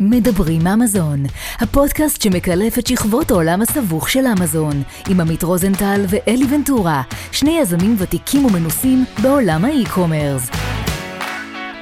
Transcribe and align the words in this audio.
מדברים 0.00 0.66
אמזון, 0.66 1.22
הפודקאסט 1.60 2.22
שמקלף 2.22 2.78
את 2.78 2.86
שכבות 2.86 3.30
העולם 3.30 3.62
הסבוך 3.62 4.08
של 4.08 4.24
אמזון, 4.38 4.82
עם 5.10 5.20
עמית 5.20 5.42
רוזנטל 5.42 6.00
ואלי 6.08 6.44
ונטורה, 6.54 7.02
שני 7.32 7.58
יזמים 7.60 7.96
ותיקים 7.98 8.44
ומנוסים 8.44 9.04
בעולם 9.22 9.64
האי-קומרס. 9.64 10.50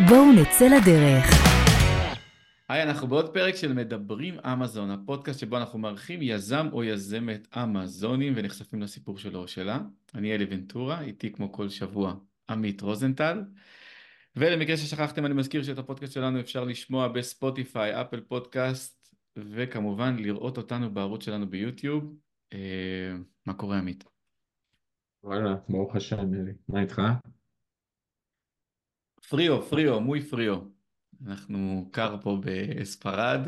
בואו 0.08 0.32
נצא 0.32 0.64
לדרך. 0.64 1.24
היי, 2.68 2.82
אנחנו 2.82 3.08
בעוד 3.08 3.34
פרק 3.34 3.56
של 3.56 3.72
מדברים 3.72 4.34
אמזון, 4.38 4.90
הפודקאסט 4.90 5.40
שבו 5.40 5.56
אנחנו 5.56 5.78
מארחים 5.78 6.22
יזם 6.22 6.68
או 6.72 6.84
יזמת 6.84 7.48
אמזונים 7.62 8.32
ונחשפים 8.36 8.82
לסיפור 8.82 9.18
שלו 9.18 9.38
או 9.38 9.48
שלה. 9.48 9.78
אני 10.14 10.34
אלי 10.34 10.46
ונטורה, 10.50 11.00
איתי 11.00 11.32
כמו 11.32 11.52
כל 11.52 11.68
שבוע 11.68 12.14
עמית 12.50 12.80
רוזנטל. 12.80 13.42
ולמקרה 14.36 14.76
ששכחתם 14.76 15.26
אני 15.26 15.34
מזכיר 15.34 15.62
שאת 15.62 15.78
הפודקאסט 15.78 16.12
שלנו 16.12 16.40
אפשר 16.40 16.64
לשמוע 16.64 17.08
בספוטיפיי, 17.08 18.00
אפל 18.00 18.20
פודקאסט 18.20 19.16
וכמובן 19.36 20.16
לראות 20.16 20.56
אותנו 20.56 20.94
בערוץ 20.94 21.24
שלנו 21.24 21.50
ביוטיוב. 21.50 22.16
אה, 22.52 23.12
מה 23.46 23.54
קורה 23.54 23.78
עמית? 23.78 24.04
וואלה, 25.24 25.54
ברוך 25.68 25.96
השם, 25.96 26.34
אלי. 26.34 26.52
מה 26.68 26.80
איתך? 26.80 27.02
פריו, 29.28 29.62
פריו, 29.62 30.00
מוי 30.00 30.20
פריו. 30.20 30.60
אנחנו 31.26 31.88
קר 31.92 32.16
פה 32.22 32.40
בספרד, 32.44 33.40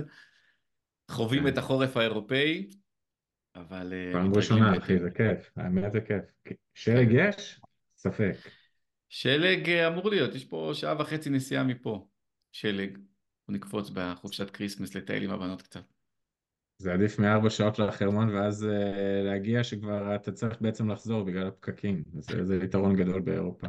חווים 1.11 1.42
כן. 1.42 1.48
את 1.48 1.59
החורף 1.59 1.97
האירופאי, 1.97 2.70
אבל... 3.55 3.92
אה, 3.92 4.12
פעם 4.12 4.34
ראשונה. 4.34 4.78
אחי, 4.78 4.98
זה 4.98 5.11
כיף. 5.11 5.51
האמת 5.56 5.92
זה 5.92 6.01
כיף. 6.01 6.25
שלג 6.75 7.09
יש? 7.12 7.61
ספק. 7.97 8.37
שלג 9.15 9.71
אה, 9.71 9.89
אמור 9.89 10.11
להיות, 10.11 10.35
יש 10.35 10.45
פה 10.45 10.71
שעה 10.75 10.95
וחצי 10.99 11.31
נסיעה 11.31 11.65
מפה, 11.65 12.09
שלג. 12.53 12.99
בוא 13.49 13.55
נקפוץ 13.55 13.91
בחופשת 13.91 14.51
כריסמס 14.51 14.95
לטייל 14.95 15.23
עם 15.23 15.31
הבנות 15.31 15.63
קצת. 15.63 15.85
זה 16.79 16.93
עדיף 16.93 17.19
מארבע 17.19 17.51
שעות 17.51 17.79
לחרמון 17.79 18.29
ואז 18.29 18.65
אה, 18.65 19.23
להגיע 19.25 19.65
שכבר 19.65 20.15
אתה 20.15 20.33
צריך 20.33 20.61
בעצם 20.61 20.91
לחזור 20.91 21.25
בגלל 21.25 21.47
הפקקים. 21.47 22.05
זה, 22.19 22.45
זה 22.45 22.56
יתרון 22.65 22.97
גדול 22.97 23.21
באירופה. 23.21 23.67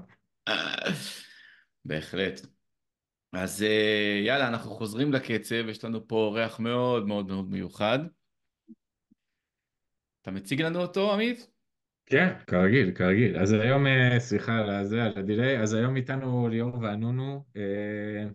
בהחלט. 1.85 2.41
אז 3.33 3.63
אה, 3.63 4.21
יאללה, 4.25 4.47
אנחנו 4.47 4.71
חוזרים 4.71 5.13
לקצב, 5.13 5.69
יש 5.69 5.83
לנו 5.83 6.07
פה 6.07 6.15
אורח 6.15 6.59
מאוד 6.59 7.07
מאוד 7.07 7.27
מאוד 7.27 7.49
מיוחד. 7.49 7.99
אתה 10.21 10.31
מציג 10.31 10.61
לנו 10.61 10.81
אותו, 10.81 11.13
עמית? 11.13 11.54
כן, 12.05 12.33
כרגיל, 12.47 12.91
כרגיל. 12.91 13.37
אז 13.37 13.53
היום, 13.53 13.87
אה, 13.87 14.19
סליחה 14.19 14.57
על 14.57 14.85
זה, 14.85 15.03
על 15.03 15.13
הדיליי, 15.15 15.61
אז 15.61 15.73
היום 15.73 15.95
איתנו 15.95 16.47
ליאור 16.47 16.79
ואנונו. 16.81 17.43
אה, 17.57 18.29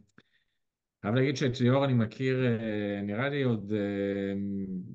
חייב 1.02 1.14
להגיד 1.14 1.36
שאת 1.36 1.60
ליאור 1.60 1.84
אני 1.84 1.92
מכיר, 1.94 2.46
אה, 2.46 3.02
נראה 3.02 3.28
לי 3.28 3.42
עוד 3.42 3.72
אה, 3.72 4.34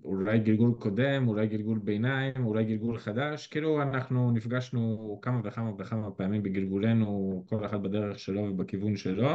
אולי 0.03 0.39
גלגול 0.39 0.73
קודם, 0.79 1.27
אולי 1.27 1.47
גלגול 1.47 1.79
ביניים, 1.79 2.45
אולי 2.45 2.65
גלגול 2.65 2.97
חדש. 2.97 3.47
כאילו 3.47 3.81
אנחנו 3.81 4.31
נפגשנו 4.31 5.19
כמה 5.21 5.41
וכמה 5.43 5.71
וכמה 5.79 6.11
פעמים 6.11 6.43
בגלגולנו, 6.43 7.43
כל 7.49 7.65
אחד 7.65 7.83
בדרך 7.83 8.19
שלו 8.19 8.41
ובכיוון 8.41 8.95
שלו. 8.95 9.27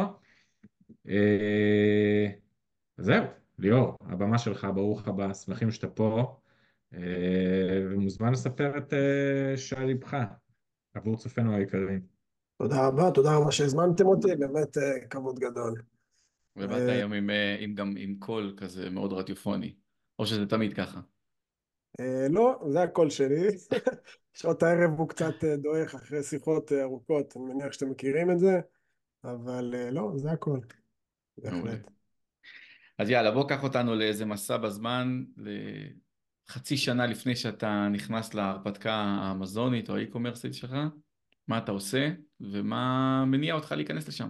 זהו, 2.97 3.25
ליאור, 3.59 3.97
הבמה 4.01 4.39
שלך, 4.39 4.67
ברוך 4.75 5.09
הבא, 5.09 5.35
שמחים 5.35 5.71
שאתה 5.71 5.89
פה. 5.89 6.40
אה, 6.95 7.87
ומוזמן 7.91 8.33
לספר 8.33 8.79
את 8.79 8.95
אה, 8.95 9.57
שעל 9.57 9.87
ליבך 9.87 10.17
עבור 10.95 11.17
צופינו 11.17 11.57
היקרים. 11.57 12.01
תודה 12.59 12.87
רבה, 12.87 13.11
תודה 13.11 13.37
רבה 13.37 13.53
שהזמנתם 13.53 14.07
אותי, 14.07 14.37
באמת 14.37 14.79
אה, 14.79 15.07
כבוד 15.11 15.39
גדול. 15.39 15.83
ובאת 16.57 16.89
היום 16.89 17.13
עם, 17.13 17.31
עם 17.59 17.75
גם 17.75 17.95
עם 17.99 18.17
קול 18.19 18.55
כזה 18.57 18.91
מאוד 18.91 19.13
רדיופוני, 19.13 19.75
או 20.19 20.27
שזה 20.27 20.47
תמיד 20.47 20.75
ככה. 20.75 21.01
לא, 22.31 22.63
זה 22.69 22.83
הקול 22.83 23.11
שלי. 23.11 23.49
שעות 24.35 24.63
הערב 24.63 24.91
הוא 24.99 25.09
קצת 25.09 25.45
דועך 25.45 25.95
אחרי 25.95 26.23
שיחות 26.23 26.73
ארוכות, 26.73 27.37
אני 27.37 27.45
מניח 27.45 27.73
שאתם 27.73 27.91
מכירים 27.91 28.31
את 28.31 28.39
זה, 28.39 28.61
אבל 29.25 29.75
לא, 29.91 30.13
זה 30.15 30.29
מעולה. 30.43 30.61
בהחלט. 31.39 31.91
אז 32.99 33.11
יאללה, 33.11 33.31
בוא 33.31 33.49
קח 33.49 33.63
אותנו 33.63 33.95
לאיזה 33.95 34.25
מסע 34.25 34.57
בזמן, 34.57 35.25
לחצי 36.51 36.77
שנה 36.77 37.07
לפני 37.07 37.37
שאתה 37.37 37.89
נכנס 37.93 38.35
להרפתקה 38.35 38.93
האמזונית 38.93 39.91
או 39.91 39.97
האי-קומרסית 39.97 40.55
שלך, 40.55 40.73
מה 41.49 41.59
אתה 41.59 41.73
עושה 41.73 42.11
ומה 42.41 43.25
מניע 43.27 43.55
אותך 43.55 43.73
להיכנס 43.73 44.09
לשם. 44.09 44.29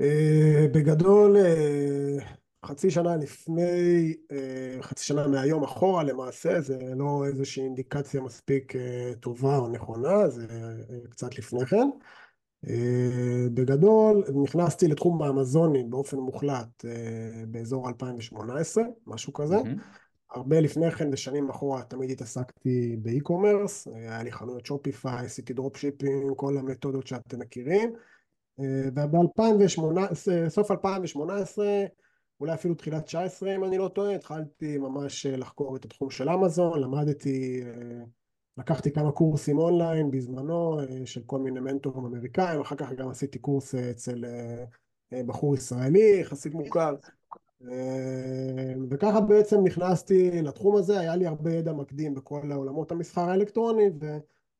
אה, 0.00 0.66
בגדול, 0.74 1.36
אה, 1.36 2.18
חצי 2.64 2.90
שנה 2.90 3.16
לפני, 3.16 4.14
אה, 4.32 4.82
חצי 4.82 5.04
שנה 5.04 5.28
מהיום 5.28 5.64
אחורה 5.64 6.04
למעשה, 6.04 6.60
זה 6.60 6.78
לא 6.96 7.22
איזושהי 7.26 7.64
אינדיקציה 7.64 8.20
מספיק 8.20 8.72
טובה 9.20 9.56
או 9.56 9.68
נכונה, 9.68 10.28
זה 10.28 10.46
קצת 11.10 11.38
לפני 11.38 11.66
כן. 11.66 11.88
אה, 12.68 13.46
בגדול, 13.54 14.24
נכנסתי 14.42 14.88
לתחום 14.88 15.22
האמזונים 15.22 15.90
באופן 15.90 16.16
מוחלט 16.16 16.84
אה, 16.84 17.44
באזור 17.48 17.88
2018, 17.88 18.84
משהו 19.06 19.32
כזה. 19.32 19.56
מהמם. 19.56 19.76
הרבה 20.30 20.60
לפני 20.60 20.90
כן, 20.90 21.10
בשנים 21.10 21.50
אחורה, 21.50 21.82
תמיד 21.82 22.10
התעסקתי 22.10 22.96
ב 23.02 23.09
e-commerce, 23.09 23.88
אה, 23.88 23.94
היה 23.94 24.22
לי 24.22 24.32
חנויות 24.32 24.66
Shopify, 24.66 25.26
עשיתי 25.26 25.52
drop 25.52 25.76
shipping, 25.76 26.32
כל 26.36 26.58
המתודות 26.58 27.06
שאתם 27.06 27.38
מכירים. 27.38 27.92
וב-2018, 28.58 30.48
סוף 30.48 30.70
2018, 30.70 31.66
אולי 32.40 32.54
אפילו 32.54 32.74
תחילת 32.74 33.04
19 33.04 33.54
אם 33.54 33.64
אני 33.64 33.78
לא 33.78 33.88
טועה, 33.88 34.14
התחלתי 34.14 34.78
ממש 34.78 35.26
לחקור 35.26 35.76
את 35.76 35.84
התחום 35.84 36.10
של 36.10 36.28
אמזון, 36.28 36.80
למדתי, 36.80 37.62
לקחתי 38.56 38.92
כמה 38.92 39.12
קורסים 39.12 39.58
אונליין 39.58 40.10
בזמנו 40.10 40.80
אה, 40.80 41.06
של 41.06 41.20
כל 41.26 41.38
מיני 41.38 41.60
מנטורים 41.60 42.04
אמריקאים, 42.04 42.60
אחר 42.60 42.76
כך 42.76 42.92
גם 42.92 43.08
עשיתי 43.08 43.38
קורס 43.38 43.74
אה, 43.74 43.90
אצל 43.90 44.24
אה, 44.24 45.22
בחור 45.26 45.54
ישראלי, 45.54 46.20
יחסית 46.20 46.54
מוכר, 46.54 46.94
וככה 48.90 49.20
בעצם 49.20 49.56
נכנסתי 49.64 50.42
לתחום 50.42 50.76
הזה, 50.76 51.00
היה 51.00 51.16
לי 51.16 51.26
הרבה 51.26 51.52
ידע 51.52 51.72
מקדים 51.72 52.14
בכל 52.14 52.52
עולמות 52.54 52.92
המסחר 52.92 53.20
האלקטרוני 53.20 53.84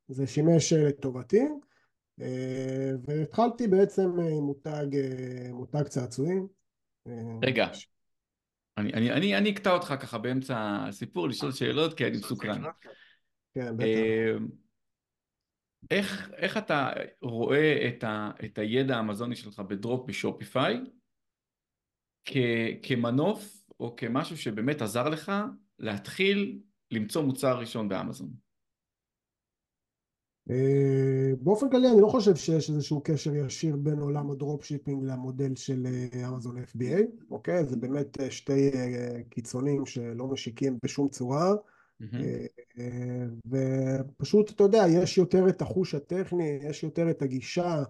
וזה 0.09 0.27
שימש 0.27 0.73
לטובתי. 0.73 1.47
והתחלתי 3.03 3.67
בעצם 3.67 4.19
עם 4.19 4.43
מותג, 4.43 4.85
מותג 5.53 5.83
צעצועים. 5.83 6.47
רגע, 7.43 7.67
אני, 8.77 8.93
אני, 8.93 9.11
אני, 9.11 9.37
אני 9.37 9.51
אקטע 9.51 9.71
אותך 9.71 9.93
ככה 9.99 10.17
באמצע 10.17 10.85
הסיפור 10.87 11.29
לשאול 11.29 11.51
שאלות 11.51 11.93
כי 11.93 12.07
אני 12.07 12.17
מסוקרן. 12.17 12.63
כן, 13.53 13.77
בטח. 13.77 13.85
אה, 13.85 14.35
איך, 15.91 16.31
איך 16.37 16.57
אתה 16.57 16.89
רואה 17.21 17.87
את, 17.87 18.03
ה, 18.03 18.31
את 18.45 18.57
הידע 18.57 18.97
האמזוני 18.97 19.35
שלך 19.35 19.59
ב 19.59 19.69
drop 19.69 20.07
ב 20.07 20.16
Shopify 20.16 20.77
כ, 22.25 22.37
כמנוף 22.83 23.65
או 23.79 23.95
כמשהו 23.95 24.37
שבאמת 24.37 24.81
עזר 24.81 25.09
לך 25.09 25.31
להתחיל 25.79 26.59
למצוא 26.91 27.21
מוצר 27.21 27.59
ראשון 27.59 27.89
באמזון? 27.89 28.29
אה, 30.49 31.35
באופן 31.41 31.69
כללי 31.69 31.87
אני 31.87 32.01
לא 32.01 32.07
חושב 32.07 32.35
שיש 32.35 32.69
איזשהו 32.69 33.01
קשר 33.03 33.35
ישיר 33.35 33.75
בין 33.75 33.99
עולם 33.99 34.31
ה 34.31 34.37
drop 34.37 34.63
shipping 34.65 35.03
למודל 35.03 35.55
של 35.55 35.85
אה, 35.85 36.29
אמזון 36.29 36.57
FBA, 36.57 37.01
אוקיי? 37.31 37.65
זה 37.65 37.77
באמת 37.77 38.19
אה, 38.19 38.31
שתי 38.31 38.71
קיצונים 39.29 39.85
שלא 39.85 40.27
משיקים 40.27 40.77
בשום 40.85 41.09
צורה. 41.09 41.53
מהמם. 41.99 42.25
אה, 42.79 43.25
ופשוט, 43.45 44.51
אתה 44.51 44.63
יודע, 44.63 44.83
יש 44.89 45.17
יותר 45.17 45.49
את 45.49 45.61
החוש 45.61 45.95
הטכני, 45.95 46.59
יש 46.61 46.83
יותר 46.83 47.09
את 47.09 47.21
הגישה, 47.21 47.83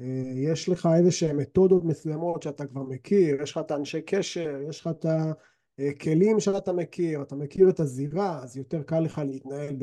אה, 0.00 0.32
יש 0.34 0.68
לך 0.68 0.88
איזה 0.96 1.10
שהן 1.10 1.36
מתודות 1.36 1.84
מסוימות 1.84 2.42
שאתה 2.42 2.66
כבר 2.66 2.82
מכיר, 2.82 3.42
יש 3.42 3.50
לך 3.50 3.58
את 3.58 3.70
האנשי 3.70 4.02
קשר, 4.02 4.60
יש 4.68 4.80
לך 4.80 4.88
את 4.88 5.06
הכלים 5.78 6.40
שאתה 6.40 6.72
מכיר, 6.72 7.22
אתה 7.22 7.36
מכיר 7.36 7.70
את 7.70 7.80
הזירה, 7.80 8.42
אז 8.42 8.56
יותר 8.56 8.82
קל 8.82 9.00
לך 9.00 9.22
להתנהל 9.26 9.76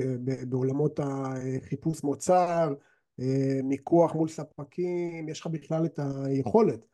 בעולמות 0.50 1.00
החיפוש 1.04 2.04
מוצר, 2.04 2.74
אה, 3.20 3.60
מיקוח 3.64 4.16
מול 4.16 4.28
ספקים, 4.28 5.30
יש 5.30 5.40
לך 5.40 5.48
בכלל 5.48 5.86
את 5.86 6.00
היכולת 6.26 6.86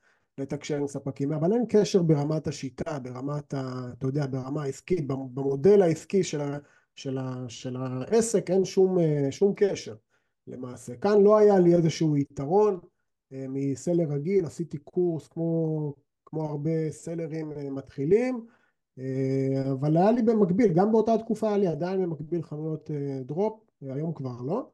לתקשר 0.42 0.78
עם 0.78 0.88
ספקים, 0.88 1.34
אבל 1.34 1.54
אין 1.54 1.66
קשר 1.70 2.04
ברמת 2.04 2.48
השיטה, 2.48 3.00
ברמת, 3.00 3.54
ה, 3.54 3.92
אתה 3.98 4.08
יודע, 4.08 4.26
ברמה 4.28 4.64
העסקית, 4.64 5.08
במודל 5.08 5.82
העסקי 5.82 6.24
של, 6.24 6.42
ה, 6.42 6.58
של, 6.96 7.18
ה, 7.18 7.46
של 7.48 7.76
העסק 7.76 8.50
אין 8.50 8.66
שום, 8.66 9.00
אה, 9.00 9.28
שום 9.32 9.54
קשר 9.56 9.96
למעשה. 10.48 10.96
כאן 10.96 11.22
לא 11.22 11.38
היה 11.38 11.60
לי 11.60 11.76
איזשהו 11.76 12.18
יתרון 12.18 12.80
אה, 13.34 13.46
מסלר 13.50 14.08
רגיל, 14.10 14.46
עשיתי 14.46 14.78
קורס 14.78 15.28
כמו, 15.28 15.94
כמו 16.26 16.44
הרבה 16.44 16.92
סלרים 16.92 17.52
אה, 17.52 17.70
מתחילים, 17.70 18.46
אבל 19.72 19.98
היה 19.98 20.12
לי 20.12 20.22
במקביל, 20.22 20.74
גם 20.74 20.92
באותה 20.92 21.18
תקופה 21.18 21.48
היה 21.48 21.58
לי 21.58 21.68
עדיין 21.68 22.02
במקביל 22.02 22.42
חנויות 22.42 22.92
דרופ, 23.26 23.60
היום 23.82 24.14
כבר 24.14 24.42
לא. 24.42 24.70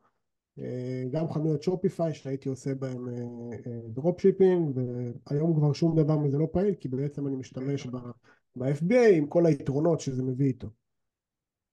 גם 1.11 1.29
חנויות 1.29 1.63
Shopify 1.63 2.13
שהייתי 2.13 2.49
עושה 2.49 2.75
בהם 2.75 3.07
dropshipping 3.87 4.77
והיום 4.77 5.55
כבר 5.55 5.73
שום 5.73 5.95
דבר 5.95 6.17
מזה 6.17 6.37
לא 6.37 6.47
פעיל 6.51 6.73
כי 6.73 6.87
בעצם 6.87 7.27
אני 7.27 7.35
משתמש 7.35 7.87
ב-FBA 8.55 9.09
עם 9.13 9.27
כל 9.27 9.45
היתרונות 9.45 9.99
שזה 9.99 10.23
מביא 10.23 10.45
איתו. 10.45 10.67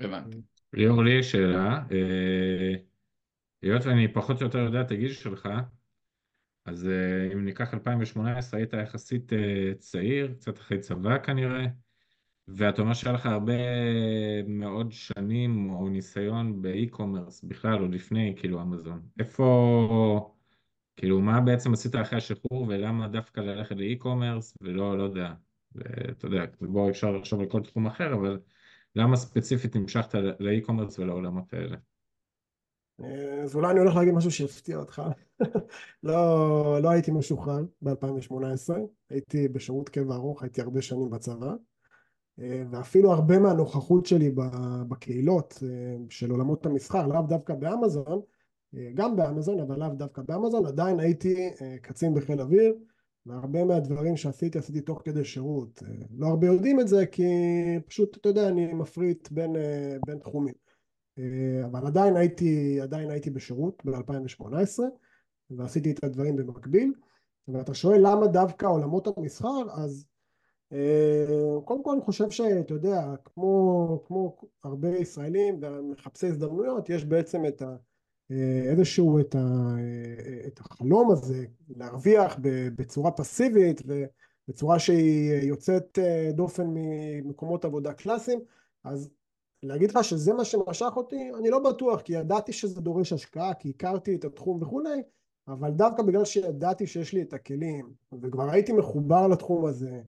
הבנתי. 0.00 0.36
ליאור, 0.72 1.02
לי 1.02 1.18
יש 1.18 1.32
שאלה. 1.32 1.82
היות 3.62 3.86
ואני 3.86 4.12
פחות 4.12 4.40
או 4.40 4.46
יותר 4.46 4.58
יודע 4.58 4.80
את 4.80 4.90
הגיל 4.90 5.12
שלך, 5.12 5.48
אז 6.64 6.88
אם 7.32 7.44
ניקח 7.44 7.74
2018 7.74 8.60
היית 8.60 8.72
יחסית 8.72 9.32
צעיר, 9.78 10.34
קצת 10.34 10.58
אחרי 10.58 10.78
צבא 10.78 11.18
כנראה, 11.18 11.66
ואתה 12.48 12.82
אומר 12.82 12.94
שהיה 12.94 13.14
לך 13.14 13.26
הרבה 13.26 13.52
מאוד 14.46 14.92
שנים 14.92 15.70
או 15.70 15.88
ניסיון 15.88 16.62
באי-קומרס 16.62 17.42
בכלל, 17.42 17.82
או 17.82 17.88
לפני 17.88 18.34
כאילו 18.36 18.62
אמזון. 18.62 19.02
איפה, 19.18 20.30
כאילו 20.96 21.20
מה 21.20 21.40
בעצם 21.40 21.72
עשית 21.72 21.94
אחרי 21.94 22.18
השחרור 22.18 22.66
ולמה 22.68 23.08
דווקא 23.08 23.40
ללכת 23.40 23.76
לאי-קומרס 23.76 24.54
ולא, 24.60 24.98
לא 24.98 25.02
יודע, 25.02 25.32
אתה 26.10 26.26
יודע, 26.26 26.44
בוא 26.60 26.90
אפשר 26.90 27.10
לחשוב 27.12 27.40
על 27.40 27.46
כל 27.46 27.62
תחום 27.62 27.86
אחר, 27.86 28.14
אבל 28.14 28.40
למה 28.96 29.16
ספציפית 29.16 29.76
המשכת 29.76 30.14
לאי-קומרס 30.40 30.98
ולעולמות 30.98 31.52
האלה? 31.52 31.76
אז 33.42 33.56
אולי 33.56 33.70
אני 33.70 33.78
הולך 33.80 33.96
להגיד 33.96 34.14
משהו 34.14 34.30
שיפתיע 34.30 34.76
אותך. 34.76 35.02
לא, 36.02 36.82
לא 36.82 36.90
הייתי 36.90 37.10
משוחרר 37.10 37.64
ב-2018, 37.82 38.34
הייתי 39.10 39.48
בשירות 39.48 39.88
קבע 39.88 40.14
ארוך, 40.14 40.42
הייתי 40.42 40.60
הרבה 40.60 40.82
שנים 40.82 41.10
בצבא. 41.10 41.54
ואפילו 42.38 43.12
הרבה 43.12 43.38
מהנוכחות 43.38 44.06
שלי 44.06 44.30
בקהילות 44.88 45.62
של 46.10 46.30
עולמות 46.30 46.66
המסחר, 46.66 47.06
לאו 47.06 47.22
דווקא 47.22 47.54
באמזון, 47.54 48.20
גם 48.94 49.16
באמזון, 49.16 49.60
אבל 49.60 49.78
לאו 49.78 49.88
דווקא 49.88 50.22
באמזון, 50.22 50.66
עדיין 50.66 51.00
הייתי 51.00 51.50
קצין 51.82 52.14
בחיל 52.14 52.40
אוויר, 52.40 52.74
והרבה 53.26 53.64
מהדברים 53.64 54.16
שעשיתי, 54.16 54.58
עשיתי 54.58 54.80
תוך 54.80 55.02
כדי 55.04 55.24
שירות. 55.24 55.82
לא 56.18 56.26
הרבה 56.26 56.46
יודעים 56.46 56.80
את 56.80 56.88
זה, 56.88 57.06
כי 57.06 57.24
פשוט, 57.86 58.16
אתה 58.16 58.28
יודע, 58.28 58.48
אני 58.48 58.72
מפריט 58.72 59.28
בין, 59.30 59.52
בין 60.06 60.18
תחומים. 60.18 60.54
אבל 61.64 61.86
עדיין 61.86 62.16
הייתי, 62.16 62.80
עדיין 62.80 63.10
הייתי 63.10 63.30
בשירות 63.30 63.82
ב-2018, 63.84 64.78
ועשיתי 65.50 65.90
את 65.90 66.04
הדברים 66.04 66.36
במקביל. 66.36 66.92
ואתה 67.48 67.74
שואל 67.74 68.00
למה 68.02 68.26
דווקא 68.26 68.66
עולמות 68.66 69.18
המסחר, 69.18 69.70
אז 69.72 70.06
קודם 71.64 71.82
כל 71.82 71.92
אני 71.92 72.00
חושב 72.00 72.30
שאתה 72.30 72.74
יודע, 72.74 73.14
כמו, 73.24 74.02
כמו 74.06 74.36
הרבה 74.64 74.88
ישראלים 74.88 75.58
ומחפשי 75.60 76.26
הזדמנויות, 76.26 76.90
יש 76.90 77.04
בעצם 77.04 77.46
את 77.46 77.62
ה, 77.62 77.76
איזשהו 78.70 79.20
את, 79.20 79.34
ה, 79.34 79.74
את 80.46 80.60
החלום 80.60 81.10
הזה 81.10 81.44
להרוויח 81.76 82.36
בצורה 82.76 83.10
פסיבית 83.10 83.82
ובצורה 83.86 84.78
שהיא 84.78 85.32
יוצאת 85.42 85.98
דופן 86.32 86.66
ממקומות 86.66 87.64
עבודה 87.64 87.92
קלאסיים, 87.92 88.40
אז 88.84 89.10
להגיד 89.62 89.90
לך 89.90 90.04
שזה 90.04 90.32
מה 90.32 90.44
שמשך 90.44 90.92
אותי, 90.96 91.30
אני 91.38 91.50
לא 91.50 91.58
בטוח, 91.58 92.00
כי 92.00 92.12
ידעתי 92.12 92.52
שזה 92.52 92.80
דורש 92.80 93.12
השקעה, 93.12 93.54
כי 93.54 93.70
הכרתי 93.70 94.14
את 94.14 94.24
התחום 94.24 94.62
וכולי, 94.62 95.02
אבל 95.48 95.70
דווקא 95.70 96.02
בגלל 96.02 96.24
שידעתי 96.24 96.86
שיש 96.86 97.12
לי 97.12 97.22
את 97.22 97.32
הכלים, 97.32 97.92
וכבר 98.22 98.50
הייתי 98.50 98.72
מחובר 98.72 99.28
לתחום 99.28 99.66
הזה, 99.66 100.02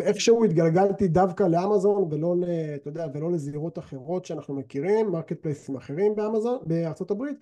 איכשהו 0.00 0.44
התגלגלתי 0.44 1.08
דווקא 1.08 1.42
לאמזון 1.42 2.08
ולא, 2.10 2.34
אתה 2.74 2.88
יודע, 2.88 3.06
ולא 3.14 3.32
לזירות 3.32 3.78
אחרות 3.78 4.24
שאנחנו 4.24 4.54
מכירים, 4.54 5.10
marketplace 5.10 5.42
ים 5.42 5.76
אחרים 5.76 6.14
באמזון, 6.16 6.58
בארצות 6.66 7.10
הברית, 7.10 7.36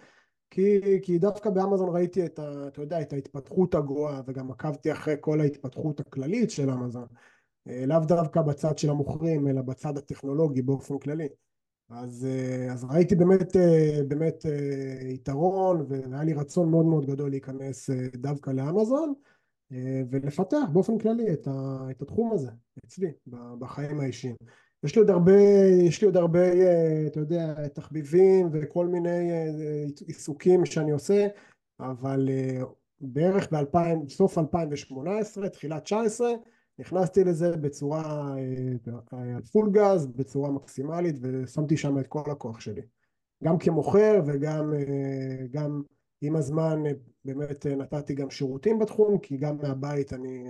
כי, 0.50 0.80
כי 1.02 1.18
דווקא 1.18 1.50
באמזון 1.50 1.88
ראיתי 1.94 2.24
את, 2.26 2.38
ה, 2.38 2.68
אתה 2.68 2.80
יודע, 2.80 3.00
את 3.00 3.12
ההתפתחות 3.12 3.74
הגואה 3.74 4.20
וגם 4.26 4.50
עקבתי 4.50 4.92
אחרי 4.92 5.14
כל 5.20 5.40
ההתפתחות 5.40 6.00
הכללית 6.00 6.50
של 6.50 6.70
אמזון, 6.70 7.06
לאו 7.66 7.98
דווקא 7.98 8.42
בצד 8.42 8.78
של 8.78 8.90
המוכרים 8.90 9.48
אלא 9.48 9.62
בצד 9.62 9.98
הטכנולוגי 9.98 10.62
באופן 10.62 10.98
כללי. 10.98 11.28
אז, 11.90 12.26
אז 12.70 12.84
ראיתי 12.84 13.14
באמת, 13.14 13.56
באמת 14.08 14.44
יתרון 15.08 15.86
והיה 15.88 16.24
לי 16.24 16.32
רצון 16.32 16.70
מאוד 16.70 16.86
מאוד 16.86 17.06
גדול 17.06 17.30
להיכנס 17.30 17.90
דווקא 18.16 18.50
לאמזון 18.50 19.14
ולפתח 20.10 20.68
באופן 20.72 20.98
כללי 20.98 21.32
את, 21.32 21.46
ה, 21.46 21.86
את 21.90 22.02
התחום 22.02 22.32
הזה 22.32 22.50
אצלי 22.86 23.12
בחיים 23.58 24.00
האישיים. 24.00 24.36
יש 24.84 24.94
לי 24.94 25.00
עוד 25.00 25.10
הרבה, 25.10 25.40
יש 25.82 26.00
לי 26.00 26.06
עוד 26.06 26.16
הרבה, 26.16 26.40
אתה 27.06 27.20
יודע, 27.20 27.68
תחביבים 27.68 28.48
וכל 28.52 28.86
מיני 28.86 29.30
עיסוקים 30.06 30.66
שאני 30.66 30.90
עושה, 30.90 31.26
אבל 31.80 32.28
בערך 33.00 33.48
בסוף 34.06 34.38
2018, 34.38 35.48
תחילת 35.48 35.84
19, 35.84 36.30
נכנסתי 36.78 37.24
לזה 37.24 37.56
בצורה, 37.56 38.34
פול 39.52 39.70
גז, 39.70 40.06
בצורה 40.06 40.50
מקסימלית 40.50 41.16
ושמתי 41.20 41.76
שם 41.76 41.98
את 41.98 42.06
כל 42.06 42.30
הכוח 42.30 42.60
שלי. 42.60 42.82
גם 43.44 43.58
כמוכר 43.58 44.20
וגם 44.26 44.72
גם 45.50 45.82
עם 46.20 46.36
הזמן 46.36 46.82
באמת 47.24 47.66
נתתי 47.66 48.14
גם 48.14 48.30
שירותים 48.30 48.78
בתחום, 48.78 49.18
כי 49.18 49.36
גם 49.36 49.56
מהבית 49.56 50.12
אני, 50.12 50.44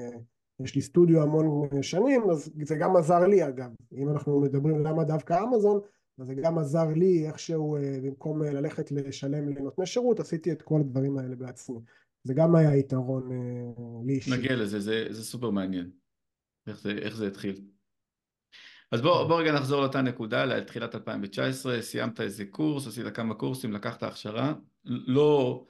יש 0.61 0.75
לי 0.75 0.83
סטודיו 0.83 1.23
המון 1.23 1.83
שנים, 1.83 2.31
אז 2.31 2.51
זה 2.65 2.77
גם 2.77 2.97
עזר 2.97 3.27
לי 3.27 3.49
אגב. 3.49 3.71
אם 3.93 4.09
אנחנו 4.09 4.41
מדברים 4.41 4.85
למה 4.85 5.05
דווקא 5.05 5.45
אמזון, 5.45 5.81
אז 6.19 6.27
זה 6.27 6.35
גם 6.35 6.59
עזר 6.59 6.89
לי 6.89 7.27
איכשהו, 7.27 7.77
במקום 8.03 8.43
ללכת 8.43 8.93
לשלם 8.93 9.49
לנותני 9.49 9.87
שירות, 9.87 10.21
עשיתי 10.21 10.53
את 10.53 10.63
כל 10.63 10.81
הדברים 10.81 11.19
האלה 11.19 11.37
בעצמי. 11.37 11.79
זה 12.25 12.35
גם 12.35 12.55
היה 12.55 12.77
יתרון 12.77 13.31
לי 14.05 14.13
אישי. 14.13 14.31
נגיע 14.31 14.57
לזה, 14.57 14.81
זה, 14.81 15.07
זה 15.11 15.25
סופר 15.25 15.51
מעניין. 15.51 15.91
איך 16.67 16.81
זה, 16.81 16.91
איך 16.91 17.17
זה 17.17 17.27
התחיל. 17.27 17.61
אז 18.93 19.01
בוא, 19.03 19.29
בוא 19.29 19.41
רגע 19.41 19.53
נחזור 19.53 19.81
לאותה 19.81 20.03
נקודה, 20.03 20.45
לתחילת 20.45 20.95
2019, 20.95 21.83
סיימת 21.83 22.21
איזה 22.21 22.45
קורס, 22.45 22.87
עשית 22.87 23.07
כמה 23.15 23.35
קורסים, 23.35 23.73
לקחת 23.73 24.03
הכשרה, 24.03 24.55
לא, 24.85 25.65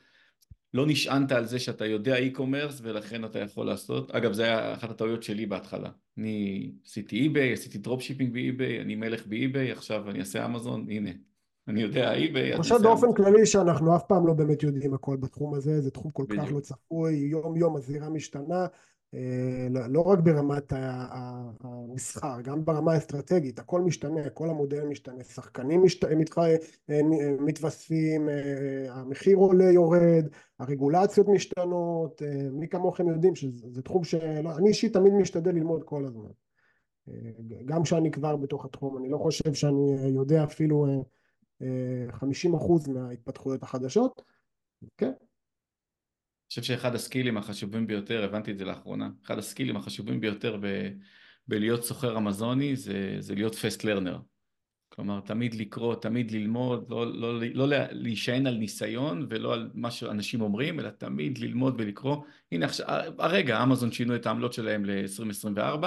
לא 0.74 0.86
נשענת 0.86 1.32
על 1.32 1.46
זה 1.46 1.58
שאתה 1.58 1.86
יודע 1.86 2.16
e-commerce 2.18 2.80
ולכן 2.82 3.24
אתה 3.24 3.38
יכול 3.38 3.66
לעשות, 3.66 4.10
אגב 4.10 4.32
זה 4.32 4.44
היה 4.44 4.74
אחת 4.74 4.90
הטעויות 4.90 5.22
שלי 5.22 5.46
בהתחלה, 5.46 5.90
אני 6.18 6.70
עשיתי 6.84 7.28
eBay, 7.28 7.52
עשיתי 7.52 7.78
dropshipping 7.78 8.32
ב-eBay, 8.32 8.82
אני 8.82 8.94
מלך 8.94 9.26
ב-eBay, 9.26 9.72
עכשיו 9.72 10.10
אני 10.10 10.20
אעשה 10.20 10.46
אמזון, 10.46 10.86
הנה, 10.90 11.10
אני 11.68 11.82
יודע 11.82 12.12
eBay, 12.14 12.54
אני 12.54 12.56
חושב 12.56 12.76
באופן 12.82 13.14
כללי 13.16 13.46
שאנחנו 13.46 13.96
אף 13.96 14.02
פעם 14.08 14.26
לא 14.26 14.32
באמת 14.32 14.62
יודעים 14.62 14.94
הכל 14.94 15.16
בתחום 15.16 15.54
הזה, 15.54 15.80
זה 15.80 15.90
תחום 15.90 16.10
כל 16.10 16.24
כך 16.36 16.52
לא 16.52 16.60
צפוי, 16.60 17.14
יום 17.14 17.56
יום 17.56 17.76
הזירה 17.76 18.08
משתנה 18.08 18.66
לא 19.88 20.00
רק 20.00 20.18
ברמת 20.18 20.72
המסחר, 21.90 22.40
גם 22.40 22.64
ברמה 22.64 22.92
האסטרטגית, 22.92 23.58
הכל 23.58 23.80
משתנה, 23.80 24.30
כל 24.30 24.50
המודל 24.50 24.84
משתנה, 24.84 25.24
שחקנים 25.24 25.82
מתווספים, 27.40 28.28
המחיר 28.88 29.36
עולה 29.36 29.70
יורד, 29.70 30.24
הרגולציות 30.58 31.28
משתנות, 31.28 32.22
מי 32.52 32.68
כמוכם 32.68 33.08
יודעים 33.08 33.34
שזה 33.34 33.82
תחום 33.82 34.04
שאני 34.04 34.68
אישית 34.68 34.92
תמיד 34.92 35.12
משתדל 35.12 35.50
ללמוד 35.54 35.84
כל 35.84 36.04
הזמן. 36.04 36.30
גם 37.64 37.82
כשאני 37.82 38.10
כבר 38.10 38.36
בתוך 38.36 38.64
התחום, 38.64 38.98
אני 38.98 39.08
לא 39.08 39.18
חושב 39.18 39.54
שאני 39.54 40.14
יודע 40.14 40.44
אפילו 40.44 41.04
50% 41.62 41.64
מההתפתחויות 42.88 43.62
החדשות, 43.62 44.22
כן. 44.96 45.06
אני 45.06 46.52
חושב 46.52 46.62
שאחד 46.62 46.94
הסקילים 46.94 47.36
החשובים 47.36 47.86
ביותר, 47.86 48.24
הבנתי 48.24 48.50
את 48.50 48.58
זה 48.58 48.64
לאחרונה, 48.64 49.10
אחד 49.24 49.38
הסקילים 49.38 49.76
החשובים 49.76 50.20
ביותר 50.20 50.56
ב, 50.62 50.66
בלהיות 51.50 51.84
סוחר 51.84 52.16
אמזוני 52.16 52.76
זה, 52.76 53.16
זה 53.18 53.34
להיות 53.34 53.54
פסט 53.54 53.84
לרנר. 53.84 54.18
כלומר, 54.88 55.20
תמיד 55.20 55.54
לקרוא, 55.54 55.94
תמיד 55.94 56.30
ללמוד, 56.30 56.90
לא, 56.90 57.12
לא, 57.14 57.40
לא 57.54 57.66
להישען 57.90 58.46
על 58.46 58.54
ניסיון 58.54 59.26
ולא 59.30 59.54
על 59.54 59.70
מה 59.74 59.90
שאנשים 59.90 60.40
אומרים, 60.40 60.80
אלא 60.80 60.90
תמיד 60.90 61.38
ללמוד 61.38 61.74
ולקרוא. 61.78 62.16
הנה 62.52 62.66
עכשיו, 62.66 62.86
הרגע 63.18 63.62
אמזון 63.62 63.92
שינו 63.92 64.14
את 64.16 64.26
העמלות 64.26 64.52
שלהם 64.52 64.84
ל-2024, 64.84 65.86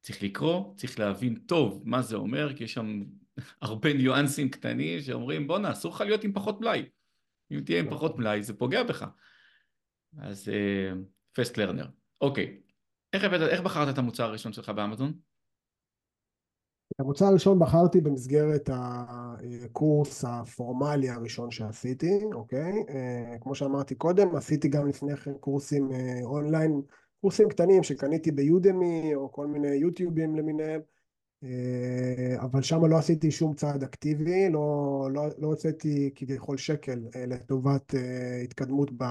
צריך 0.00 0.22
לקרוא, 0.22 0.74
צריך 0.76 0.98
להבין 0.98 1.34
טוב 1.34 1.82
מה 1.84 2.02
זה 2.02 2.16
אומר, 2.16 2.56
כי 2.56 2.64
יש 2.64 2.72
שם 2.72 3.04
הרבה 3.62 3.92
ניואנסים 3.92 4.48
קטנים 4.48 5.00
שאומרים 5.00 5.46
בואנה, 5.46 5.72
אסור 5.72 5.94
לך 5.94 6.00
להיות 6.00 6.24
עם 6.24 6.32
פחות 6.32 6.60
מלאי. 6.60 6.84
אם 7.50 7.60
תהיה 7.60 7.80
עם 7.80 7.90
פחות 7.90 8.18
מלאי 8.18 8.42
זה 8.42 8.54
פוגע 8.54 8.82
בך. 8.82 9.06
אז 10.18 10.50
פסט 11.32 11.58
uh, 11.58 11.60
לרנר. 11.60 11.86
אוקיי, 12.20 12.60
איך, 13.12 13.24
איך 13.24 13.60
בחרת 13.60 13.94
את 13.94 13.98
המוצר 13.98 14.24
הראשון 14.24 14.52
שלך 14.52 14.68
באמזון? 14.68 15.12
את 16.94 17.00
המוצר 17.00 17.24
הראשון 17.24 17.58
בחרתי 17.58 18.00
במסגרת 18.00 18.70
הקורס 18.72 20.24
הפורמלי 20.24 21.08
הראשון 21.08 21.50
שעשיתי, 21.50 22.20
אוקיי? 22.34 22.72
Uh, 22.72 23.38
כמו 23.40 23.54
שאמרתי 23.54 23.94
קודם, 23.94 24.36
עשיתי 24.36 24.68
גם 24.68 24.88
לפני 24.88 25.16
כן 25.16 25.34
קורסים 25.34 25.90
uh, 25.90 26.24
אונליין, 26.24 26.82
קורסים 27.20 27.48
קטנים 27.48 27.82
שקניתי 27.82 28.32
ביודמי 28.32 29.14
או 29.14 29.32
כל 29.32 29.46
מיני 29.46 29.68
יוטיובים 29.68 30.36
למיניהם, 30.36 30.80
אבל 32.36 32.62
שם 32.62 32.84
לא 32.84 32.98
עשיתי 32.98 33.30
שום 33.30 33.54
צעד 33.54 33.82
אקטיבי, 33.82 34.50
לא, 34.50 35.08
לא, 35.12 35.26
לא 35.38 35.46
הוצאתי 35.46 36.10
כביכול 36.14 36.56
שקל 36.56 37.00
לטובת 37.26 37.94
התקדמות 38.44 38.90
ב, 38.92 39.04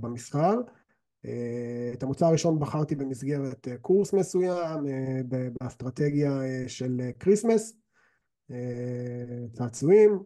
במסחר. 0.00 0.54
את 1.94 2.02
המוצר 2.02 2.26
הראשון 2.26 2.58
בחרתי 2.58 2.94
במסגרת 2.94 3.68
קורס 3.80 4.12
מסוים 4.12 4.84
באסטרטגיה 5.60 6.40
של 6.66 7.00
כריסמס, 7.20 7.76
צעצועים, 9.52 10.22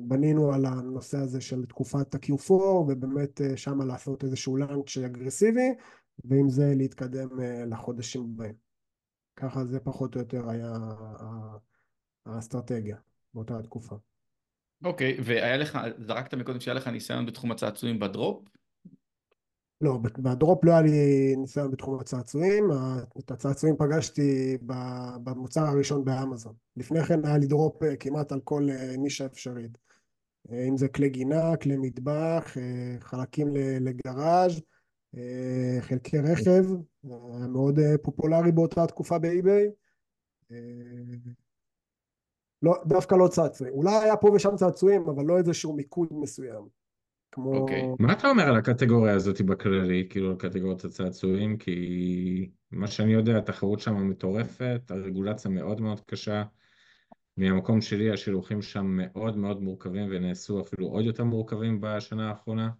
בנינו 0.00 0.52
על 0.52 0.64
הנושא 0.64 1.18
הזה 1.18 1.40
של 1.40 1.64
תקופת 1.64 2.14
ה-Q4 2.14 2.52
ובאמת 2.52 3.40
שם 3.56 3.82
לעשות 3.82 4.24
איזשהו 4.24 4.56
launch 4.56 4.96
אגרסיבי 5.06 5.68
ועם 6.24 6.48
זה 6.48 6.72
להתקדם 6.76 7.28
לחודשים 7.66 8.22
הבאים. 8.34 8.54
ככה 9.36 9.64
זה 9.64 9.80
פחות 9.80 10.14
או 10.14 10.20
יותר 10.20 10.50
היה 10.50 10.72
האסטרטגיה 12.26 12.96
באותה 13.34 13.62
תקופה. 13.62 13.96
אוקיי, 14.84 15.16
okay, 15.18 15.22
והיה 15.24 15.56
לך, 15.56 15.78
זרקת 15.98 16.34
מקודם 16.34 16.60
שהיה 16.60 16.74
לך 16.74 16.88
ניסיון 16.88 17.26
בתחום 17.26 17.52
הצעצועים 17.52 17.98
ב 17.98 18.06
drop? 18.06 18.48
לא, 19.80 19.98
ב 20.18 20.27
drop 20.27 20.64
לא 20.64 20.70
היה 20.70 20.82
לי 20.82 21.36
ניסיון 21.36 21.70
בתחום 21.70 22.00
הצעצועים, 22.00 22.64
את 23.18 23.30
הצעצועים 23.30 23.76
פגשתי 23.76 24.58
במוצר 25.24 25.60
הראשון 25.60 26.04
באמזון. 26.04 26.54
לפני 26.76 27.02
כן 27.02 27.24
היה 27.24 27.38
לי 27.38 27.46
drop 27.46 27.82
אה, 27.82 27.96
כמעט 27.96 28.32
על 28.32 28.40
כל 28.40 28.66
אה, 28.70 28.96
נישה 28.96 29.26
אפשרית. 29.26 29.78
אה, 30.52 30.64
אם 30.68 30.76
זה 30.76 30.88
כלי 30.88 31.08
גינה, 31.08 31.56
כלי 31.56 31.76
מטבח, 31.76 32.56
חלקים 33.00 33.48
לגראז', 33.80 34.60
חלקי 35.80 36.18
רכב, 36.18 36.64
היה 37.04 37.46
מאוד 37.48 37.78
פופולרי 38.02 38.52
באותה 38.52 38.86
תקופה 38.86 39.18
ב 39.18 39.27
eBay. 39.27 39.70
לא, 42.62 42.74
דווקא 42.86 43.14
לא 43.14 43.28
צעצועים. 43.28 43.74
אולי 43.74 43.94
היה 43.94 44.16
פה 44.16 44.30
ושם 44.34 44.56
צעצועים, 44.56 45.08
אבל 45.08 45.24
לא 45.24 45.38
איזשהו 45.38 45.72
מיקוד 45.72 46.08
מסוים. 46.12 46.79
כמו... 47.32 47.56
אוקיי. 47.56 47.82
מה 47.98 48.12
אתה 48.12 48.28
אומר 48.28 48.42
על 48.42 48.56
הקטגוריה 48.56 49.14
הזאת 49.14 49.40
בכללי, 49.40 50.06
כאילו 50.10 50.30
על 50.30 50.36
קטגוריית 50.36 50.84
הצעצועים? 50.84 51.56
כי 51.56 52.50
מה 52.70 52.86
שאני 52.86 53.12
יודע, 53.12 53.38
התחרות 53.38 53.80
שם 53.80 54.08
מטורפת, 54.10 54.80
הרגולציה 54.88 55.50
מאוד 55.50 55.80
מאוד 55.80 56.00
קשה. 56.00 56.42
מהמקום 57.36 57.80
שלי 57.80 58.10
השילוחים 58.10 58.62
שם 58.62 58.86
מאוד 58.86 59.36
מאוד 59.36 59.62
מורכבים 59.62 60.06
ונעשו 60.10 60.60
אפילו 60.60 60.86
עוד 60.86 61.04
יותר 61.04 61.24
מורכבים 61.24 61.80
בשנה 61.80 62.28
האחרונה. 62.28 62.70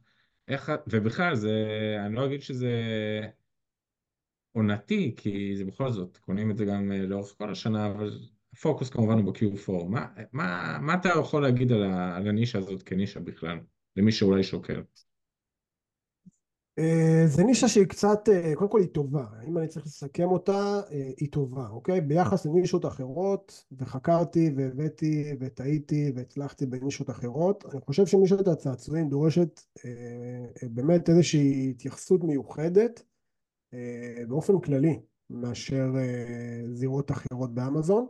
איך, 0.49 0.73
ובכלל 0.91 1.35
זה, 1.35 1.57
אני 2.07 2.15
לא 2.15 2.27
אגיד 2.27 2.43
שזה 2.43 2.73
עונתי, 4.53 5.15
כי 5.17 5.57
זה 5.57 5.65
בכל 5.65 5.93
זאת, 5.93 6.17
קונים 6.17 6.51
את 6.51 6.57
זה 6.57 6.65
גם 6.65 6.93
אה, 6.93 7.03
לאורך 7.03 7.35
כל 7.39 7.51
השנה, 7.51 7.87
אבל 7.87 8.19
הפוקוס 8.53 8.91
כמובן 8.91 9.19
הוא 9.19 9.33
ב-Q4. 9.33 9.85
מה, 9.89 10.07
מה, 10.33 10.79
מה 10.81 10.95
אתה 10.95 11.09
יכול 11.09 11.43
להגיד 11.43 11.73
על, 11.73 11.83
על 11.93 12.29
הנישה 12.29 12.59
הזאת 12.59 12.83
כנישה 12.83 13.21
בכלל? 13.21 13.59
למי 13.97 14.13
שאולי 14.13 14.43
שוקל? 14.43 14.83
אה, 16.81 17.23
זה 17.27 17.45
נישה 17.45 17.69
שהיא 17.69 17.85
קצת, 17.85 18.29
אה, 18.29 18.53
קודם 18.55 18.71
כל 18.71 18.81
היא 18.81 18.89
טובה, 18.89 19.27
אם 19.49 19.59
אני 19.59 19.69
צריך 19.69 19.87
לסכם 19.87 20.29
אותה, 20.29 20.81
אה, 20.93 21.11
היא 21.17 21.31
טובה, 21.31 21.69
אוקיי? 21.69 22.01
ביחס 22.01 22.47
לנישות 22.47 22.87
אחרות, 22.87 23.65
וחקרתי 23.73 24.51
והבאתי 24.57 25.25
וטעיתי 25.41 26.13
והצלחתי 26.17 26.67
בנישות 26.67 27.11
אחרות, 27.11 27.65
אני 27.73 27.81
חושב 27.81 28.07
שנישת 28.07 28.49
הצעצועים 28.49 29.09
דורשת 29.09 29.61
באמת 30.63 31.09
איזושהי 31.09 31.71
התייחסות 31.71 32.25
מיוחדת 32.25 33.03
באופן 34.29 34.61
כללי 34.61 35.01
מאשר 35.31 35.87
זירות 36.73 37.11
אחרות 37.11 37.55
באמזון. 37.55 38.07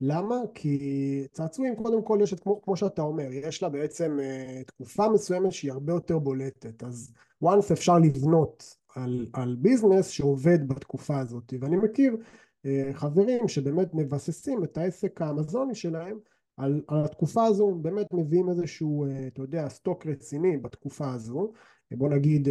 למה? 0.00 0.36
כי 0.54 1.26
צעצועים 1.32 1.76
קודם 1.76 2.02
כל 2.02 2.18
יש 2.22 2.32
את 2.32 2.40
כמו, 2.40 2.62
כמו 2.62 2.76
שאתה 2.76 3.02
אומר, 3.02 3.32
יש 3.32 3.62
לה 3.62 3.68
בעצם 3.68 4.18
uh, 4.20 4.64
תקופה 4.66 5.08
מסוימת 5.08 5.52
שהיא 5.52 5.72
הרבה 5.72 5.92
יותר 5.92 6.18
בולטת, 6.18 6.82
אז 6.82 7.12
once 7.44 7.72
אפשר 7.72 7.98
לבנות 7.98 8.76
על, 8.94 9.26
על 9.32 9.56
ביזנס 9.58 10.08
שעובד 10.08 10.68
בתקופה 10.68 11.18
הזאת, 11.18 11.54
ואני 11.60 11.76
מכיר 11.76 12.16
uh, 12.16 12.68
חברים 12.92 13.48
שבאמת 13.48 13.94
מבססים 13.94 14.64
את 14.64 14.78
העסק 14.78 15.22
האמזוני 15.22 15.74
שלהם 15.74 16.18
על, 16.56 16.82
על 16.88 17.04
התקופה 17.04 17.44
הזו, 17.44 17.74
באמת 17.74 18.06
מביאים 18.12 18.48
איזשהו, 18.50 19.06
uh, 19.06 19.10
אתה 19.26 19.42
יודע, 19.42 19.68
סטוק 19.68 20.06
רציני 20.06 20.56
בתקופה 20.56 21.12
הזו, 21.12 21.52
בוא 21.92 22.08
נגיד 22.08 22.48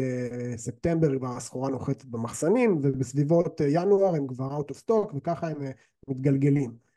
ספטמבר 0.55 1.27
הסחורה 1.27 1.69
נוחתת 1.69 2.05
במחסנים 2.05 2.79
ובסביבות 2.81 3.61
ינואר 3.69 4.15
הם 4.15 4.27
כבר 4.27 4.59
out 4.59 4.71
of 4.71 4.77
stock 4.77 5.15
וככה 5.15 5.47
הם 5.49 5.57
מתגלגלים 6.07 6.88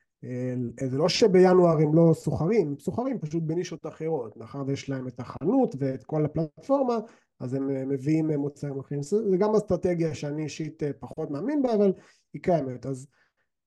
זה 0.91 0.99
לא 0.99 1.09
שבינואר 1.09 1.79
הם 1.79 1.95
לא 1.95 2.15
סוחרים, 2.15 2.69
הם 2.69 2.79
סוחרים 2.79 3.19
פשוט 3.19 3.43
בנישות 3.43 3.87
אחרות, 3.87 4.37
מאחר 4.37 4.63
ויש 4.67 4.89
להם 4.89 5.09
את 5.09 5.21
החנות 5.21 5.75
ואת 5.79 6.05
כל 6.05 6.25
הפלטפורמה, 6.25 6.99
אז 7.41 7.55
הם 7.55 7.71
אה, 7.71 7.85
מביאים 7.85 8.31
אה, 8.31 8.37
מוצרים 8.37 8.81
אחרים. 8.81 9.03
זה 9.03 9.37
גם 9.39 9.55
אסטרטגיה 9.55 10.15
שאני 10.15 10.45
אישית 10.45 10.83
פחות 11.01 11.31
מאמין 11.31 11.63
בה, 11.63 11.75
אבל 11.75 11.93
היא 12.35 12.43
קיימת. 12.43 12.87
אז, 12.87 13.07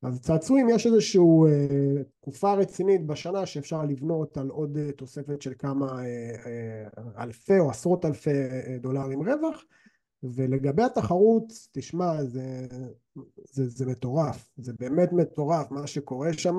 אז 0.03 0.21
צעצועים 0.21 0.69
יש 0.69 0.85
איזושהי 0.85 1.21
תקופה 2.21 2.53
רצינית 2.53 3.05
בשנה 3.05 3.45
שאפשר 3.45 3.83
לבנות 3.83 4.37
על 4.37 4.49
עוד 4.49 4.77
תוספת 4.97 5.41
של 5.41 5.53
כמה 5.59 6.01
אלפי 7.17 7.59
או 7.59 7.69
עשרות 7.69 8.05
אלפי 8.05 8.29
דולרים 8.81 9.29
רווח. 9.29 9.63
ולגבי 10.33 10.83
התחרות, 10.83 11.53
תשמע, 11.71 12.23
זה, 12.23 12.67
זה, 13.51 13.69
זה 13.69 13.85
מטורף, 13.85 14.49
זה 14.57 14.73
באמת 14.79 15.13
מטורף 15.13 15.71
מה 15.71 15.87
שקורה 15.87 16.33
שם. 16.33 16.57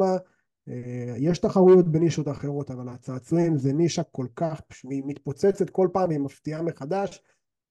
אה, 0.68 1.14
יש 1.18 1.38
תחרויות 1.38 1.88
בנישות 1.88 2.28
אחרות, 2.28 2.70
אבל 2.70 2.88
הצעצועים 2.88 3.58
זה 3.58 3.72
נישה 3.72 4.02
כל 4.02 4.26
כך, 4.36 4.60
היא 4.90 5.02
מתפוצצת 5.06 5.70
כל 5.70 5.88
פעם, 5.92 6.10
היא 6.10 6.18
מפתיעה 6.18 6.62
מחדש. 6.62 7.22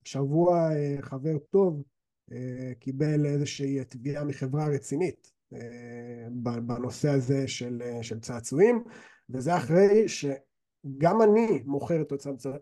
שבוע 0.04 0.70
אה, 0.76 0.98
חבר 1.02 1.38
טוב 1.50 1.84
אה, 2.32 2.74
קיבל 2.80 3.26
איזושהי 3.26 3.86
תביעה 3.86 4.24
מחברה 4.24 4.68
רצינית 4.68 5.32
בנושא 6.66 7.10
הזה 7.10 7.48
של, 7.48 7.82
של 8.02 8.20
צעצועים, 8.20 8.84
וזה 9.30 9.58
אחרי 9.58 10.06
שגם 10.08 11.22
אני 11.22 11.64
מוכר 11.66 12.02
את 12.02 12.14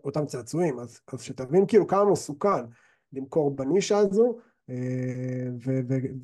אותם 0.04 0.26
צעצועים, 0.26 0.78
אז, 0.78 1.00
אז 1.12 1.22
שתבין 1.22 1.66
כאילו 1.66 1.86
כמה 1.86 2.10
מסוכן. 2.10 2.64
למכור 3.14 3.56
בנישה 3.56 3.98
הזו, 3.98 4.38
אה, 4.70 5.48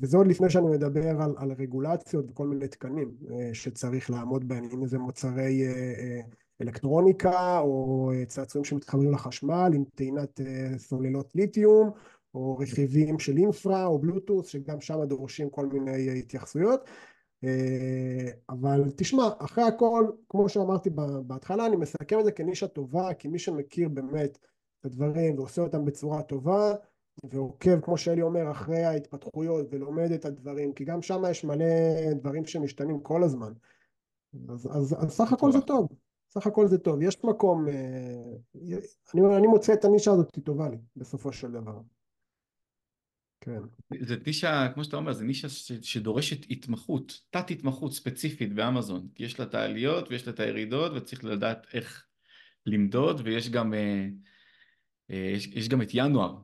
וזה 0.01 0.17
עוד 0.17 0.27
לפני 0.27 0.49
שאני 0.49 0.69
מדבר 0.69 1.21
על, 1.21 1.33
על 1.37 1.51
רגולציות 1.51 2.25
וכל 2.29 2.47
מיני 2.47 2.67
תקנים 2.67 3.11
אה, 3.31 3.49
שצריך 3.53 4.09
לעמוד 4.09 4.47
בהם, 4.47 4.63
אם 4.73 4.87
זה 4.87 4.99
מוצרי 4.99 5.67
אה, 5.67 6.21
אלקטרוניקה 6.61 7.59
או 7.59 8.11
צעצועים 8.27 8.65
שמתחברים 8.65 9.11
לחשמל 9.11 9.71
עם 9.73 9.83
טעינת 9.95 10.41
סוללות 10.77 11.29
ליתיום 11.35 11.91
או 12.33 12.57
רכיבים 12.57 13.19
של 13.19 13.37
אינפרה 13.37 13.85
או 13.85 13.99
בלוטוס 13.99 14.47
שגם 14.47 14.81
שם 14.81 15.03
דורשים 15.03 15.49
כל 15.49 15.65
מיני 15.65 16.19
התייחסויות. 16.19 16.89
אבל 18.49 18.83
תשמע 18.95 19.29
אחרי 19.39 19.63
הכל 19.63 20.05
כמו 20.29 20.49
שאמרתי 20.49 20.89
בהתחלה 21.27 21.65
אני 21.65 21.75
מסכם 21.75 22.19
את 22.19 22.25
זה 22.25 22.31
כנישה 22.31 22.67
טובה 22.67 23.13
כי 23.13 23.27
מי 23.27 23.39
שמכיר 23.39 23.89
באמת 23.89 24.37
את 24.81 24.85
הדברים 24.85 25.37
ועושה 25.37 25.61
אותם 25.61 25.85
בצורה 25.85 26.23
טובה 26.23 26.73
ועוקב 27.23 27.81
כמו 27.81 27.97
שאלי 27.97 28.21
אומר 28.21 28.51
אחרי 28.51 28.83
ההתפתחויות 28.83 29.67
ולומד 29.71 30.11
את 30.11 30.25
הדברים 30.25 30.73
כי 30.73 30.85
גם 30.85 31.01
שם 31.01 31.23
יש 31.31 31.43
מלא 31.43 31.65
דברים 32.13 32.45
שמשתנים 32.45 32.99
כל 32.99 33.23
הזמן. 33.23 33.53
אז, 34.49 34.67
אז, 34.71 34.95
אז 35.03 35.11
סך 35.11 35.33
הכל 35.33 35.51
זה 35.51 35.61
טוב. 35.61 35.87
סך 36.29 36.47
הכל 36.47 36.67
זה 36.67 36.77
טוב. 36.77 37.01
יש 37.01 37.23
מקום 37.23 37.67
אה, 37.67 37.73
אני, 39.13 39.37
אני 39.37 39.47
מוצא 39.47 39.73
את 39.73 39.85
הנישה 39.85 40.11
הזאת 40.11 40.39
טובה 40.43 40.69
לי 40.69 40.77
בסופו 40.95 41.33
של 41.33 41.51
דבר. 41.51 41.79
כן. 43.41 43.59
זה 44.01 44.15
נישה, 44.25 44.67
כמו 44.73 44.83
שאתה 44.83 44.97
אומר, 44.97 45.13
זה 45.13 45.23
נישה 45.23 45.49
שדורשת 45.81 46.45
התמחות, 46.49 47.21
תת 47.29 47.51
התמחות 47.51 47.93
ספציפית 47.93 48.53
באמזון. 48.53 49.07
יש 49.19 49.39
לה 49.39 49.45
את 49.45 49.53
העליות 49.53 50.09
ויש 50.09 50.27
לה 50.27 50.33
את 50.33 50.39
הירידות 50.39 50.91
וצריך 50.95 51.23
לדעת 51.23 51.67
איך 51.73 52.05
למדוד 52.65 53.21
ויש 53.23 53.49
גם 53.49 53.73
אה, 53.73 54.07
יש, 55.15 55.47
יש 55.47 55.69
גם 55.69 55.81
את 55.81 55.89
ינואר, 55.93 56.37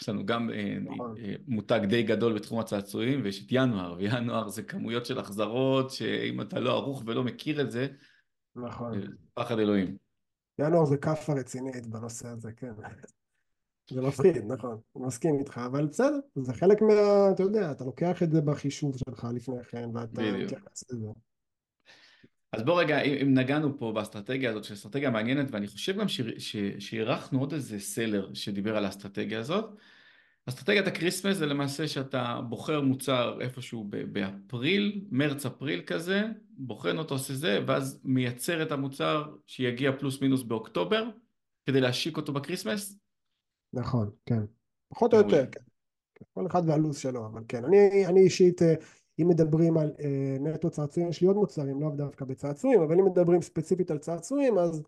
יש 0.00 0.08
לנו 0.08 0.26
גם 0.26 0.50
אה, 0.50 0.78
נכון. 0.80 1.14
אה, 1.18 1.34
מותג 1.48 1.80
די 1.88 2.02
גדול 2.02 2.34
בתחום 2.34 2.60
הצעצועים 2.60 3.20
ויש 3.24 3.46
את 3.46 3.48
ינואר, 3.50 3.94
וינואר 3.98 4.48
זה 4.48 4.62
כמויות 4.62 5.06
של 5.06 5.18
החזרות 5.18 5.90
שאם 5.90 6.40
אתה 6.40 6.60
לא 6.60 6.72
ערוך 6.72 7.02
ולא 7.06 7.24
מכיר 7.24 7.60
את 7.60 7.70
זה, 7.70 7.86
נכון. 8.56 9.00
פחד 9.34 9.58
אלוהים. 9.58 9.96
ינואר 10.58 10.84
זה 10.84 10.96
כאפה 10.96 11.32
רצינית 11.32 11.86
בנושא 11.86 12.28
הזה, 12.28 12.52
כן. 12.52 12.72
זה 13.90 14.00
מפחיד, 14.00 14.36
נכון, 14.46 14.78
מסכים 14.96 15.38
איתך, 15.38 15.60
אבל 15.66 15.86
בסדר, 15.86 16.18
זה 16.34 16.54
חלק 16.54 16.82
מה... 16.82 17.30
אתה 17.34 17.42
יודע, 17.42 17.70
אתה 17.70 17.84
לוקח 17.84 18.22
את 18.22 18.30
זה 18.30 18.40
בחישוב 18.40 18.96
שלך 18.96 19.26
לפני 19.34 19.64
כן, 19.64 19.88
ואתה 19.94 20.22
מתייחס 20.32 20.84
לזה. 20.92 21.08
אז 22.52 22.62
בוא 22.62 22.80
רגע, 22.80 23.00
אם 23.00 23.34
נגענו 23.34 23.78
פה 23.78 23.92
באסטרטגיה 23.92 24.50
הזאת, 24.50 24.64
שאסטרטגיה 24.64 25.10
מעניינת, 25.10 25.46
ואני 25.50 25.66
חושב 25.66 25.98
גם 25.98 26.06
שאירחנו 26.78 27.40
עוד 27.40 27.52
איזה 27.52 27.80
seller 27.80 28.30
שדיבר 28.34 28.76
על 28.76 28.84
האסטרטגיה 28.84 29.38
הזאת, 29.38 29.64
אסטרטגיית 30.48 30.86
ה 30.86 30.91
Christmas 30.91 31.36
זה 31.36 31.46
למעשה 31.46 31.88
שאתה 31.88 32.40
בוחר 32.48 32.80
מוצר 32.80 33.38
איפשהו 33.40 33.90
באפריל, 34.12 35.04
מרץ-אפריל 35.10 35.82
כזה, 35.86 36.22
בוחן 36.50 36.98
אותו 36.98 37.14
עושה 37.14 37.34
זה, 37.34 37.58
ואז 37.66 38.00
מייצר 38.04 38.62
את 38.62 38.72
המוצר 38.72 39.34
שיגיע 39.46 39.92
פלוס 39.98 40.22
מינוס 40.22 40.42
באוקטובר, 40.42 41.04
כדי 41.66 41.80
להשיק 41.80 42.16
אותו 42.16 42.32
ב 42.32 42.38
Christmas? 42.38 42.98
נכון, 43.72 44.10
כן. 44.26 44.40
פחות 44.88 45.14
או 45.14 45.18
יותר, 45.18 45.46
כן. 45.52 45.60
כל 46.34 46.46
אחד 46.46 46.62
והלו"ז 46.66 46.98
שלו, 46.98 47.26
אבל 47.26 47.42
כן. 47.48 47.64
אני, 47.64 48.06
אני 48.06 48.20
אישית, 48.20 48.62
אה, 48.62 48.74
אם 49.18 49.28
מדברים 49.28 49.78
על 49.78 49.92
אה, 50.00 50.36
נטו 50.40 50.70
צעצועים, 50.70 51.08
יש 51.08 51.20
לי 51.20 51.26
עוד 51.26 51.36
מוצרים, 51.36 51.80
לא 51.80 51.90
דווקא 51.96 52.24
בצעצועים, 52.24 52.82
אבל 52.82 52.98
אם 52.98 53.04
מדברים 53.04 53.42
ספציפית 53.42 53.90
על 53.90 53.98
צעצועים, 53.98 54.58
אז 54.58 54.82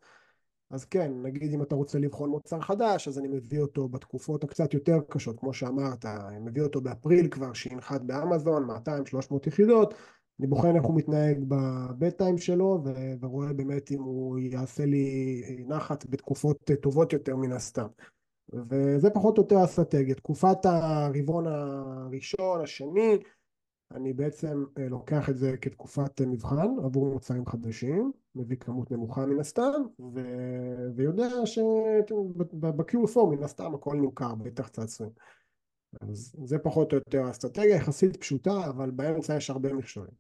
אז 0.71 0.85
כן, 0.85 1.13
נגיד 1.23 1.55
אם 1.55 1.63
אתה 1.63 1.75
רוצה 1.75 1.99
לבחון 1.99 2.31
מוצר 2.31 2.61
חדש, 2.61 3.09
אז 3.09 3.19
אני 3.19 3.29
מביא 3.29 3.61
אותו 3.61 3.89
בתקופות 3.89 4.45
הקצת 4.45 4.75
יותר 4.75 4.99
קשות, 5.09 5.41
כמו 5.41 5.55
שאמרת, 5.55 6.05
אני 6.05 6.39
מביא 6.39 6.63
אותו 6.63 6.81
באפריל 6.81 7.29
כבר, 7.29 7.53
שינחת 7.53 8.01
באמזון, 8.01 8.71
200-300 8.71 9.35
יחידות, 9.47 9.95
אני 10.41 10.47
בוחן 10.47 10.77
איך 10.77 10.85
הוא 10.85 10.97
מתנהג 10.97 11.45
בבית 11.49 12.19
טיים 12.19 12.39
שלו, 12.39 12.83
ורואה 13.21 13.53
באמת 13.53 13.93
אם 13.93 14.03
הוא 14.03 14.39
יעשה 14.39 14.87
לי 14.87 15.43
נחת 15.69 16.07
בתקופות 16.09 16.71
טובות 16.81 17.13
יותר 17.13 17.37
מן 17.37 17.53
הסתם. 17.53 17.87
וזה 18.53 19.11
פחות 19.11 19.39
או 19.39 19.43
יותר 19.43 19.59
האסטרטגיה. 19.59 20.15
תקופת 20.15 20.65
הרבעון 20.65 21.47
הראשון, 21.47 22.61
השני, 22.61 23.19
אני 23.95 24.13
בעצם 24.13 24.65
אה, 24.79 24.89
לוקח 24.89 25.31
את 25.31 25.37
זה 25.37 25.57
כתקופת 25.57 26.21
מבחן 26.21 26.69
עבור 26.85 27.13
מוצרים 27.13 27.47
חדשים, 27.47 28.13
מביא 28.35 28.57
כמות 28.57 28.91
נמוכה 28.91 29.27
מן 29.27 29.41
הסתם, 29.41 29.83
ו... 30.15 30.21
ויודע 30.97 31.29
שב-Q4 31.47 33.21
מן 33.31 33.43
הסתם 33.43 33.75
הכל 33.75 33.97
נמכר, 33.97 34.35
בטח 34.35 34.69
צעצועים. 34.69 35.13
אז 36.01 36.37
זה 36.45 36.59
פחות 36.59 36.93
או 36.93 36.99
יותר 36.99 37.23
האסטרטגיה 37.23 37.77
יחסית 37.77 38.17
פשוטה, 38.17 38.67
אבל 38.69 38.91
באמצע 38.91 39.37
יש 39.37 39.51
הרבה 39.51 39.73
מכשולים. 39.73 40.15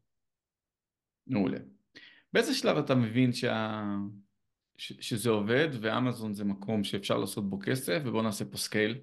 מעולה. 1.27 1.59
באיזה 2.33 2.55
שלב 2.55 2.77
אתה 2.77 2.95
מבין 2.95 3.33
שה... 3.33 3.83
ש... 4.77 4.93
שזה 5.00 5.31
עובד 5.31 5.69
ואמזון 5.81 6.35
זה 6.35 6.45
מקום 6.45 6.85
שאפשר 6.85 7.19
לעשות 7.19 7.50
בו 7.50 7.59
כסף 7.59 8.03
ובוא 8.05 8.23
נעשה 8.23 8.45
פה 8.45 8.57
scale? 8.57 9.00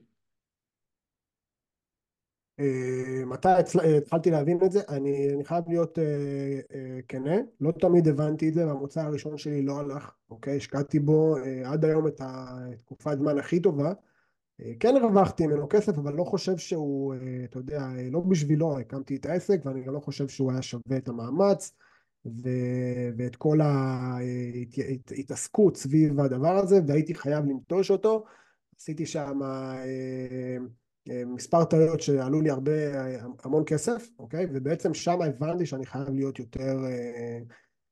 אה, 2.60 3.26
מתי 3.26 3.50
התחלתי 3.98 4.32
להבין 4.32 4.60
את 4.66 4.72
זה? 4.72 4.82
אני, 4.90 5.30
חייב 5.44 5.64
להיות 5.68 5.98
uh, 5.98 6.02
כנה, 7.08 7.36
לא 7.62 7.72
תמיד 7.72 8.08
הבנתי 8.08 8.50
את 8.50 8.54
זה 8.54 8.68
והמוצא 8.68 9.02
הראשון 9.02 9.38
שלי 9.38 9.62
לא 9.62 9.80
הלך, 9.80 10.12
אוקיי? 10.30 10.58
השקעתי 10.58 11.00
בו 11.00 11.36
עד 11.66 11.86
היום 11.86 12.08
את 12.08 12.22
התקופת 12.24 13.18
זמן 13.18 13.38
הכי 13.38 13.60
טובה 13.60 13.94
כן 14.80 14.96
הרווחתי 14.96 15.48
ממנו 15.48 15.70
כסף 15.70 15.98
אבל 15.98 16.14
לא 16.14 16.24
חושב 16.24 16.58
שהוא, 16.58 17.16
אתה 17.44 17.60
יודע, 17.60 17.88
לא 18.12 18.20
בשבילו 18.20 18.80
הקמתי 18.80 19.16
את 19.16 19.26
העסק 19.26 19.60
ואני 19.66 19.86
לא 19.86 20.00
חושב 20.00 20.28
שהוא 20.28 20.52
היה 20.52 20.62
שווה 20.62 20.98
את 20.98 21.08
המאמץ 21.08 21.76
ו... 22.26 22.50
ואת 23.18 23.36
כל 23.36 23.60
ההתעסקות 25.12 25.78
סביב 25.78 26.20
הדבר 26.20 26.56
הזה 26.58 26.80
והייתי 26.88 27.16
חייב 27.16 27.46
לנטוש 27.46 27.92
אותו 27.92 28.26
עשיתי 28.80 29.06
שם 29.06 29.40
מספר 31.26 31.64
טעויות 31.64 32.02
שעלו 32.02 32.42
לי 32.42 32.50
הרבה, 32.50 32.72
המון 33.44 33.64
כסף, 33.66 34.08
אוקיי? 34.20 34.46
ובעצם 34.54 34.94
שם 34.94 35.22
הבנתי 35.22 35.66
שאני 35.66 35.86
חייב 35.86 36.10
להיות 36.10 36.40
יותר, 36.40 36.86
אה, 36.86 37.40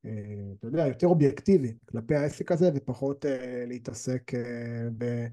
אה, 0.06 0.12
אתה 0.60 0.68
יודע, 0.68 0.88
יותר 0.88 1.08
אובייקטיבי 1.08 1.74
כלפי 1.90 2.16
העסק 2.16 2.52
הזה 2.52 2.70
ופחות 2.76 3.26
אה, 3.26 3.64
להתעסק 3.68 4.32
ב... 4.98 5.26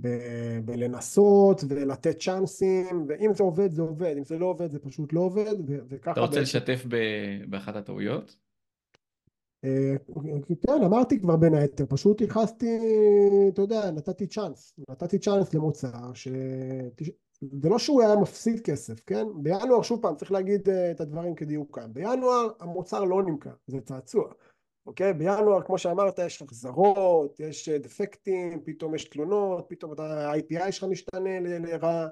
ב- 0.00 0.58
בלנסות 0.64 1.64
ולתת 1.68 2.18
צ'אנסים 2.18 3.06
ואם 3.08 3.34
זה 3.34 3.42
עובד 3.42 3.70
זה 3.72 3.82
עובד 3.82 4.14
אם 4.18 4.24
זה 4.24 4.38
לא 4.38 4.46
עובד 4.46 4.70
זה 4.70 4.78
פשוט 4.78 5.12
לא 5.12 5.20
עובד 5.20 5.54
וככה 5.88 6.12
אתה 6.12 6.20
רוצה 6.20 6.40
בעצם... 6.40 6.42
לשתף 6.42 6.86
באחת 7.48 7.76
הטעויות? 7.76 8.36
כן 10.66 10.82
אמרתי 10.84 11.20
כבר 11.20 11.36
בין 11.36 11.54
היתר 11.54 11.84
פשוט 11.88 12.20
ייחסתי 12.20 12.78
אתה 13.48 13.62
יודע 13.62 13.90
נתתי 13.90 14.26
צ'אנס 14.26 14.74
נתתי 14.90 15.18
צ'אנס 15.18 15.54
למוצר 15.54 16.12
ש... 16.14 16.28
זה 17.52 17.68
לא 17.68 17.78
שהוא 17.78 18.02
היה 18.02 18.16
מפסיד 18.16 18.60
כסף, 18.60 19.00
כן? 19.06 19.26
בינואר, 19.42 19.82
שוב 19.82 20.02
פעם, 20.02 20.16
צריך 20.16 20.32
להגיד 20.32 20.68
אה, 20.68 20.90
את 20.90 21.00
הדברים 21.00 21.34
כדיוקם. 21.34 21.92
בינואר 21.92 22.48
המוצר 22.60 23.04
לא 23.04 23.22
נמכר, 23.22 23.54
זה 23.66 23.80
צעצוע, 23.80 24.32
אוקיי? 24.86 25.12
בינואר, 25.12 25.62
כמו 25.62 25.78
שאמרת, 25.78 26.18
יש 26.18 26.42
החזרות, 26.42 27.40
יש 27.40 27.68
אה, 27.68 27.78
דפקטים, 27.78 28.60
פתאום 28.64 28.94
יש 28.94 29.04
תלונות, 29.04 29.66
פתאום 29.68 29.92
ה-IPI 29.98 30.72
שלך 30.72 30.84
משתנה 30.84 31.40
לרע. 31.40 32.08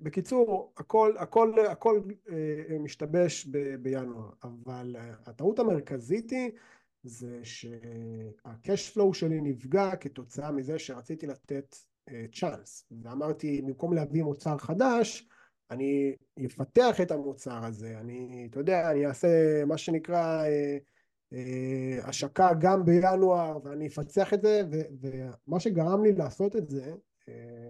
בקיצור, 0.00 0.72
הכל, 0.76 1.14
הכל, 1.18 1.54
הכל 1.70 2.00
אה, 2.30 2.78
משתבש 2.78 3.48
בינואר, 3.82 4.30
אבל 4.42 4.96
הטעות 5.26 5.58
המרכזית 5.58 6.30
היא 6.30 6.50
זה 7.08 7.40
שה-cash 7.42 8.94
flow 8.94 9.12
שלי 9.12 9.40
נפגע 9.40 9.96
כתוצאה 9.96 10.52
מזה 10.52 10.78
שרציתי 10.78 11.26
לתת 11.26 11.76
צ'אנס 12.32 12.84
ואמרתי 13.02 13.62
במקום 13.62 13.92
להביא 13.92 14.22
מוצר 14.22 14.58
חדש 14.58 15.28
אני 15.70 16.16
אפתח 16.46 17.00
את 17.02 17.10
המוצר 17.10 17.64
הזה. 17.64 17.98
אני 17.98 18.46
אתה 18.50 18.60
יודע 18.60 18.90
אני 18.90 19.06
אעשה 19.06 19.64
מה 19.64 19.78
שנקרא 19.78 20.44
אה, 20.44 20.78
אה, 21.32 22.08
השקה 22.08 22.50
גם 22.60 22.84
בינואר 22.84 23.58
ואני 23.64 23.86
אפצח 23.86 24.34
את 24.34 24.42
זה 24.42 24.62
ומה 25.00 25.60
שגרם 25.60 26.02
לי 26.02 26.12
לעשות 26.12 26.56
את 26.56 26.68
זה 26.68 26.94
אה, 27.28 27.68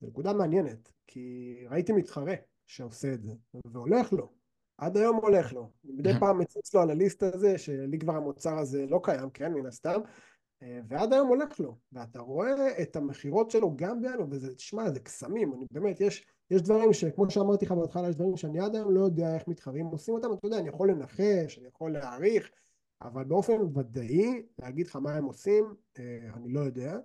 זה 0.00 0.06
נקודה 0.06 0.32
מעניינת 0.32 0.92
כי 1.06 1.56
ראיתי 1.70 1.92
מתחרה 1.92 2.34
שעושה 2.66 3.14
את 3.14 3.22
זה 3.22 3.32
והולך 3.64 4.12
לו 4.12 4.39
עד 4.80 4.96
היום 4.96 5.16
הולך 5.16 5.52
לו. 5.52 5.70
מדי 5.84 6.12
פעם 6.20 6.38
מציץ 6.38 6.74
לו 6.74 6.80
על 6.80 6.90
הליסט 6.90 7.22
הזה 7.22 7.58
שלי 7.58 7.98
כבר 7.98 8.16
המוצר 8.16 8.58
הזה 8.58 8.86
לא 8.86 9.00
קיים 9.02 9.30
כן 9.30 9.52
מן 9.52 9.66
הסתם 9.66 10.00
אה, 10.62 10.80
ועד 10.88 11.12
היום 11.12 11.28
הולך 11.28 11.60
לו, 11.60 11.76
ואתה 11.92 12.20
רואה 12.20 12.82
את 12.82 12.96
המכירות 12.96 13.50
שלו 13.50 13.76
גם 13.76 14.02
בינואר, 14.02 14.26
וזה, 14.30 14.54
תשמע, 14.54 14.90
זה 14.90 15.00
קסמים, 15.00 15.52
אני 15.54 15.66
באמת, 15.70 16.00
יש, 16.00 16.26
יש 16.50 16.62
דברים 16.62 16.92
שכמו 16.92 17.30
שאמרתי 17.30 17.66
לך 17.66 17.72
בהתחלה, 17.72 18.08
יש 18.08 18.14
דברים 18.14 18.36
שאני 18.36 18.60
עד 18.60 18.74
היום 18.74 18.94
לא 18.94 19.00
יודע 19.00 19.34
איך 19.34 19.48
מתחרים 19.48 19.86
עושים 19.86 20.14
אותם, 20.14 20.32
אתה 20.32 20.46
יודע, 20.46 20.58
אני 20.58 20.68
יכול 20.68 20.90
לנחש, 20.90 21.58
אני 21.58 21.68
יכול 21.68 21.92
להעריך, 21.92 22.50
אבל 23.02 23.24
באופן 23.24 23.78
ודאי, 23.78 24.42
להגיד 24.58 24.86
לך 24.86 24.96
מה 24.96 25.14
הם 25.14 25.24
עושים, 25.24 25.74
אה, 25.98 26.18
אני 26.34 26.52
לא 26.52 26.60
יודע, 26.60 26.98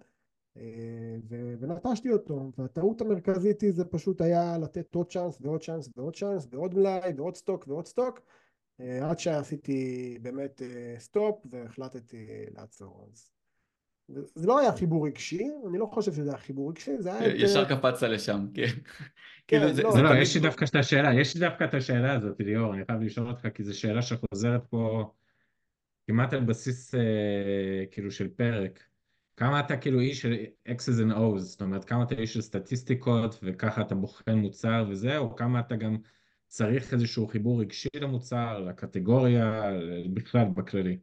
אה, 0.58 1.18
ונטשתי 1.60 2.12
אותו, 2.12 2.52
והטעות 2.58 3.02
המרכזית 3.02 3.62
היא 3.62 3.72
זה 3.74 3.86
פשוט 3.86 4.22
היה 4.22 4.58
לתת 4.58 4.96
עוד 4.96 5.12
צ'אנס 5.12 5.38
ועוד 5.42 5.62
צ'אנס 5.62 5.90
ועוד 5.98 6.16
צ'אנס 6.16 6.48
ועוד 6.52 6.76
מלאי 6.76 7.14
ועוד 7.18 7.36
stock 7.36 7.66
ועוד 7.68 7.86
stock, 7.86 8.20
עד 8.80 9.20
שעשיתי 9.20 10.18
באמת 10.22 10.62
סטופ 10.98 11.46
והחלטתי 11.52 12.28
לעצור. 12.56 13.08
אז 13.12 13.36
זה 14.08 14.48
לא 14.48 14.60
היה 14.60 14.72
חיבור 14.72 15.08
רגשי, 15.08 15.48
אני 15.70 15.78
לא 15.78 15.86
חושב 15.86 16.14
שזה 16.14 16.30
היה 16.30 16.38
חיבור 16.38 16.70
רגשי, 16.70 16.92
זה 17.00 17.14
היה... 17.14 17.36
ישר 17.36 17.66
קפצת 17.66 18.08
לשם, 18.08 18.48
כן. 18.54 18.64
כן, 19.48 19.74
כאילו 19.78 19.90
לא, 19.90 20.04
לא, 20.04 20.22
יש 20.22 20.36
לי 20.36 20.42
דווקא 20.42 20.66
את 20.66 20.76
השאלה, 20.76 21.22
יש 21.22 21.36
לי 21.36 21.42
דווקא 21.42 21.64
את 21.64 21.74
השאלה 21.74 22.14
הזאת, 22.14 22.36
ליאור, 22.40 22.74
אני 22.74 22.86
חייב 22.86 23.02
לשאול 23.02 23.28
אותך, 23.28 23.48
כי 23.54 23.64
זו 23.64 23.80
שאלה 23.80 24.02
שחוזרת 24.02 24.62
פה 24.70 25.12
כמעט 26.08 26.34
על 26.34 26.44
בסיס 26.44 26.96
אה, 26.96 27.86
כאילו 27.92 28.12
של 28.12 28.28
פרק. 28.28 28.84
כמה 29.38 29.60
אתה 29.60 29.78
כאילו 29.78 30.00
איש 30.00 30.22
של 30.22 30.36
X's 30.68 31.02
and 31.08 31.16
O's, 31.16 31.40
זאת 31.40 31.62
אומרת, 31.62 31.86
כמה 31.86 32.04
אתה 32.04 32.16
איש 32.16 32.34
של 32.34 32.42
סטטיסטיקות, 32.42 33.40
וככה 33.44 33.82
אתה 33.82 33.96
בוחן 33.96 34.38
מוצר 34.38 34.86
וזה, 34.90 35.18
או 35.18 35.36
כמה 35.36 35.60
אתה 35.60 35.76
גם 35.76 35.98
צריך 36.48 36.94
איזשהו 36.94 37.28
חיבור 37.28 37.62
רגשי 37.62 37.90
למוצר, 37.96 38.60
לקטגוריה, 38.60 39.64
בכלל, 40.14 40.46
בכללי. 40.56 40.98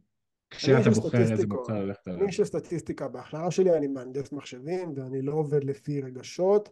כשאתה 0.49 0.89
בוחר 0.89 1.21
איזה 1.21 1.47
מוצר 1.47 1.85
ללכת 1.85 2.07
עליו. 2.07 2.21
אני 2.21 2.31
של 2.31 2.45
סטטיסטיקה 2.45 3.07
בהכללה 3.07 3.51
שלי, 3.51 3.77
אני 3.77 3.87
מהנדס 3.87 4.31
מחשבים 4.31 4.93
ואני 4.95 5.21
לא 5.21 5.33
עובד 5.33 5.63
לפי 5.63 6.01
רגשות 6.01 6.69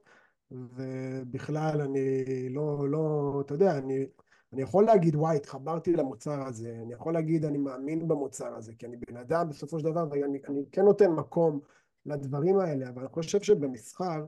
ובכלל 0.52 1.82
אני 1.82 2.50
לא, 2.50 2.90
לא, 2.90 3.42
אתה 3.46 3.54
יודע, 3.54 3.78
אני, 3.78 4.06
אני 4.54 4.62
יכול 4.62 4.86
להגיד 4.86 5.16
וואי 5.16 5.36
התחברתי 5.36 5.94
למוצר 5.94 6.48
הזה, 6.48 6.80
אני 6.84 6.94
יכול 6.94 7.14
להגיד 7.14 7.46
אני 7.46 7.58
מאמין 7.58 8.08
במוצר 8.08 8.56
הזה 8.56 8.74
כי 8.76 8.86
אני 8.86 8.98
בן 8.98 9.18
אדם 9.18 9.50
בסופו 9.50 9.80
של 9.80 9.86
דבר 9.86 10.06
ואני 10.12 10.40
אני 10.48 10.64
כן 10.72 10.82
נותן 10.82 11.12
מקום 11.12 11.60
לדברים 12.06 12.60
האלה 12.60 12.90
אבל 12.90 13.02
אני 13.02 13.12
חושב 13.12 13.42
שבמסחר 13.42 14.26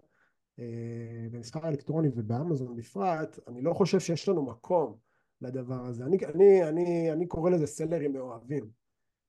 אה, 0.60 1.28
במסחר 1.32 1.68
אלקטרוני 1.68 2.10
ובאמזון 2.16 2.76
בפרט 2.76 3.40
אני 3.48 3.62
לא 3.62 3.74
חושב 3.74 4.00
שיש 4.00 4.30
לנו 4.30 4.46
מקום 4.46 4.98
לדבר 5.42 5.86
הזה. 5.86 6.06
אני, 6.06 6.18
אני, 6.26 6.64
אני, 6.64 7.12
אני 7.12 7.28
קורא 7.28 7.50
לזה 7.50 7.68
סלרים 7.68 8.14
מאוהבים. 8.14 8.70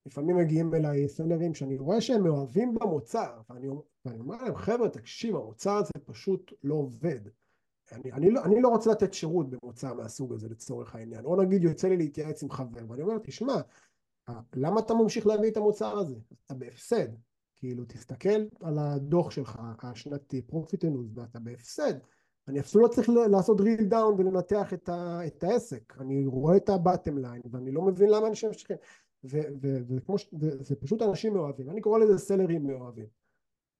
לפעמים 0.07 0.37
מגיעים 0.37 0.74
אליי 0.74 1.09
סלרים 1.09 1.54
שאני 1.54 1.78
רואה 1.78 2.00
שהם 2.00 2.24
מאוהבים 2.24 2.74
במוצר 2.74 3.40
ואני, 3.50 3.68
ואני 4.04 4.18
אומר 4.18 4.42
להם 4.42 4.57
חבר'ה 4.57 4.88
תקשיב 4.88 5.37
המוצר 5.37 5.76
הזה 5.76 5.92
פשוט 6.04 6.52
לא 6.62 6.74
עובד 6.74 7.20
אני, 7.92 8.12
אני, 8.12 8.31
לא, 8.31 8.44
אני 8.44 8.61
לא 8.61 8.68
רוצה 8.68 8.90
לתת 8.90 9.14
שירות 9.14 9.51
במוצר 9.51 9.94
מהסוג 9.94 10.33
הזה 10.33 10.49
לצורך 10.49 10.94
העניין. 10.94 11.25
או 11.25 11.42
נגיד 11.42 11.64
יוצא 11.64 11.88
לי 11.88 11.97
להתייעץ 11.97 12.42
עם 12.42 12.51
חבר 12.51 12.81
ואני 12.88 13.03
אומר 13.03 13.18
תשמע 13.18 13.55
למה 14.55 14.81
אתה 14.81 14.94
ממשיך 14.94 15.27
להביא 15.27 15.51
את 15.51 15.57
המוצר 15.57 15.99
הזה? 15.99 16.16
אתה 16.47 16.55
בהפסד. 16.55 17.09
כאילו 17.57 17.85
תסתכל 17.85 18.44
על 18.61 18.79
הדוח 18.79 19.31
שלך 19.31 19.61
השנתי 19.83 20.42
profit 20.42 20.85
and 20.85 20.99
loss 20.99 21.18
ואתה 21.18 21.38
בהפסד. 21.38 21.94
אני 22.49 22.61
אפילו 22.61 22.85
לא 22.85 22.88
צריך 22.88 23.09
לעשות 23.31 23.61
drill 23.61 23.92
down 23.92 24.14
ולנתח 24.18 24.73
את, 24.73 24.88
ה, 24.88 25.27
את 25.27 25.44
העסק, 25.44 25.94
אני 26.01 26.27
רואה 26.27 26.57
את 26.57 26.68
ה-bottom 26.68 27.25
line 27.25 27.49
ואני 27.51 27.73
לא 27.73 27.83
מבין 27.83 28.11
למה 28.11 28.29
אנשים 28.29 28.49
ממשיכים, 28.49 28.77
וזה 29.25 30.77
פשוט 30.81 31.03
אנשים 31.03 31.35
מאוהבים, 31.35 31.70
אני 31.70 31.81
קורא 31.81 31.99
לזה 31.99 32.18
סלרים 32.18 32.66
מאוהבים. 32.66 33.07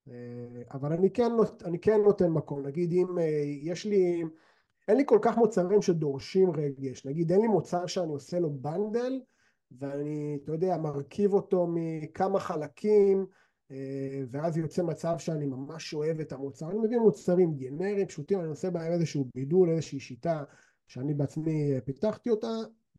אה, 0.09 0.62
אבל 0.73 0.93
אני 0.93 1.11
כן, 1.11 1.33
אני 1.64 1.79
כן 1.79 2.01
נותן 2.01 2.29
מקום, 2.29 2.67
נגיד 2.67 2.93
אם 2.93 3.19
אה, 3.19 3.43
יש 3.62 3.87
לי, 3.87 4.23
אין 4.88 4.97
לי 4.97 5.03
כל 5.07 5.19
כך 5.23 5.37
מוצרים 5.37 5.83
שדורשים 5.83 6.51
רגש, 6.51 7.07
נגיד 7.07 7.33
אין 7.33 7.40
לי 7.40 7.49
מוצר 7.49 7.87
שאני 7.87 8.12
עושה 8.12 8.40
לו 8.40 8.51
bundle 8.53 9.20
ואני, 9.79 10.38
אתה 10.45 10.53
יודע, 10.53 10.77
מרכיב 10.77 11.35
אותו 11.35 11.67
מכמה 11.71 12.40
חלקים 12.40 13.27
אה, 13.71 14.23
ואז 14.31 14.57
יוצא 14.57 14.83
מצב 14.83 15.19
שאני 15.19 15.47
ממש 15.47 15.95
אוהב 15.95 16.21
את 16.21 16.33
המוצר, 16.33 16.71
אני 16.71 16.79
מביא 16.79 16.99
מוצרים 16.99 17.55
גנריים 17.57 18.07
פשוטים, 18.07 18.40
אני 18.40 18.49
עושה 18.49 18.71
בהם 18.71 18.93
איזשהו 18.93 19.29
בידול, 19.35 19.71
איזושהי 19.71 20.01
שיטה 20.01 20.45
שאני 20.87 21.14
בעצמי 21.14 21.81
פיתחתי 21.85 22.31
אותה 22.31 22.49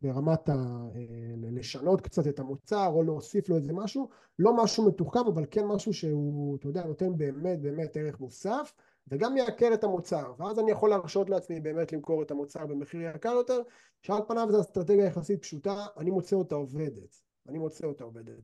ברמת 0.02 0.50
ה... 0.50 0.54
אה, 0.96 1.00
לשנות 1.38 2.02
קצת 2.02 2.28
את 2.28 2.40
המוצר 2.40 2.88
או 2.88 3.04
להוסיף 3.04 3.50
לו 3.50 3.56
איזה 3.56 3.74
משהו, 3.74 4.10
לא 4.40 4.64
משהו 4.64 4.88
מתוחכם 4.88 5.28
אבל 5.34 5.46
כן 5.52 5.66
משהו 5.66 5.94
שהוא, 5.94 6.58
אתה 6.58 6.68
יודע, 6.68 6.86
נותן 6.86 7.18
באמת 7.18 7.62
באמת 7.62 7.98
ערך 7.98 8.20
מוסף 8.20 8.74
וגם 9.08 9.34
מייקר 9.34 9.74
את 9.74 9.84
המוצר, 9.84 10.34
ואז 10.38 10.60
אני 10.60 10.72
יכול 10.72 10.90
להרשות 10.90 11.30
לעצמי 11.30 11.60
באמת 11.60 11.94
למכור 11.94 12.22
את 12.22 12.32
המוצר 12.32 12.66
במחיר 12.66 13.02
יקר 13.02 13.30
יותר, 13.30 13.60
שעל 14.02 14.22
פניו 14.28 14.48
זו 14.52 14.62
אסטרטגיה 14.62 15.06
יחסית 15.06 15.42
פשוטה, 15.42 15.86
אני 15.98 16.12
מוצא 16.12 16.36
אותה 16.36 16.56
עובדת, 16.56 17.22
אני 17.50 17.58
מוצא 17.58 17.88
אותה 17.88 18.04
עובדת. 18.04 18.42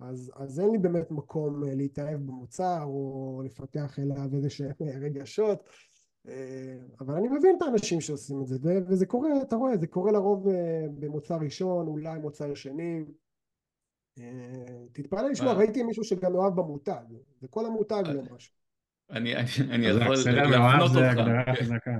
אז, 0.00 0.32
אז 0.36 0.60
אין 0.60 0.70
לי 0.70 0.78
באמת 0.78 1.10
מקום 1.10 1.64
אה, 1.64 1.74
להתאהב 1.74 2.20
במוצר 2.20 2.82
או 2.82 3.42
לפתח 3.44 3.98
אליו 3.98 4.34
איזה 4.34 4.50
שהם 4.50 4.72
רגשות. 4.80 5.58
אה, 5.58 5.91
אבל 7.00 7.14
אני 7.14 7.28
מבין 7.28 7.56
את 7.56 7.62
האנשים 7.62 8.00
שעושים 8.00 8.42
את 8.42 8.46
זה 8.46 8.56
וזה 8.88 9.06
קורה, 9.06 9.28
אתה 9.42 9.56
רואה, 9.56 9.76
זה 9.76 9.86
קורה 9.86 10.12
לרוב 10.12 10.48
אה, 10.48 10.86
במוצר 10.98 11.36
ראשון, 11.36 11.86
אולי 11.86 12.18
מוצר 12.18 12.54
שני 12.54 13.04
תתפלא 14.92 15.30
לשמוע, 15.30 15.52
ראיתי 15.52 15.82
מישהו 15.82 16.04
שגם 16.04 16.32
מאוהב 16.32 16.56
במותג, 16.56 17.02
זה 17.40 17.48
כל 17.48 17.66
המותג 17.66 18.02
לא 18.14 18.22
משהו. 18.36 18.54
אני 19.10 19.86
יכול 19.86 20.16
להפנות 20.50 20.96
אותך. 20.96 21.90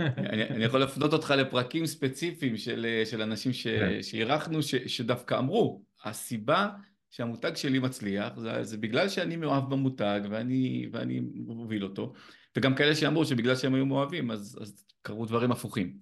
אני 0.00 0.64
יכול 0.64 0.80
להפנות 0.80 1.12
אותך 1.12 1.34
לפרקים 1.38 1.86
ספציפיים 1.86 2.56
של 3.04 3.22
אנשים 3.22 3.52
כן. 3.62 4.02
שאירחנו 4.02 4.62
שדווקא 4.62 5.38
אמרו, 5.38 5.82
הסיבה 6.04 6.68
שהמותג 7.10 7.54
שלי 7.54 7.78
מצליח, 7.78 8.38
זה, 8.38 8.64
זה 8.64 8.76
בגלל 8.76 9.08
שאני 9.08 9.36
מאוהב 9.36 9.70
במותג 9.70 10.20
ואני, 10.30 10.88
ואני 10.92 11.20
מוביל 11.34 11.84
אותו, 11.84 12.12
וגם 12.56 12.74
כאלה 12.74 12.94
שאמרו 12.94 13.24
שבגלל 13.24 13.56
שהם 13.56 13.74
היו 13.74 13.86
מאוהבים 13.86 14.30
אז, 14.30 14.58
אז 14.60 14.84
קרו 15.02 15.26
דברים 15.26 15.52
הפוכים. 15.52 15.98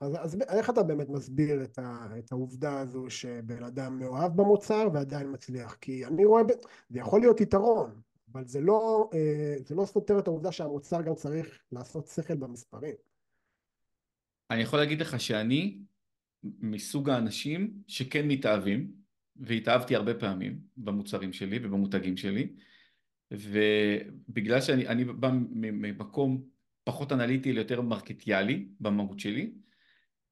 אז, 0.00 0.12
אז 0.20 0.42
איך 0.48 0.70
אתה 0.70 0.82
באמת 0.82 1.08
מסביר 1.08 1.64
את, 1.64 1.78
ה, 1.78 2.06
את 2.18 2.32
העובדה 2.32 2.80
הזו 2.80 3.10
שבן 3.10 3.64
אדם 3.64 3.98
מאוהב 3.98 4.36
במוצר 4.36 4.88
ועדיין 4.94 5.32
מצליח? 5.32 5.74
כי 5.80 6.06
אני 6.06 6.24
רואה, 6.24 6.42
זה 6.90 6.98
יכול 6.98 7.20
להיות 7.20 7.40
יתרון, 7.40 8.00
אבל 8.32 8.46
זה 8.46 8.60
לא, 8.60 9.10
אה, 9.14 9.54
זה 9.66 9.74
לא 9.74 9.84
סותר 9.84 10.18
את 10.18 10.26
העובדה 10.26 10.52
שהמוצר 10.52 11.02
גם 11.02 11.14
צריך 11.14 11.58
לעשות 11.72 12.06
שכל 12.06 12.36
במספרים. 12.36 12.94
אני 14.50 14.62
יכול 14.62 14.78
להגיד 14.78 15.00
לך 15.00 15.20
שאני 15.20 15.78
מסוג 16.42 17.10
האנשים 17.10 17.72
שכן 17.86 18.28
מתאהבים, 18.28 18.90
והתאהבתי 19.36 19.96
הרבה 19.96 20.14
פעמים 20.14 20.60
במוצרים 20.76 21.32
שלי 21.32 21.58
ובמותגים 21.62 22.16
שלי 22.16 22.52
ובגלל 23.32 24.60
שאני 24.60 25.04
בא 25.04 25.30
ממקום 25.52 26.42
פחות 26.84 27.12
אנליטי 27.12 27.52
ליותר 27.52 27.80
מרקטיאלי 27.80 28.68
במהות 28.80 29.20
שלי 29.20 29.52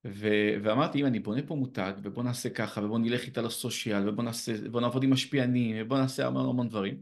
ו, 0.06 0.28
ואמרתי 0.62 1.00
אם 1.00 1.06
אני 1.06 1.18
בונה 1.18 1.42
פה 1.42 1.54
מותג 1.54 1.92
ובוא 2.02 2.22
נעשה 2.22 2.50
ככה 2.50 2.84
ובוא 2.84 2.98
נלך 2.98 3.24
איתה 3.24 3.42
לסושיאל 3.42 4.08
ובוא 4.08 4.24
נעשה, 4.24 4.52
ובוא 4.62 4.80
נעבוד 4.80 5.02
עם 5.02 5.12
משפיענים 5.12 5.76
ובוא 5.78 5.98
נעשה 5.98 6.26
המון 6.26 6.48
המון 6.48 6.68
דברים. 6.68 7.00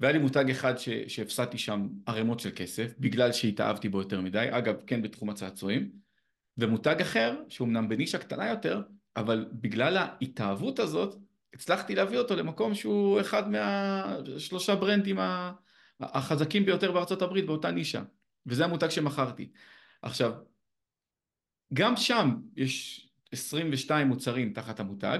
והיה 0.00 0.12
לי 0.12 0.18
מותג 0.18 0.50
אחד 0.50 0.74
שהפסדתי 1.08 1.58
שם 1.58 1.88
ערימות 2.06 2.40
של 2.40 2.50
כסף 2.56 2.94
בגלל 2.98 3.32
שהתאהבתי 3.32 3.88
בו 3.88 3.98
יותר 3.98 4.20
מדי 4.20 4.46
אגב 4.50 4.74
כן 4.86 5.02
בתחום 5.02 5.30
הצעצועים 5.30 5.90
ומותג 6.58 7.00
אחר 7.00 7.42
שהוא 7.48 7.68
אמנם 7.68 7.88
בנישה 7.88 8.18
קטנה 8.18 8.48
יותר 8.48 8.82
אבל 9.16 9.48
בגלל 9.52 9.96
ההתאהבות 9.96 10.78
הזאת, 10.78 11.16
הצלחתי 11.54 11.94
להביא 11.94 12.18
אותו 12.18 12.36
למקום 12.36 12.74
שהוא 12.74 13.20
אחד 13.20 13.50
מהשלושה 13.50 14.74
ברנדים 14.74 15.18
החזקים 16.00 16.64
ביותר 16.64 16.92
בארצות 16.92 17.22
הברית 17.22 17.46
באותה 17.46 17.70
נישה, 17.70 18.02
וזה 18.46 18.64
המותג 18.64 18.88
שמכרתי. 18.88 19.50
עכשיו, 20.02 20.32
גם 21.74 21.96
שם 21.96 22.36
יש 22.56 23.02
22 23.32 24.08
מוצרים 24.08 24.52
תחת 24.52 24.80
המותג, 24.80 25.18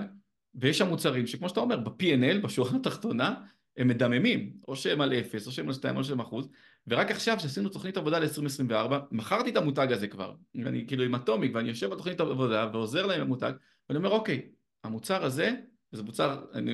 ויש 0.55 0.79
שם 0.79 0.89
מוצרים 0.89 1.27
שכמו 1.27 1.49
שאתה 1.49 1.61
אומר, 1.61 1.77
ב-P&L, 1.77 2.39
בשורה 2.43 2.71
התחתונה, 2.77 3.35
הם 3.77 3.89
מדממים, 3.89 4.53
או 4.69 4.77
שהם 4.77 5.01
על 5.01 5.15
0, 5.15 5.47
או 5.47 5.53
שהם 5.53 5.67
על 5.67 5.75
2, 5.75 5.97
או 5.97 6.05
שהם 6.05 6.21
אחוז, 6.21 6.49
ורק 6.87 7.11
עכשיו 7.11 7.41
שעשינו 7.41 7.69
תוכנית 7.69 7.97
עבודה 7.97 8.19
ל-2024, 8.19 8.93
מכרתי 9.11 9.51
את 9.51 9.57
המותג 9.57 9.93
הזה 9.93 10.09
כבר, 10.09 10.35
ואני 10.65 10.87
כאילו 10.87 11.05
עם 11.05 11.15
אטומיק, 11.15 11.53
ואני 11.55 11.69
יושב 11.69 11.91
בתוכנית 11.91 12.21
עבודה 12.21 12.71
ועוזר 12.73 13.07
להם 13.07 13.21
במותג, 13.21 13.53
ואני 13.89 13.99
אומר 13.99 14.11
אוקיי, 14.11 14.49
המוצר 14.85 15.25
הזה, 15.25 15.55
זה 15.93 16.03
מוצר, 16.03 16.45
אני, 16.55 16.73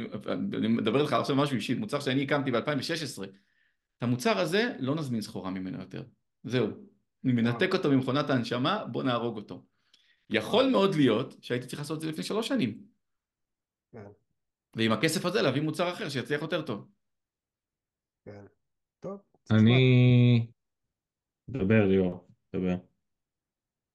אני 0.57 0.69
מדבר 0.69 1.01
איתך 1.01 1.13
עכשיו 1.13 1.37
משהו 1.37 1.57
אישי, 1.57 1.75
מוצר 1.75 2.01
שאני 2.01 2.23
הקמתי 2.23 2.51
ב-2016, 2.51 3.25
את 3.99 4.03
המוצר 4.03 4.39
הזה 4.39 4.77
לא 4.79 4.95
נזמין 4.95 5.21
סחורה 5.21 5.51
ממנו 5.51 5.81
יותר, 5.81 6.03
זהו, 6.45 6.67
אני 7.25 7.33
מנתק 7.33 7.75
אותו 7.75 7.91
ממכונת 7.91 8.31
ההנשמה, 8.31 8.85
בוא 8.85 9.03
נהרוג 9.03 9.37
אותו. 9.37 9.65
יכול 10.31 10.71
מאוד 10.71 10.95
להיות 10.95 11.35
שהייתי 11.41 11.67
צריך 11.67 11.79
לעשות 11.79 11.97
את 11.97 12.01
זה 12.01 12.09
לפני 12.09 12.25
שלוש 12.25 12.49
שנים. 12.49 12.85
כן. 13.93 14.07
ועם 14.77 14.93
הכסף 14.93 15.25
הזה 15.25 15.43
להביא 15.43 15.63
מוצר 15.63 15.93
אחר 15.93 16.09
שיצליח 16.09 16.43
יותר 16.43 16.63
טוב. 16.63 16.89
כן. 18.25 18.45
טוב. 19.01 19.21
אני... 19.51 20.47
דבר 21.49 21.87
ליאור, 21.87 22.29
דבר. 22.57 22.92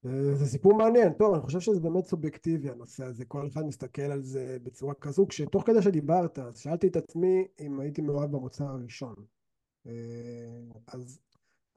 זה 0.04 0.46
סיפור 0.46 0.78
מעניין, 0.78 1.14
טוב 1.14 1.34
אני 1.34 1.42
חושב 1.42 1.60
שזה 1.60 1.80
באמת 1.80 2.06
סובייקטיבי 2.06 2.70
הנושא 2.70 3.06
הזה, 3.06 3.26
כל 3.26 3.48
אחד 3.48 3.66
מסתכל 3.66 4.02
על 4.02 4.22
זה 4.22 4.58
בצורה 4.64 4.94
כזו, 4.94 5.28
כשתוך 5.28 5.64
כדי 5.66 5.82
שדיברת 5.82 6.40
אז 6.40 6.58
שאלתי 6.58 6.88
את 6.88 6.96
עצמי 6.96 7.48
אם 7.60 7.80
הייתי 7.80 8.02
מאוהב 8.02 8.32
במוצר 8.32 8.66
הראשון, 8.66 9.16
אה, 9.88 9.92
אז 10.88 11.20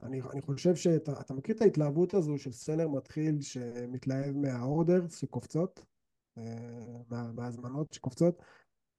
אני, 0.03 0.21
אני 0.33 0.41
חושב 0.41 0.75
שאתה 0.75 1.33
מכיר 1.33 1.55
את 1.55 1.61
ההתלהבות 1.61 2.13
הזו 2.13 2.37
של 2.37 2.51
סלר 2.51 2.87
מתחיל 2.87 3.41
שמתלהב 3.41 4.37
מהאורדר 4.37 5.07
שקופצות, 5.09 5.85
אה, 6.37 6.43
מה, 7.09 7.31
מההזמנות 7.31 7.93
שקופצות, 7.93 8.41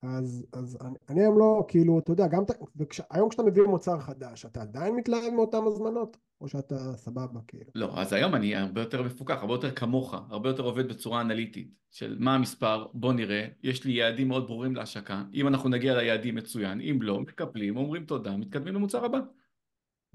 אז, 0.02 0.46
אז 0.52 0.78
אני, 0.80 0.98
אני 1.08 1.20
היום 1.20 1.38
לא, 1.38 1.64
כאילו, 1.68 1.98
אתה 1.98 2.12
יודע, 2.12 2.26
גם, 2.26 2.42
וכש, 2.76 3.00
היום 3.10 3.28
כשאתה 3.28 3.42
מביא 3.42 3.62
מוצר 3.62 4.00
חדש, 4.00 4.46
אתה 4.46 4.62
עדיין 4.62 4.96
מתלהב 4.96 5.32
מאותן 5.34 5.64
הזמנות? 5.66 6.16
או 6.42 6.48
שאתה 6.48 6.96
סבבה, 6.96 7.40
כאילו? 7.46 7.70
לא, 7.74 8.00
אז 8.00 8.12
היום 8.12 8.34
אני 8.34 8.56
הרבה 8.56 8.80
יותר 8.80 9.02
מפוקח, 9.02 9.34
הרבה 9.40 9.54
יותר 9.54 9.70
כמוך, 9.70 10.14
הרבה 10.14 10.48
יותר 10.48 10.62
עובד 10.62 10.88
בצורה 10.88 11.20
אנליטית, 11.20 11.74
של 11.90 12.16
מה 12.20 12.34
המספר, 12.34 12.86
בוא 12.94 13.12
נראה, 13.12 13.46
יש 13.62 13.84
לי 13.84 13.92
יעדים 13.92 14.28
מאוד 14.28 14.46
ברורים 14.46 14.76
להשקה, 14.76 15.22
אם 15.34 15.48
אנחנו 15.48 15.68
נגיע 15.68 15.96
ליעדים 15.96 16.34
מצוין, 16.34 16.80
אם 16.80 16.98
לא, 17.02 17.20
מקפלים, 17.20 17.76
אומרים 17.76 18.06
תודה, 18.06 18.36
מתקדמים 18.36 18.74
למוצר 18.74 19.04
הבא. 19.04 19.18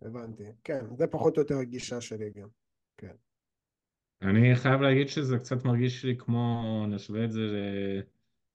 הבנתי, 0.01 0.43
כן, 0.63 0.85
זה 0.97 1.07
פחות 1.07 1.37
או 1.37 1.41
יותר 1.41 1.57
הגישה 1.57 2.01
שלי 2.01 2.29
גם, 2.35 2.47
כן. 2.97 3.13
אני 4.21 4.55
חייב 4.55 4.81
להגיד 4.81 5.07
שזה 5.07 5.37
קצת 5.37 5.65
מרגיש 5.65 6.05
לי 6.05 6.17
כמו, 6.17 6.85
נשווה 6.87 7.23
את 7.23 7.31
זה 7.31 7.41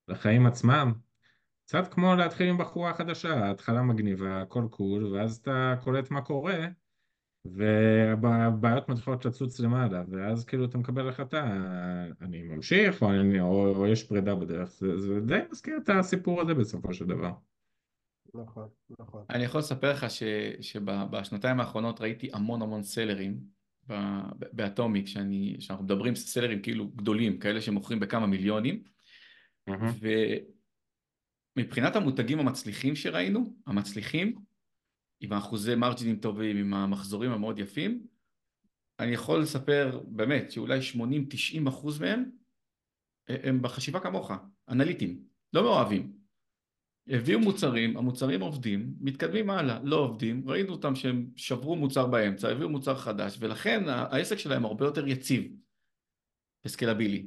לחיים 0.09 0.47
עצמם, 0.47 0.93
קצת 1.65 1.95
כמו 1.95 2.15
להתחיל 2.15 2.49
עם 2.49 2.59
בחורה 2.59 2.95
חדשה, 2.95 3.51
התחלה 3.51 3.83
מגניבה, 3.83 4.43
הכל 4.43 4.65
קול, 4.71 5.07
ואז 5.07 5.37
אתה 5.37 5.75
קולט 5.85 6.11
מה 6.11 6.23
קורה, 6.23 6.67
והבעיות 7.45 8.89
מתחילות 8.89 9.25
לצוץ 9.25 9.61
למעלה, 9.61 10.03
ואז 10.09 10.45
כאילו 10.45 10.65
אתה 10.65 10.79
מקבל 10.79 11.09
החלטה, 11.09 11.57
אני 12.21 12.43
ממשיך, 12.43 13.03
או, 13.03 13.11
אני, 13.11 13.41
או, 13.41 13.77
או 13.77 13.87
יש 13.87 14.05
פרידה 14.05 14.35
בדרך, 14.35 14.71
זה, 14.71 14.99
זה 14.99 15.21
די 15.21 15.39
מזכיר 15.51 15.77
את 15.77 15.89
הסיפור 15.89 16.41
הזה 16.41 16.55
בסופו 16.55 16.95
של 16.95 17.07
דבר. 17.07 17.33
נכון, 18.35 18.69
נכון. 19.01 19.25
אני 19.31 19.45
יכול 19.45 19.59
לספר 19.59 19.93
לך 19.93 20.07
שבשנתיים 20.61 21.61
האחרונות 21.61 22.01
ראיתי 22.01 22.31
המון 22.33 22.63
המון 22.63 22.83
סלרים 22.83 23.41
באטומיק, 24.53 25.07
שאני, 25.07 25.57
שאנחנו 25.61 25.85
מדברים 25.85 26.15
סלרים 26.15 26.63
כאילו 26.63 26.89
גדולים, 26.89 27.39
כאלה 27.39 27.61
שמוכרים 27.61 28.01
בכמה 28.01 28.27
מיליונים, 28.27 28.83
mm-hmm. 29.71 30.07
מבחינת 31.57 31.97
המותגים 31.97 32.39
המצליחים 32.39 32.97
שראינו, 32.97 33.57
המצליחים, 33.67 34.35
עם 35.23 35.33
האחוזי 35.33 35.75
מרג'ינים 35.75 36.17
טובים, 36.17 36.57
עם 36.57 36.75
המחזורים 36.75 37.31
המאוד 37.31 37.59
יפים, 37.59 38.07
אני 38.99 39.11
יכול 39.11 39.43
לספר 39.43 40.01
באמת 40.07 40.53
שאולי 40.53 40.79
80-90 41.65 41.69
אחוז 41.69 42.01
מהם 42.01 42.31
הם 43.29 43.63
בחשיבה 43.63 44.01
כמוך, 44.01 44.31
אנליטים, 44.69 45.25
לא 45.53 45.63
מאוהבים. 45.63 46.13
הביאו 47.09 47.41
מוצרים, 47.41 47.97
המוצרים 47.97 48.41
עובדים, 48.41 48.95
מתקדמים 49.01 49.51
הלאה, 49.51 49.79
לא 49.83 49.97
עובדים, 49.97 50.49
ראינו 50.49 50.73
אותם 50.73 50.95
שהם 50.95 51.31
שברו 51.37 51.77
מוצר 51.77 52.07
באמצע, 52.07 52.49
הביאו 52.49 52.69
מוצר 52.69 52.97
חדש, 52.97 53.37
ולכן 53.41 53.89
העסק 53.89 54.37
שלהם 54.37 54.65
הרבה 54.65 54.85
יותר 54.85 55.09
יציב 55.09 55.53
וסקלבילי. 56.65 57.27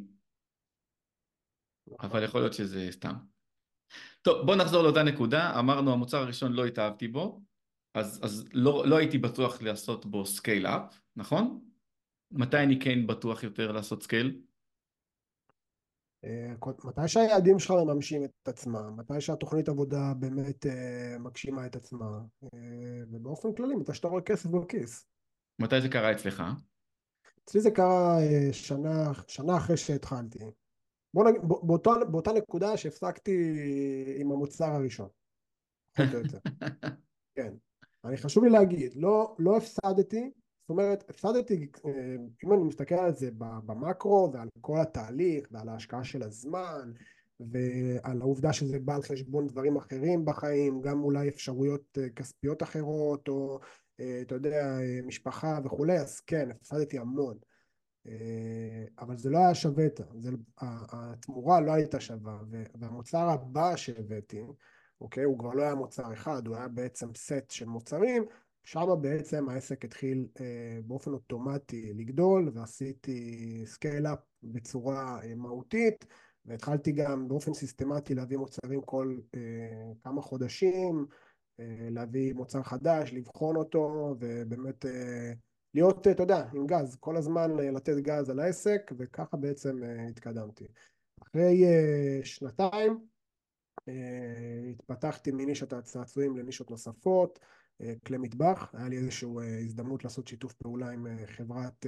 אבל 2.00 2.24
יכול 2.24 2.42
להיות 2.42 2.54
שזה 2.54 2.88
סתם. 2.92 3.14
טוב, 4.22 4.46
בוא 4.46 4.56
נחזור 4.56 4.84
לאותה 4.84 5.04
נקודה, 5.04 5.60
אמרנו 5.60 5.94
המוצר 5.94 6.18
הראשון 6.18 6.54
לא 6.54 6.66
התאהבתי 6.66 7.08
בו, 7.08 7.42
אז, 7.96 8.20
אז 8.24 8.46
לא, 8.54 8.84
לא 8.88 8.98
הייתי 8.98 9.18
בטוח 9.18 9.62
לעשות 9.62 10.06
בו 10.06 10.26
scale 10.26 10.68
up, 10.68 11.00
נכון? 11.16 11.62
מתי 12.32 12.58
אני 12.58 12.80
כן 12.80 13.08
בטוח 13.08 13.44
יותר 13.44 13.72
לעשות 13.72 14.04
scale? 14.04 14.42
אה, 16.26 16.54
מתי 16.86 17.08
שהיעדים 17.08 17.60
שלך 17.60 17.72
מממשים 17.72 18.24
את 18.24 18.48
עצמם, 18.48 18.98
מתי 18.98 19.22
שהתוכנית 19.22 19.70
עבודה 19.70 20.14
באמת 20.20 20.66
אה, 20.66 21.18
מגשימה 21.20 21.66
את 21.66 21.76
עצמה, 21.76 22.22
אה, 22.44 23.04
ובאופן 23.12 23.56
כללי, 23.56 23.76
מתי 23.76 23.94
שאתה 23.94 24.08
רואה 24.08 24.22
כסף 24.22 24.50
בכיס. 24.50 25.08
מתי 25.60 25.82
זה 25.82 25.90
קרה 25.90 26.12
אצלך? 26.12 26.44
אצלי 27.44 27.62
זה 27.62 27.72
קרה 27.72 28.18
שנה, 28.52 29.12
שנה 29.28 29.58
אחרי 29.58 29.78
שהתחלתי. 29.78 30.40
בוא 31.14 31.30
נגיד, 31.30 31.42
באותה, 31.42 31.92
באותה 32.12 32.32
נקודה 32.34 32.78
שהפסקתי 32.78 33.38
עם 34.20 34.32
המוצר 34.32 34.72
הראשון. 34.72 35.10
כן. 37.36 37.54
אני 38.06 38.18
חשוב 38.18 38.44
לי 38.44 38.50
להגיד, 38.50 38.96
לא, 38.96 39.36
לא 39.40 39.58
הפסדתי, 39.58 40.32
זאת 40.62 40.70
אומרת, 40.70 41.10
הפסדתי, 41.10 41.68
אה, 41.86 42.16
אם 42.46 42.54
אני 42.54 42.64
מסתכל 42.64 42.96
על 42.96 43.14
זה 43.14 43.30
במקרו 43.38 44.32
ועל 44.34 44.48
כל 44.62 44.78
התהליך 44.82 45.48
ועל 45.52 45.70
ההשקעה 45.70 46.04
של 46.04 46.24
הזמן 46.24 46.92
ועל 47.40 48.22
העובדה 48.22 48.54
שזה 48.54 48.80
בא 48.80 48.96
על 48.96 49.02
חשבון 49.02 49.48
דברים 49.48 49.76
אחרים 49.78 50.26
בחיים, 50.26 50.82
גם 50.82 51.04
אולי 51.04 51.30
אפשרויות 51.30 51.98
אה, 51.98 52.10
כספיות 52.10 52.64
אחרות 52.64 53.28
או 53.28 53.60
אה, 54.00 54.20
אתה 54.22 54.36
יודע, 54.36 54.78
משפחה 55.04 55.60
וכולי, 55.66 56.00
אז 56.00 56.20
כן, 56.20 56.52
הפסדתי 56.52 57.00
המון. 57.00 57.38
אבל 59.00 59.18
זה 59.18 59.30
לא 59.30 59.38
היה 59.38 59.56
שווה 59.56 59.86
זה, 60.20 60.30
התמורה 60.58 61.62
לא 61.62 61.72
הייתה 61.72 62.00
שווה, 62.00 62.40
והמוצר 62.80 63.30
הבא 63.30 63.76
שהבאתי, 63.76 64.42
אוקיי, 65.02 65.24
הוא 65.24 65.40
כבר 65.40 65.54
לא 65.54 65.62
היה 65.64 65.76
מוצר 65.76 66.14
אחד, 66.14 66.48
הוא 66.48 66.56
היה 66.56 66.68
בעצם 66.68 67.16
סט 67.16 67.50
של 67.50 67.66
מוצרים 67.66 68.26
שם 68.66 68.86
בעצם 69.02 69.50
העסק 69.50 69.86
התחיל 69.86 70.28
אה, 70.42 70.80
באופן 70.86 71.12
אוטומטי 71.12 71.94
לגדול 71.94 72.52
ועשיתי 72.54 73.64
scale-up 73.66 74.20
בצורה 74.44 75.20
אה, 75.24 75.36
מהותית 75.36 76.06
והתחלתי 76.46 76.92
גם 76.92 77.28
באופן 77.28 77.54
סיסטמטי 77.54 78.16
להביא 78.16 78.38
מוצרים 78.38 78.82
כל 78.82 79.18
אה, 79.36 79.92
כמה 80.04 80.22
חודשים, 80.22 81.06
אה, 81.60 81.88
להביא 81.92 82.34
מוצר 82.34 82.64
חדש, 82.64 83.14
לבחון 83.14 83.56
אותו 83.56 84.16
ובאמת 84.20 84.86
אה, 84.86 85.34
להיות, 85.74 86.08
אתה 86.08 86.24
יודע, 86.24 86.46
עם 86.54 86.68
גז, 86.68 86.96
כל 87.00 87.18
הזמן 87.18 87.60
אה, 87.60 87.72
לתת 87.72 87.98
גז 87.98 88.30
על 88.30 88.40
העסק 88.40 88.92
וככה 88.98 89.38
בעצם 89.38 89.84
אה, 89.84 90.08
התקדמתי. 90.08 90.66
אחרי 91.22 91.66
אה, 91.66 92.20
שנתיים 92.24 92.92
אה, 92.92 93.15
התפתחתי 94.72 95.32
מנישת 95.32 95.74
הצעצועים 95.74 96.38
לנישות 96.38 96.72
נוספות 96.72 97.40
אה, 97.82 97.94
כלי 98.06 98.18
מטבח, 98.18 98.70
היה 98.74 98.90
לי 98.90 98.98
איזושהי 98.98 99.30
אה, 99.40 99.60
הזדמנות 99.60 100.04
לעשות 100.04 100.28
שיתוף 100.28 100.54
פעולה 100.54 100.90
עם 100.90 101.08
אה, 101.08 101.28
חברת 101.28 101.86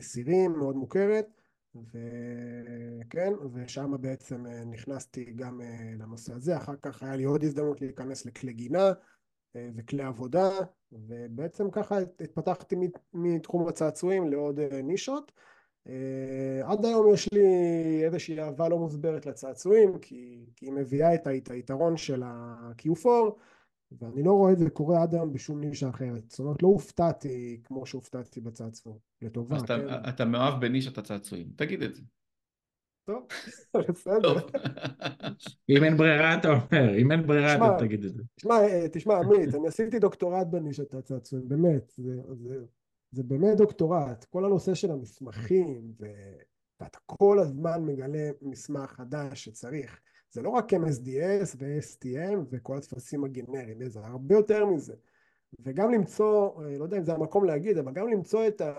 סירים 0.00 0.52
מאוד 0.52 0.76
מוכרת. 0.76 1.26
וכן, 1.74 3.32
ושם 3.52 3.94
בעצם 4.00 4.46
נכנסתי 4.46 5.24
גם 5.24 5.60
לנושא 5.98 6.34
הזה, 6.34 6.56
אחר 6.56 6.76
כך 6.82 7.02
היה 7.02 7.16
לי 7.16 7.24
עוד 7.24 7.44
הזדמנות 7.44 7.80
להיכנס 7.80 8.26
לכלי 8.26 8.52
גינה 8.52 8.92
וכלי 9.54 10.02
עבודה 10.02 10.50
ובעצם 10.92 11.70
ככה 11.70 11.98
התפתחתי 11.98 12.76
מתחום 13.14 13.68
הצעצועים 13.68 14.28
לעוד 14.28 14.60
נישות 14.60 15.32
עד 16.64 16.84
היום 16.84 17.12
יש 17.14 17.28
לי 17.32 17.44
איזושהי 18.04 18.40
אהבה 18.40 18.68
לא 18.68 18.78
מוסברת 18.78 19.26
לצעצועים 19.26 19.98
כי, 19.98 20.44
כי 20.56 20.66
היא 20.66 20.72
מביאה 20.72 21.14
את 21.14 21.50
היתרון 21.50 21.96
של 21.96 22.22
ה-Q4 22.22 23.08
ואני 24.00 24.22
לא 24.22 24.32
רואה 24.32 24.52
את 24.52 24.58
זה 24.58 24.70
קורה 24.70 25.02
עד 25.02 25.14
היום 25.14 25.32
בשום 25.32 25.60
נישה 25.60 25.88
אחרת. 25.88 26.30
זאת 26.30 26.38
אומרת, 26.38 26.62
לא 26.62 26.68
הופתעתי 26.68 27.60
כמו 27.64 27.86
שהופתעתי 27.86 28.40
בצעצוע, 28.40 28.94
לטובה, 29.22 29.56
אז 29.56 29.62
כן? 29.62 29.74
אתה, 29.74 30.08
אתה 30.08 30.24
מאוהב 30.24 30.60
בנישת 30.60 30.98
הצעצועים, 30.98 31.46
תגיד 31.56 31.82
את 31.82 31.94
זה. 31.94 32.02
טוב, 33.04 33.26
בסדר. 33.88 34.34
אם 35.70 35.84
אין 35.84 35.96
ברירה 35.96 36.34
אתה 36.34 36.48
אומר, 36.48 36.98
אם 36.98 37.12
אין 37.12 37.26
ברירה 37.26 37.54
אתה 37.54 37.76
תגיד 37.78 38.04
את 38.04 38.14
זה. 38.14 38.22
תשמע, 38.34 38.54
אה, 38.54 38.88
תשמע 38.92 39.14
עמית, 39.18 39.54
אני 39.54 39.68
עשיתי 39.68 39.98
דוקטורט 39.98 40.46
בנישת 40.46 40.94
הצעצועים, 40.94 41.48
באמת, 41.48 41.92
זה, 41.96 42.14
זה, 43.12 43.22
באמת 43.22 43.56
דוקטורט. 43.56 44.24
כל 44.24 44.44
הנושא 44.44 44.74
של 44.74 44.90
המסמכים, 44.90 45.92
ואתה 46.80 46.98
כל 47.06 47.38
הזמן 47.38 47.84
מגלה 47.84 48.30
מסמך 48.42 48.90
חדש 48.90 49.44
שצריך. 49.44 50.00
זה 50.30 50.42
לא 50.42 50.50
רק 50.50 50.72
MSDS 50.72 51.56
ו-STM 51.58 52.38
וכל 52.50 52.76
הטפסים 52.76 53.24
הגנריים, 53.24 53.88
זה 53.88 54.00
הרבה 54.00 54.34
יותר 54.34 54.66
מזה. 54.66 54.94
וגם 55.60 55.90
למצוא, 55.90 56.62
אה, 56.62 56.78
לא 56.78 56.84
יודע 56.84 56.98
אם 56.98 57.04
זה 57.04 57.12
המקום 57.12 57.44
להגיד, 57.44 57.78
אבל 57.78 57.92
גם 57.92 58.08
למצוא 58.08 58.46
את, 58.46 58.60
ה, 58.60 58.74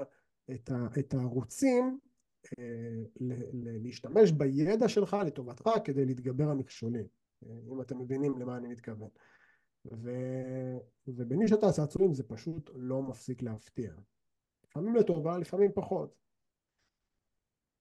את, 0.52 0.72
ה, 0.72 0.88
את 1.00 1.13
הערוצים 1.13 2.00
אה, 2.60 3.26
להשתמש 3.54 4.32
בידע 4.32 4.88
שלך 4.88 5.17
לטובתך 5.26 5.69
כדי 5.84 6.06
להתגבר 6.06 6.50
על 6.50 6.58
מכשולים, 6.58 7.06
אה, 7.46 7.56
אם 7.74 7.82
אתם 7.82 8.00
מבינים 8.00 8.38
למה 8.39 8.58
אני 8.58 8.67
מתכוון. 8.67 9.10
ו... 9.86 10.12
ובנישת 11.08 11.63
הצעצועים 11.63 12.13
זה 12.13 12.24
פשוט 12.24 12.69
לא 12.76 13.02
מפסיק 13.02 13.41
להפתיע. 13.41 13.91
לפעמים 14.75 14.95
לטובה, 14.95 15.38
לפעמים 15.38 15.71
פחות. 15.75 16.15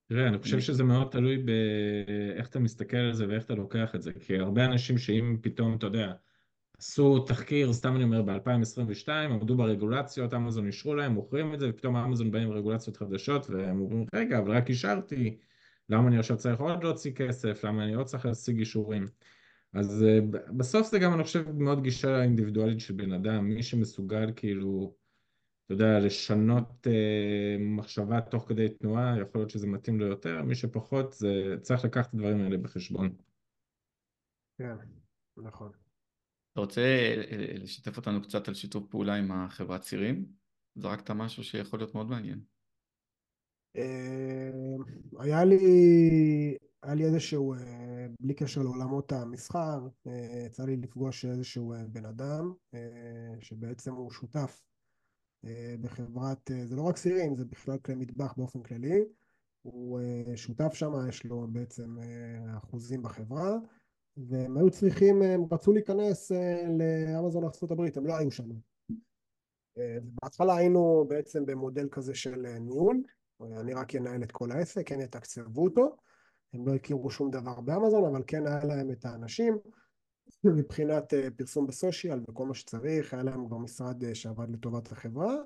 תראה, 0.08 0.28
אני 0.28 0.38
חושב 0.38 0.60
שזה 0.60 0.84
מאוד 0.84 1.08
תלוי 1.10 1.38
באיך 1.38 2.48
אתה 2.48 2.58
מסתכל 2.58 2.96
על 2.96 3.12
זה 3.12 3.28
ואיך 3.28 3.44
אתה 3.44 3.54
לוקח 3.54 3.94
את 3.94 4.02
זה, 4.02 4.12
כי 4.12 4.38
הרבה 4.38 4.64
אנשים 4.64 4.98
שאם 4.98 5.36
פתאום, 5.42 5.76
אתה 5.76 5.86
יודע, 5.86 6.12
עשו 6.78 7.18
תחקיר, 7.18 7.72
סתם 7.72 7.96
אני 7.96 8.04
אומר, 8.04 8.22
ב-2022, 8.22 9.08
עמדו 9.08 9.56
ברגולציות, 9.56 10.34
אמזון 10.34 10.66
אישרו 10.66 10.94
להם, 10.94 11.12
מוכרים 11.12 11.54
את 11.54 11.60
זה, 11.60 11.70
ופתאום 11.70 11.96
אמזון 11.96 12.30
באים 12.30 12.48
עם 12.48 12.56
רגולציות 12.56 12.96
חדשות, 12.96 13.50
והם 13.50 13.80
אומרים, 13.80 14.06
רגע, 14.14 14.38
אבל 14.38 14.56
רק 14.56 14.68
אישרתי, 14.68 15.38
למה 15.88 16.08
אני 16.08 16.18
עכשיו 16.18 16.36
צריך 16.36 16.60
עוד 16.60 16.84
להוציא 16.84 17.12
כסף, 17.12 17.64
למה 17.64 17.84
אני 17.84 17.94
עוד 17.94 18.06
צריך 18.06 18.26
להשיג 18.26 18.58
אישורים? 18.58 19.08
אז 19.72 20.04
אה, 20.08 20.18
בסוף 20.56 20.90
זה 20.90 20.98
גם, 20.98 21.14
אני 21.14 21.22
חושב, 21.22 21.50
מאוד 21.50 21.82
גישה 21.82 22.22
אינדיבידואלית 22.22 22.80
של 22.80 22.94
בן 22.94 23.12
אדם, 23.12 23.44
מי 23.44 23.62
שמסוגל 23.62 24.32
כאילו 24.36 25.01
אתה 25.72 25.82
יודע, 25.82 26.06
לשנות 26.06 26.86
אה, 26.86 27.56
מחשבה 27.60 28.20
תוך 28.20 28.48
כדי 28.48 28.68
תנועה, 28.68 29.20
יכול 29.20 29.40
להיות 29.40 29.50
שזה 29.50 29.66
מתאים 29.66 30.00
לו 30.00 30.06
יותר, 30.06 30.42
מי 30.42 30.54
שפחות, 30.54 31.12
זה 31.12 31.56
צריך 31.62 31.84
לקחת 31.84 32.08
את 32.08 32.14
הדברים 32.14 32.40
האלה 32.40 32.58
בחשבון. 32.58 33.16
כן, 34.58 34.76
נכון. 35.36 35.70
אתה 36.52 36.60
רוצה 36.60 36.80
אה, 36.80 37.54
לשתף 37.54 37.96
אותנו 37.96 38.22
קצת 38.22 38.48
על 38.48 38.54
שיתוף 38.54 38.84
פעולה 38.90 39.14
עם 39.14 39.32
החברת 39.32 39.80
צירים? 39.80 40.26
זרקת 40.74 41.10
משהו 41.10 41.44
שיכול 41.44 41.78
להיות 41.78 41.94
מאוד 41.94 42.06
מעניין. 42.06 42.40
אה, 43.76 44.50
היה 45.18 45.44
לי, 45.44 45.56
היה 46.82 46.94
לי 46.94 47.04
איזשהו, 47.04 47.54
אה, 47.54 48.06
בלי 48.20 48.34
קשר 48.34 48.62
לעולמות 48.62 49.12
המסחר, 49.12 49.88
יצא 50.46 50.64
לי 50.64 50.76
לפגוש 50.76 51.24
איזשהו 51.24 51.74
בן 51.88 52.04
אדם 52.04 52.52
שבעצם 53.40 53.92
הוא 53.92 54.10
שותף 54.10 54.60
אה, 54.60 54.71
בחברת, 55.80 56.50
אה, 56.50 56.66
זה 56.66 56.76
לא 56.76 56.82
רק 56.82 56.96
סירים, 56.96 57.36
זה 57.36 57.44
בכלל 57.44 57.78
כלי 57.78 57.94
מטבח 57.94 58.34
באופן 58.36 58.62
כללי. 58.62 59.04
הוא 59.62 60.00
אה, 60.00 60.36
שותף 60.36 60.74
שם, 60.74 60.92
יש 61.08 61.24
לו 61.24 61.46
בעצם 61.52 61.96
אחוזים 62.56 63.02
בחברה, 63.02 63.56
והם 64.16 64.56
היו 64.56 64.70
צריכים, 64.70 65.22
הם 65.22 65.44
רצו 65.52 65.72
להיכנס 65.72 66.32
לאמזון 66.78 67.44
ארה"ב, 67.44 67.80
הם 67.96 68.06
לא 68.06 68.16
היו 68.16 68.30
שם. 68.30 68.48
בהתחלה 70.02 70.56
היינו 70.56 71.04
בעצם 71.08 71.46
במודל 71.46 71.88
כזה 71.88 72.14
של 72.14 72.58
ניהול, 72.58 73.02
אני 73.42 73.74
רק 73.74 73.96
אנהל 73.96 74.22
את 74.22 74.32
כל 74.32 74.52
העסק, 74.52 74.86
כן 74.86 75.00
יתקצבו 75.00 75.64
אותו, 75.64 75.96
הם 76.52 76.66
לא 76.66 76.74
הכירו 76.74 77.10
שום 77.10 77.30
דבר 77.30 77.60
באמזון, 77.60 78.04
אבל 78.04 78.22
כן 78.26 78.46
היה 78.46 78.64
להם 78.64 78.90
את 78.90 79.04
האנשים. 79.04 79.58
מבחינת 80.44 81.14
אה, 81.14 81.28
פרסום 81.36 81.66
בסושיאל 81.66 82.20
וכל 82.28 82.46
מה 82.46 82.54
שצריך, 82.54 83.14
היה 83.14 83.22
להם 83.22 83.46
כבר 83.46 83.58
משרד 83.58 84.04
אה, 84.04 84.14
שעבד 84.14 84.50
לטובת 84.50 84.92
החברה, 84.92 85.36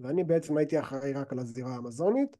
ואני 0.00 0.24
בעצם 0.24 0.56
הייתי 0.56 0.80
אחראי 0.80 1.12
רק 1.12 1.32
על 1.32 1.38
הזירה 1.38 1.74
האמזונית, 1.74 2.36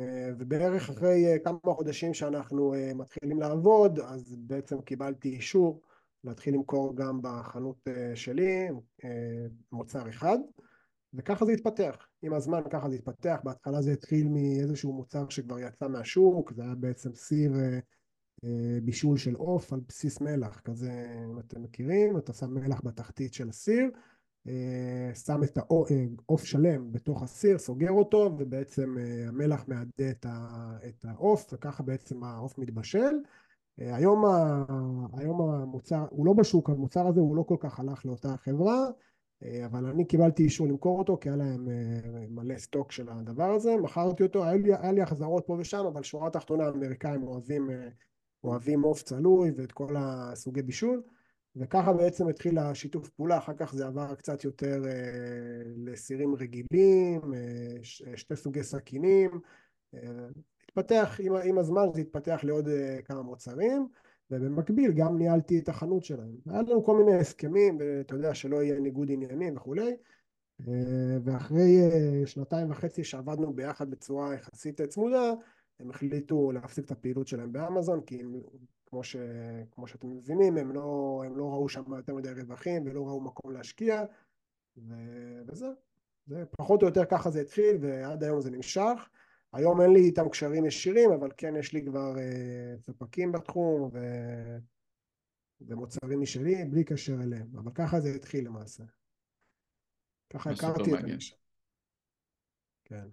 אה, 0.00 0.30
ובערך 0.38 0.90
אחרי 0.90 1.38
כמה 1.44 1.58
חודשים 1.64 2.14
שאנחנו 2.14 2.74
מתחילים 2.94 3.40
לעבוד, 3.40 3.98
אז 3.98 4.36
בעצם 4.38 4.80
קיבלתי 4.80 5.28
אישור 5.28 5.80
להתחיל 6.24 6.54
למכור 6.54 6.96
גם 6.96 7.18
בחנות 7.22 7.88
שלי 8.14 8.68
מוצר 9.72 10.08
אחד, 10.08 10.38
וככה 11.14 11.44
זה 11.44 11.52
התפתח. 11.52 12.06
עם 12.22 12.32
הזמן 12.32 12.60
ככה 12.70 12.88
זה 12.88 12.94
התפתח, 12.94 13.40
בהתחלה 13.44 13.82
זה 13.82 13.92
התחיל 13.92 14.28
מאיזשהו 14.28 14.92
מוצר 14.92 15.28
שכבר 15.28 15.58
יצא 15.58 15.88
מהשוק, 15.88 16.52
זה 16.52 16.62
היה 16.62 16.74
בעצם 16.74 17.14
סיר 17.14 17.52
בישול 18.82 19.16
של 19.16 19.34
עוף 19.34 19.72
על 19.72 19.80
בסיס 19.88 20.20
מלח, 20.20 20.60
כזה 20.60 21.06
אם 21.30 21.38
אתם 21.38 21.62
מכירים, 21.62 22.18
אתה 22.18 22.32
שם 22.32 22.54
מלח 22.54 22.80
בתחתית 22.84 23.34
של 23.34 23.48
הסיר, 23.48 23.90
שם 25.14 25.42
את 25.44 25.58
העוף 25.58 26.44
שלם 26.44 26.92
בתוך 26.92 27.22
הסיר, 27.22 27.58
סוגר 27.58 27.90
אותו, 27.90 28.30
ובעצם 28.38 28.96
המלח 29.28 29.64
מעדה 29.68 30.10
את 30.88 31.04
העוף, 31.04 31.46
וככה 31.52 31.82
בעצם 31.82 32.24
העוף 32.24 32.58
מתבשל. 32.58 33.14
היום, 33.78 34.24
היום 35.12 35.40
המוצר, 35.40 36.06
הוא 36.10 36.26
לא 36.26 36.32
בשוק, 36.32 36.70
המוצר 36.70 37.06
הזה 37.06 37.20
הוא 37.20 37.36
לא 37.36 37.42
כל 37.42 37.56
כך 37.60 37.80
הלך 37.80 38.06
לאותה 38.06 38.36
חברה, 38.36 38.86
אבל 39.66 39.86
אני 39.86 40.04
קיבלתי 40.04 40.42
אישור 40.42 40.66
למכור 40.66 40.98
אותו, 40.98 41.18
כי 41.20 41.28
היה 41.28 41.36
להם 41.36 41.68
מלא 42.28 42.58
סטוק 42.58 42.92
של 42.92 43.08
הדבר 43.08 43.50
הזה, 43.52 43.76
מכרתי 43.82 44.22
אותו, 44.22 44.44
היה 44.44 44.54
לי, 44.54 44.74
היה 44.74 44.92
לי 44.92 45.02
החזרות 45.02 45.44
פה 45.46 45.56
ושם, 45.60 45.84
אבל 45.92 46.02
שורה 46.02 46.26
התחתונה 46.26 46.64
האמריקאים 46.64 47.22
אוהבים, 47.22 47.70
אוהבים 48.44 48.82
עוף 48.82 49.02
צלוי 49.02 49.50
ואת 49.56 49.72
כל 49.72 49.94
הסוגי 49.98 50.62
בישול, 50.62 51.02
וככה 51.56 51.92
בעצם 51.92 52.28
התחיל 52.28 52.58
השיתוף 52.58 53.08
פעולה, 53.08 53.38
אחר 53.38 53.52
כך 53.56 53.74
זה 53.74 53.86
עבר 53.86 54.14
קצת 54.14 54.44
יותר 54.44 54.82
לסירים 55.76 56.34
רגילים, 56.34 57.20
שתי 58.14 58.36
סוגי 58.36 58.62
סכינים, 58.62 59.30
התפתח, 60.70 61.20
עם, 61.22 61.36
עם 61.36 61.58
הזמן 61.58 61.82
זה 61.94 62.00
התפתח 62.00 62.40
לעוד 62.42 62.66
uh, 62.68 63.02
כמה 63.02 63.22
מוצרים, 63.22 63.88
ובמקביל 64.30 64.92
גם 64.92 65.18
ניהלתי 65.18 65.58
את 65.58 65.68
החנות 65.68 66.04
שלהם. 66.04 66.36
היה 66.46 66.62
לנו 66.62 66.84
כל 66.84 66.96
מיני 66.96 67.14
הסכמים, 67.14 67.78
ואתה 67.80 68.14
יודע 68.14 68.34
שלא 68.34 68.62
יהיה 68.62 68.80
ניגוד 68.80 69.08
עניינים 69.10 69.56
וכולי, 69.56 69.96
uh, 70.60 70.64
ואחרי 71.24 71.78
uh, 71.88 72.26
שנתיים 72.26 72.70
וחצי 72.70 73.04
שעבדנו 73.04 73.52
ביחד 73.52 73.90
בצורה 73.90 74.34
יחסית 74.34 74.80
צמודה, 74.80 75.32
הם 75.80 75.90
החליטו 75.90 76.52
להפסיק 76.52 76.84
את 76.84 76.90
הפעילות 76.90 77.28
שלהם 77.28 77.52
באמזון, 77.52 78.00
כי 78.00 78.20
הם, 78.20 78.40
כמו, 78.86 79.04
ש, 79.04 79.16
כמו 79.70 79.86
שאתם 79.86 80.10
מבינים, 80.10 80.56
הם 80.56 80.72
לא, 80.72 81.22
הם 81.26 81.36
לא 81.36 81.50
ראו 81.52 81.68
שם 81.68 81.94
יותר 81.94 82.14
מדי 82.14 82.32
רווחים 82.32 82.86
ולא 82.86 83.06
ראו 83.06 83.20
מקום 83.20 83.52
להשקיע, 83.52 84.04
ו, 84.76 84.94
וזהו. 85.46 85.72
זה 86.26 86.44
פחות 86.58 86.82
או 86.82 86.86
יותר 86.86 87.04
ככה 87.04 87.30
זה 87.30 87.40
התחיל, 87.40 87.76
ועד 87.80 88.24
היום 88.24 88.40
זה 88.40 88.50
נמשך. 88.50 89.08
היום 89.52 89.80
אין 89.80 89.92
לי 89.92 90.00
איתם 90.00 90.28
קשרים 90.28 90.64
ישירים, 90.64 91.12
אבל 91.12 91.30
כן 91.36 91.56
יש 91.56 91.72
לי 91.72 91.84
כבר 91.84 92.18
אה, 92.18 92.74
ספקים 92.78 93.32
בתחום 93.32 93.90
ו... 93.92 93.98
ומוצרים 95.60 96.20
משלי 96.20 96.64
בלי 96.64 96.84
קשר 96.84 97.22
אליהם, 97.22 97.58
אבל 97.58 97.72
ככה 97.74 98.00
זה 98.00 98.08
התחיל 98.08 98.46
למעשה. 98.46 98.84
ככה 100.30 100.50
הכרתי 100.50 100.94
את 100.94 101.04
המשם. 101.04 101.36
כן. 102.84 103.08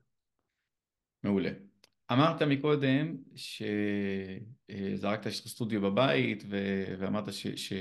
מעולה. 1.23 1.66
אמרת 2.12 2.41
מקודם 2.41 3.17
שזרקת 3.36 5.30
סטודיו 5.30 5.82
בבית 5.82 6.43
ו... 6.50 6.58
ואמרת 7.00 7.34
ש... 7.34 7.48
ש... 7.48 7.74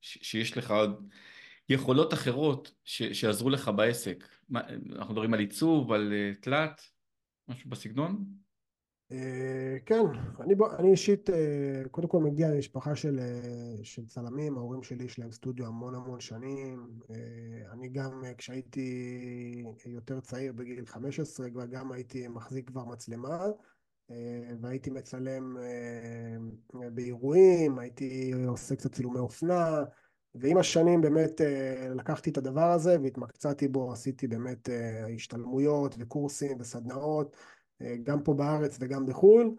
ש... 0.00 0.18
שיש 0.22 0.56
לך 0.56 0.70
עוד 0.70 1.08
יכולות 1.68 2.14
אחרות 2.14 2.72
ש... 2.84 3.02
שעזרו 3.02 3.50
לך 3.50 3.70
בעסק. 3.76 4.28
מה... 4.48 4.60
אנחנו 4.92 5.14
מדברים 5.14 5.34
על 5.34 5.40
עיצוב, 5.40 5.92
על 5.92 6.12
אה, 6.12 6.32
תלת. 6.40 6.82
משהו 7.48 7.70
בסגנון? 7.70 8.24
אה, 9.12 9.76
כן, 9.86 10.00
אני, 10.40 10.54
אני 10.78 10.90
אישית 10.90 11.30
אה, 11.30 11.82
קודם 11.90 12.08
כל 12.08 12.18
מגיע 12.18 12.50
למשפחה 12.50 12.96
של, 12.96 13.18
אה, 13.18 13.84
של 13.84 14.06
צלמים, 14.06 14.58
ההורים 14.58 14.82
שלי 14.82 15.04
יש 15.04 15.18
להם 15.18 15.32
סטודיו 15.32 15.66
המון 15.66 15.94
המון 15.94 16.20
שנים, 16.20 17.00
אני 17.72 17.88
גם 17.88 18.22
כשהייתי 18.38 19.64
יותר 19.86 20.20
צעיר 20.20 20.52
בגיל 20.52 20.86
15 20.86 21.50
כבר 21.50 21.66
גם 21.66 21.92
הייתי 21.92 22.28
מחזיק 22.28 22.66
כבר 22.68 22.84
מצלמה 22.84 23.46
והייתי 24.60 24.90
מצלם 24.90 25.56
באירועים, 26.72 27.78
הייתי 27.78 28.32
עושה 28.46 28.76
קצת 28.76 28.92
צילומי 28.94 29.18
אופנה 29.18 29.84
ועם 30.34 30.58
השנים 30.58 31.00
באמת 31.00 31.40
לקחתי 31.94 32.30
את 32.30 32.38
הדבר 32.38 32.70
הזה 32.70 32.96
והתמקצעתי 33.02 33.68
בו, 33.68 33.92
עשיתי 33.92 34.26
באמת 34.26 34.68
השתלמויות 35.14 35.94
וקורסים 35.98 36.56
וסדנאות, 36.60 37.36
גם 38.02 38.22
פה 38.22 38.34
בארץ 38.34 38.78
וגם 38.80 39.06
בחו"ל, 39.06 39.56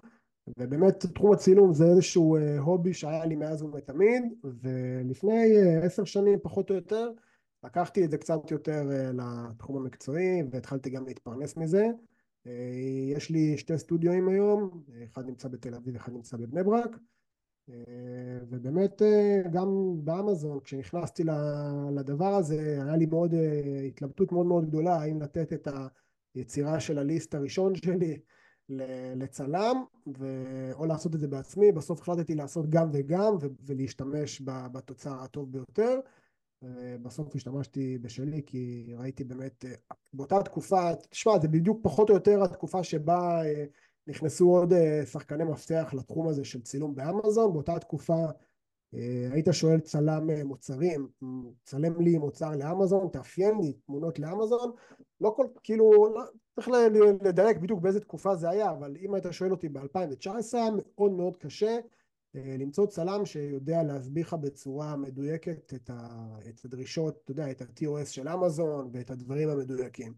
ובאמת 0.59 1.05
תחום 1.05 1.33
הצילום 1.33 1.73
זה 1.73 1.85
איזשהו 1.85 2.37
הובי 2.59 2.93
שהיה 2.93 3.25
לי 3.25 3.35
מאז 3.35 3.61
ומתמיד, 3.63 4.23
ולפני 4.43 5.57
עשר 5.81 6.03
שנים 6.03 6.39
פחות 6.41 6.69
או 6.69 6.75
יותר 6.75 7.11
לקחתי 7.63 8.05
את 8.05 8.11
זה 8.11 8.17
קצת 8.17 8.51
יותר 8.51 8.89
לתחום 9.13 9.77
המקצועי 9.77 10.43
והתחלתי 10.51 10.89
גם 10.89 11.05
להתפרנס 11.05 11.57
מזה. 11.57 11.87
יש 13.15 13.29
לי 13.29 13.57
שתי 13.57 13.77
סטודיואים 13.77 14.27
היום, 14.27 14.83
אחד 15.03 15.25
נמצא 15.25 15.47
בתל 15.47 15.75
אביב, 15.75 15.95
אחד 15.95 16.13
נמצא 16.13 16.37
בבני 16.37 16.63
ברק. 16.63 16.97
ובאמת 18.49 19.01
גם 19.51 19.67
באמזון 20.03 20.59
כשנכנסתי 20.59 21.23
לדבר 21.95 22.35
הזה 22.35 22.59
היה 22.61 22.95
לי 22.95 23.05
מאוד 23.05 23.33
התלבטות 23.87 24.31
מאוד 24.31 24.45
מאוד 24.45 24.65
גדולה 24.65 24.95
האם 24.95 25.21
לתת 25.21 25.53
את 25.53 25.67
היצירה 26.37 26.79
של 26.79 26.97
הליסט 26.97 27.35
הראשון 27.35 27.75
שלי 27.85 28.19
לצלם 29.15 29.83
או 30.73 30.85
לעשות 30.85 31.15
את 31.15 31.19
זה 31.19 31.27
בעצמי. 31.27 31.71
בסוף 31.71 32.01
החלטתי 32.01 32.35
לעשות 32.35 32.69
גם 32.69 32.89
וגם 32.93 33.33
ולהשתמש 33.65 34.41
בתוצר 34.45 35.23
הטוב 35.23 35.51
ביותר. 35.51 35.99
בסוף 37.01 37.35
השתמשתי 37.35 37.97
בשלי 37.97 38.41
כי 38.45 38.93
ראיתי 38.97 39.23
באמת 39.23 39.65
באותה 40.13 40.43
תקופה 40.43 40.95
תשמע 41.09 41.39
זה 41.39 41.47
בדיוק 41.47 41.79
פחות 41.81 42.09
או 42.09 42.15
יותר 42.15 42.43
התקופה 42.43 42.83
שבה 42.83 43.41
נכנסו 44.07 44.49
עוד 44.49 44.73
אה, 44.73 45.05
שחקני 45.05 45.43
מפתח 45.43 45.93
לתחום 45.93 46.27
הזה 46.27 46.43
של 46.43 46.61
צילום 46.61 46.95
באמזון, 46.95 47.53
באותה 47.53 47.79
תקופה 47.79 48.13
אה, 48.13 48.31
היית 49.31 49.47
שואל 49.51 49.79
צלם 49.79 50.29
אה, 50.29 50.43
מוצרים, 50.43 51.07
צלם 51.63 52.01
לי 52.01 52.17
מוצר 52.17 52.55
לאמזון, 52.55 53.07
תאפיין 53.11 53.57
לי 53.61 53.73
תמונות 53.73 54.19
לאמזון, 54.19 54.71
לא 55.21 55.33
כל, 55.35 55.45
כאילו, 55.63 55.91
לא, 56.15 56.21
צריך 56.55 56.69
לדייק 57.21 57.57
בדיוק 57.57 57.79
באיזה 57.79 57.99
תקופה 57.99 58.35
זה 58.35 58.49
היה, 58.49 58.71
אבל 58.71 58.97
אם 59.01 59.13
היית 59.13 59.25
שואל 59.31 59.51
אותי 59.51 59.69
ב-2019 59.69 60.29
היה 60.53 60.69
מאוד 60.77 61.11
מאוד 61.11 61.37
קשה 61.37 61.77
למצוא 62.33 62.85
צלם 62.85 63.25
שיודע 63.25 63.83
להסביר 63.83 64.25
לך 64.25 64.33
בצורה 64.33 64.95
מדויקת 64.95 65.73
את, 65.73 65.89
ה, 65.89 66.09
את 66.49 66.65
הדרישות, 66.65 67.19
אתה 67.23 67.31
יודע, 67.31 67.51
את 67.51 67.61
ה-TOS 67.61 68.05
של 68.05 68.29
אמזון 68.29 68.89
ואת 68.93 69.11
הדברים 69.11 69.49
המדויקים. 69.49 70.13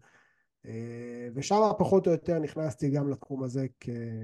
אה, 0.66 1.28
ושם 1.34 1.60
פחות 1.78 2.06
או 2.06 2.12
יותר 2.12 2.38
נכנסתי 2.38 2.90
גם 2.90 3.10
לתחום 3.10 3.42
הזה 3.42 3.66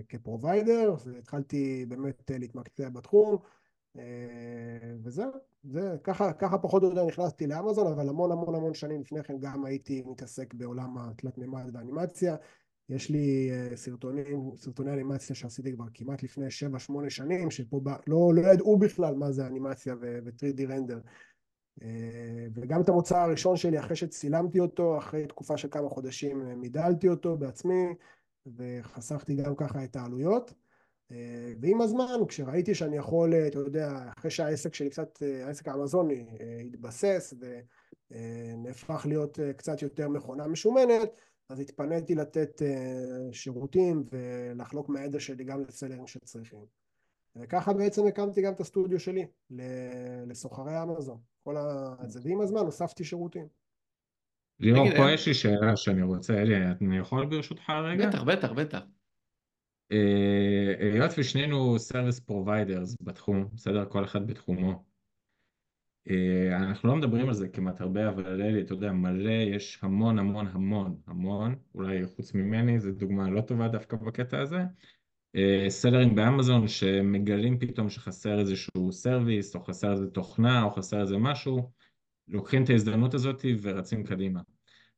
כפרוביידר, 0.08 0.94
והתחלתי 1.06 1.86
באמת 1.88 2.30
להתמקצע 2.30 2.88
בתחום, 2.88 3.34
אה, 3.34 3.38
וזהו, 5.02 5.30
זה, 5.64 5.96
ככה, 6.04 6.32
ככה 6.32 6.58
פחות 6.58 6.82
או 6.82 6.88
יותר 6.88 7.06
נכנסתי 7.06 7.46
לאמזון, 7.46 7.92
אבל 7.92 8.08
המון 8.08 8.32
המון 8.32 8.54
המון 8.54 8.74
שנים 8.74 9.00
לפני 9.00 9.22
כן 9.22 9.38
גם 9.38 9.64
הייתי 9.64 10.02
מתעסק 10.06 10.54
בעולם 10.54 10.98
התלת 10.98 11.38
מימד 11.38 11.70
והאנימציה. 11.72 12.36
יש 12.88 13.10
לי 13.10 13.50
אה, 13.50 13.76
סרטונים, 13.76 14.50
סרטוני 14.56 14.92
אנימציה 14.92 15.36
שעשיתי 15.36 15.72
כבר 15.72 15.84
כמעט 15.94 16.22
לפני 16.22 16.46
7-8 16.46 16.48
שנים, 17.08 17.50
שפה 17.50 17.80
ב, 17.82 17.88
לא, 18.06 18.34
לא 18.34 18.52
ידעו 18.52 18.78
בכלל 18.78 19.14
מה 19.14 19.32
זה 19.32 19.46
אנימציה 19.46 19.94
ו-3D 20.00 20.68
רנדר. 20.68 21.00
אה, 21.82 22.46
וגם 22.54 22.80
את 22.80 22.88
המוצר 22.88 23.16
הראשון 23.16 23.56
שלי 23.56 23.78
אחרי 23.80 23.96
שצילמתי 23.96 24.60
אותו, 24.60 24.98
אחרי 24.98 25.26
תקופה 25.26 25.56
של 25.56 25.68
כמה 25.70 25.88
חודשים 25.88 26.42
אה, 26.42 26.54
מידלתי 26.54 27.08
אותו 27.08 27.36
בעצמי 27.36 27.86
וחסכתי 28.56 29.34
גם 29.34 29.56
ככה 29.56 29.84
את 29.84 29.96
העלויות 29.96 30.50
אה, 30.50 30.54
ועם 31.60 31.80
הזמן 31.80 32.04
כשראיתי 32.28 32.74
שאני 32.74 32.96
יכול, 32.96 33.34
אתה 33.34 33.58
יודע, 33.58 33.90
אחרי 34.18 34.30
שהעסק 34.30 34.74
שלי 34.74 34.90
קצת, 34.90 35.22
העסק 35.44 35.68
האמזוני 35.68 36.26
התבסס 36.66 37.34
ונהפך 38.10 39.06
להיות 39.08 39.38
קצת 39.56 39.82
יותר 39.82 40.08
מכונה 40.08 40.46
משומנת 40.46 41.10
אז 41.48 41.60
התפניתי 41.60 42.14
לתת 42.14 42.62
שירותים 43.32 44.04
ולחלוק 44.12 44.88
מהידע 44.88 45.20
שלי 45.20 45.44
גם 45.44 45.64
לסלרים 45.68 46.06
שצריכים 46.06 46.64
וככה 47.36 47.72
בעצם 47.72 48.06
הקמתי 48.06 48.42
גם 48.42 48.52
את 48.52 48.60
הסטודיו 48.60 49.00
שלי 49.00 49.26
לסוחרי 50.26 50.82
אמזון 50.82 51.18
כל 51.44 51.56
הזה, 51.58 52.20
ועם 52.22 52.40
הזמן 52.40 52.60
הוספתי 52.60 53.04
שירותים. 53.04 53.46
ליאור, 54.60 54.86
פה 54.96 55.10
יש 55.10 55.28
לי 55.28 55.34
שאלה 55.34 55.76
שאני 55.76 56.02
רוצה, 56.02 56.34
אלי, 56.34 56.54
אני 56.56 56.98
יכול 56.98 57.26
ברשותך 57.26 57.70
רגע? 57.70 58.08
בטח, 58.08 58.22
בטח, 58.22 58.52
בטח. 58.52 58.80
אה, 59.92 60.74
היות 60.92 61.10
ושנינו 61.18 61.78
service 61.78 62.20
providers 62.20 62.96
בתחום, 63.00 63.48
בסדר? 63.54 63.84
כל 63.88 64.04
אחד 64.04 64.26
בתחומו. 64.26 64.84
אה, 66.10 66.56
אנחנו 66.56 66.88
לא 66.88 66.96
מדברים 66.96 67.28
על 67.28 67.34
זה 67.34 67.48
כמעט 67.48 67.80
הרבה, 67.80 68.08
אבל 68.08 68.42
אלי, 68.42 68.62
אתה 68.62 68.72
יודע, 68.72 68.92
מלא, 68.92 69.30
יש 69.30 69.78
המון 69.82 70.18
המון 70.18 70.46
המון 70.46 70.96
המון, 71.06 71.54
אולי 71.74 72.06
חוץ 72.06 72.34
ממני, 72.34 72.80
זו 72.80 72.92
דוגמה 72.92 73.30
לא 73.30 73.40
טובה 73.40 73.68
דווקא 73.68 73.96
בקטע 73.96 74.40
הזה, 74.40 74.58
אה, 75.36 75.70
סלרים 75.70 76.14
באמזון 76.14 76.68
שמגלים 76.68 77.58
פתאום 77.58 77.90
שחסר 77.90 78.38
איזשהו 78.38 78.92
service 78.92 79.56
או 79.56 79.64
חסר 79.64 79.92
איזה 79.92 80.10
תוכנה 80.10 80.62
או 80.62 80.70
חסר 80.70 81.00
איזה 81.00 81.18
משהו 81.18 81.70
לוקחים 82.28 82.64
את 82.64 82.70
ההזדמנות 82.70 83.14
הזאת 83.14 83.44
ורצים 83.62 84.04
קדימה 84.04 84.40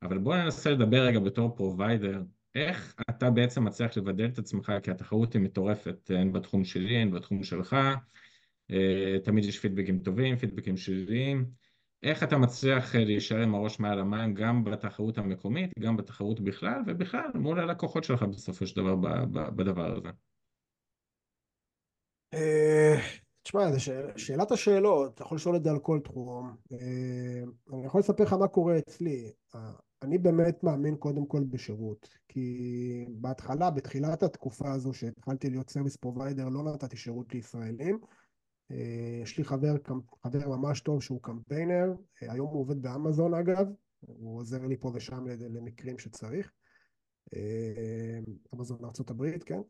אבל 0.02 0.18
בואו 0.18 0.36
ננסה 0.36 0.70
לדבר 0.70 1.00
רגע 1.06 1.20
בתור 1.20 1.56
provider 1.56 2.22
איך 2.54 2.94
אתה 3.10 3.30
בעצם 3.30 3.64
מצליח 3.64 3.96
לבדל 3.96 4.26
את 4.26 4.38
עצמך, 4.38 4.72
כי 4.82 4.90
התחרות 4.90 5.32
היא 5.32 5.42
מטורפת, 5.42 6.10
הן 6.14 6.32
בתחום 6.32 6.64
שלי, 6.64 6.96
הן 6.96 7.10
בתחום 7.10 7.42
שלך, 7.42 7.76
אה, 8.70 9.16
תמיד 9.24 9.44
יש 9.44 9.58
פידבקים 9.58 9.98
טובים, 9.98 10.36
פידבקים 10.36 10.76
שליליים, 10.76 11.50
איך 12.02 12.22
אתה 12.22 12.38
מצליח 12.38 12.94
אה, 12.94 13.04
להישאר 13.04 13.42
עם 13.42 13.54
הראש 13.54 13.80
מעל 13.80 13.98
המים 13.98 14.34
גם 14.34 14.64
בתחרות 14.64 15.18
המקומית, 15.18 15.70
גם 15.78 15.96
בתחרות 15.96 16.40
בכלל, 16.40 16.82
ובכלל 16.86 17.30
מול 17.34 17.60
הלקוחות 17.60 18.04
שלך 18.04 18.22
בסופו 18.22 18.66
של 18.66 18.76
דבר 18.76 18.96
בדבר 19.56 19.96
הזה? 19.96 20.08
תשמע, 23.42 23.72
זו 23.72 23.92
שאלת 24.16 24.50
השאלות, 24.50 25.14
אתה 25.14 25.22
יכול 25.22 25.36
לשאול 25.36 25.56
את 25.56 25.64
זה 25.64 25.70
על 25.70 25.78
כל 25.78 26.00
תחום. 26.04 26.56
אני 27.72 27.86
יכול 27.86 28.00
לספר 28.00 28.24
לך 28.24 28.32
מה 28.32 28.48
קורה 28.48 28.78
אצלי. 28.78 29.32
אני 30.02 30.18
באמת 30.18 30.62
מאמין 30.62 30.96
קודם 30.96 31.26
כל 31.26 31.44
בשירות, 31.44 32.08
כי 32.28 33.04
בהתחלה, 33.08 33.70
בתחילת 33.70 34.22
התקופה 34.22 34.72
הזו 34.72 34.92
שהתחלתי 34.92 35.50
להיות 35.50 35.70
service 35.70 35.96
provider, 35.96 36.48
לא 36.48 36.62
נתתי 36.62 36.96
שירות 36.96 37.34
לישראלים. 37.34 37.98
אה, 38.70 39.20
יש 39.22 39.38
לי 39.38 39.44
חבר, 39.44 39.74
חבר 40.22 40.48
ממש 40.48 40.80
טוב 40.80 41.02
שהוא 41.02 41.22
קמפיינר, 41.22 41.94
אה, 42.22 42.32
היום 42.32 42.48
הוא 42.48 42.60
עובד 42.60 42.82
באמזון 42.82 43.34
אגב, 43.34 43.66
הוא 44.00 44.38
עוזר 44.38 44.66
לי 44.66 44.76
פה 44.76 44.90
ושם 44.94 45.26
למקרים 45.26 45.98
שצריך. 45.98 46.52
אה, 47.34 48.18
אמזון 48.54 48.84
ארה"ב, 48.84 49.38
כן? 49.38 49.60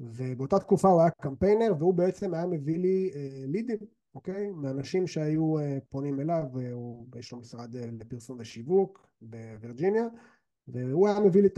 ובאותה 0.00 0.58
תקופה 0.58 0.88
הוא 0.88 1.00
היה 1.00 1.10
קמפיינר 1.10 1.74
והוא 1.78 1.94
בעצם 1.94 2.34
היה 2.34 2.46
מביא 2.46 2.78
לי 2.78 3.10
לידים 3.46 3.78
אוקיי? 4.14 4.50
מאנשים 4.50 5.06
שהיו 5.06 5.58
אה, 5.58 5.78
פונים 5.88 6.20
אליו, 6.20 6.44
הוא, 6.72 7.06
יש 7.16 7.32
לו 7.32 7.38
משרד 7.38 7.76
אה, 7.76 7.86
לפרסום 7.92 8.36
ושיווק 8.40 9.06
בווירג'יניה, 9.22 10.04
והוא 10.68 11.08
היה 11.08 11.20
מביא 11.20 11.42
לי 11.42 11.48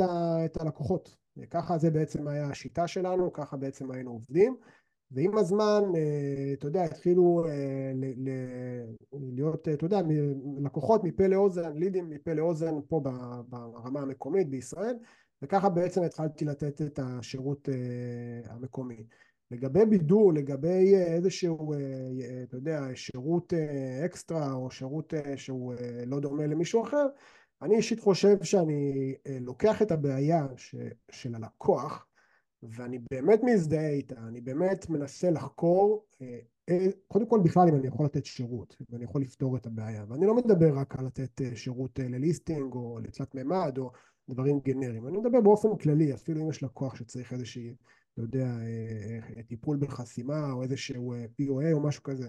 את 0.44 0.56
הלקוחות. 0.60 1.16
ככה 1.50 1.78
זה 1.78 1.90
בעצם 1.90 2.28
היה 2.28 2.46
השיטה 2.46 2.86
שלנו, 2.86 3.32
ככה 3.32 3.56
בעצם 3.56 3.90
היינו 3.90 4.10
עובדים. 4.10 4.56
ועם 5.10 5.38
הזמן, 5.38 5.82
אה, 5.96 6.52
אתה 6.52 6.66
יודע, 6.66 6.84
התחילו 6.84 7.44
להיות, 9.12 9.68
אתה 9.68 9.86
יודע, 9.86 10.00
לקוחות 10.64 11.04
מפה 11.04 11.26
לאוזן, 11.26 11.76
לידים 11.76 12.10
מפה 12.10 12.32
לאוזן 12.32 12.74
פה 12.88 13.00
ברמה 13.48 14.00
המקומית 14.00 14.50
בישראל, 14.50 14.96
וככה 15.42 15.68
בעצם 15.68 16.02
התחלתי 16.02 16.44
לתת 16.44 16.82
את 16.82 16.98
השירות 17.02 17.68
המקומי. 18.44 19.06
לגבי 19.50 19.86
בידור, 19.86 20.32
לגבי 20.32 20.94
אה, 20.94 21.14
איזשהו, 21.14 21.72
אה, 21.72 21.78
אה, 21.78 22.42
אתה 22.42 22.56
יודע, 22.56 22.80
שירות 22.94 23.52
אקסטרה 24.04 24.52
או 24.52 24.70
שירות 24.70 25.14
שהוא 25.36 25.74
לא 26.06 26.20
דומה 26.20 26.46
למישהו 26.46 26.82
אחר, 26.82 27.06
אני 27.62 27.76
אישית 27.76 28.00
חושב 28.00 28.42
שאני 28.42 29.14
לוקח 29.40 29.82
את 29.82 29.90
הבעיה 29.90 30.46
ש, 30.56 30.74
של 31.10 31.34
הלקוח 31.34 32.06
ואני 32.62 32.98
באמת 33.10 33.40
מזדהה 33.42 33.88
איתה, 33.88 34.14
אני 34.28 34.40
באמת 34.40 34.90
מנסה 34.90 35.30
לחקור 35.30 36.06
קודם 37.08 37.26
כל 37.26 37.40
בכלל 37.44 37.68
אם 37.68 37.74
אני 37.74 37.86
יכול 37.86 38.06
לתת 38.06 38.24
שירות 38.24 38.76
ואני 38.90 39.04
יכול 39.04 39.20
לפתור 39.22 39.56
את 39.56 39.66
הבעיה 39.66 40.04
ואני 40.08 40.26
לא 40.26 40.34
מדבר 40.34 40.78
רק 40.78 40.96
על 40.98 41.06
לתת 41.06 41.40
שירות 41.54 41.98
לליסטינג 41.98 42.74
או 42.74 42.98
לתלת 43.02 43.34
מימד 43.34 43.78
או 43.78 43.90
דברים 44.30 44.60
גנריים, 44.60 45.08
אני 45.08 45.18
מדבר 45.18 45.40
באופן 45.40 45.76
כללי 45.76 46.14
אפילו 46.14 46.40
אם 46.40 46.50
יש 46.50 46.62
לקוח 46.62 46.94
שצריך 46.94 47.32
איזושהי 47.32 47.74
לא 48.16 48.22
יודע, 48.22 48.46
אה, 48.46 49.18
אה, 49.36 49.42
טיפול 49.42 49.76
בחסימה 49.76 50.52
או 50.52 50.62
איזשהו 50.62 51.12
אה, 51.12 51.24
POA 51.24 51.72
או 51.72 51.80
משהו 51.80 52.02
כזה. 52.02 52.28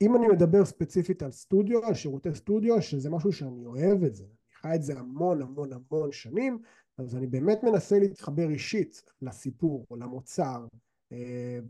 אם 0.00 0.16
אני 0.16 0.26
מדבר 0.28 0.64
ספציפית 0.64 1.22
על 1.22 1.30
סטודיו, 1.30 1.84
על 1.84 1.94
שירותי 1.94 2.34
סטודיו, 2.34 2.82
שזה 2.82 3.10
משהו 3.10 3.32
שאני 3.32 3.66
אוהב 3.66 4.04
את 4.04 4.14
זה, 4.14 4.24
אני 4.24 4.54
חי 4.60 4.74
את 4.74 4.82
זה 4.82 4.98
המון 4.98 5.42
המון 5.42 5.70
המון 5.72 6.12
שנים, 6.12 6.58
אז 6.98 7.16
אני 7.16 7.26
באמת 7.26 7.62
מנסה 7.62 7.98
להתחבר 7.98 8.50
אישית 8.50 9.02
לסיפור 9.22 9.86
או 9.90 9.96
למוצר, 9.96 10.66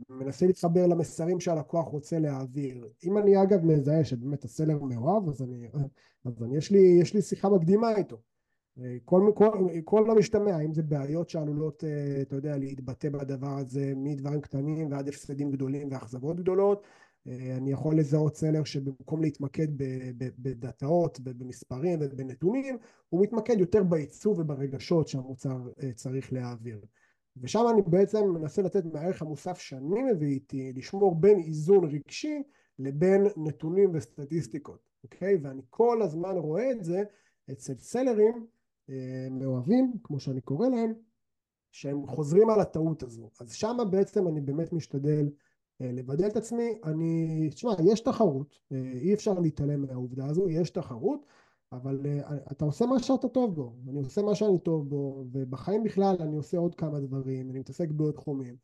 מנסה 0.08 0.46
להתחבר 0.46 0.86
למסרים 0.86 1.40
שהלקוח 1.40 1.86
רוצה 1.86 2.18
להעביר. 2.18 2.88
אם 3.04 3.18
אני 3.18 3.42
אגב 3.42 3.64
מזהה 3.64 4.04
שבאמת 4.04 4.44
הסלר 4.44 4.78
מאוהב, 4.82 5.28
אז, 5.28 5.42
אני, 5.42 5.68
אז 6.24 6.42
אני, 6.42 6.56
יש, 6.56 6.70
לי, 6.70 6.98
יש 7.02 7.14
לי 7.14 7.22
שיחה 7.22 7.48
מקדימה 7.48 7.96
איתו. 7.96 8.20
כל, 9.04 9.32
כל, 9.34 9.50
כל 9.84 10.10
המשתמע, 10.10 10.60
אם 10.60 10.74
זה 10.74 10.82
בעיות 10.82 11.28
שעלולות, 11.28 11.84
אה, 11.84 12.22
אתה 12.22 12.36
יודע, 12.36 12.58
להתבטא 12.58 13.08
בדבר 13.08 13.58
הזה 13.58 13.92
מדברים 13.96 14.40
קטנים 14.40 14.92
ועד 14.92 15.08
הפסדים 15.08 15.50
גדולים 15.50 15.88
ואכזבות 15.90 16.36
גדולות, 16.36 16.82
אה, 17.28 17.56
אני 17.56 17.72
יכול 17.72 17.98
לזהות 17.98 18.36
סלר 18.36 18.64
שבמקום 18.64 19.22
להתמקד 19.22 19.68
בדאטאות 20.38 21.20
ובמספרים 21.24 21.98
ובנתונים, 22.02 22.78
הוא 23.08 23.22
מתמקד 23.22 23.60
יותר 23.60 23.82
בעיצוב 23.82 24.38
וברגשות 24.38 25.08
שהמוצר 25.08 25.58
אה, 25.82 25.92
צריך 25.92 26.32
להעביר. 26.32 26.80
ושם 27.36 27.64
אני 27.72 27.82
בעצם 27.82 28.24
מנסה 28.34 28.62
לתת 28.62 28.84
מהערך 28.84 29.22
המוסף 29.22 29.58
שאני 29.58 30.02
מביא 30.02 30.28
איתי, 30.28 30.72
לשמור 30.72 31.14
בין 31.14 31.38
איזון 31.38 31.84
רגשי 31.84 32.42
לבין 32.78 33.26
נתונים 33.36 33.90
וסטטיסטיקות, 33.94 34.78
אוקיי? 35.04 35.38
ואני 35.42 35.62
כל 35.70 36.02
הזמן 36.02 36.36
רואה 36.36 36.70
את 36.70 36.84
זה 36.84 37.02
אצל 37.50 37.74
סלרים 37.74 38.46
מאוהבים, 39.30 39.92
כמו 40.02 40.20
שאני 40.20 40.40
קורא 40.40 40.68
להם, 40.68 40.92
שהם 41.72 42.06
חוזרים 42.06 42.50
על 42.50 42.60
הטעות 42.60 43.02
הזו. 43.02 43.30
אז 43.40 43.52
שם 43.52 43.76
בעצם 43.90 44.28
אני 44.28 44.40
באמת 44.40 44.72
משתדל 44.72 45.28
אה, 45.80 45.92
לבדל 45.92 46.26
את 46.26 46.36
עצמי. 46.36 46.78
אני, 46.84 47.48
תשמע, 47.50 47.72
יש 47.84 48.00
תחרות, 48.00 48.60
אה, 48.72 48.92
אי 48.94 49.14
אפשר 49.14 49.38
להתעלם 49.38 49.82
מהעובדה 49.82 50.26
הזו, 50.26 50.48
יש 50.48 50.70
תחרות, 50.70 51.26
אבל 51.72 52.06
אתה 52.52 52.64
עושה 52.64 52.86
מה 52.86 52.98
שאתה 52.98 53.28
טוב 53.28 53.54
בו, 53.54 53.76
אני 53.88 54.00
עושה 54.00 54.22
מה 54.22 54.34
שאני 54.34 54.58
טוב 54.58 54.88
בו, 54.88 55.24
ובחיים 55.32 55.84
בכלל 55.84 56.16
אני 56.20 56.36
עושה 56.36 56.58
עוד 56.58 56.74
כמה 56.74 57.00
דברים, 57.00 57.50
אני 57.50 57.58
מתעסק 57.58 57.88
בעוד 57.90 58.14
תחומים, 58.14 58.56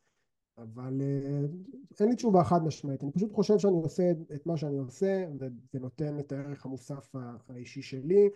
אבל 0.58 1.02
אין 2.00 2.08
לי 2.08 2.16
תשובה 2.16 2.44
חד 2.44 2.64
משמעית, 2.64 3.02
אני 3.02 3.12
פשוט 3.12 3.32
חושב 3.32 3.58
שאני 3.58 3.76
עושה 3.82 4.10
את 4.34 4.46
מה 4.46 4.56
שאני 4.56 4.78
עושה, 4.78 5.26
וזה 5.34 5.80
נותן 5.80 6.18
את 6.18 6.32
הערך 6.32 6.66
המוסף 6.66 7.14
האישי 7.48 7.82
שלי, 7.82 8.24
אה, 8.24 8.28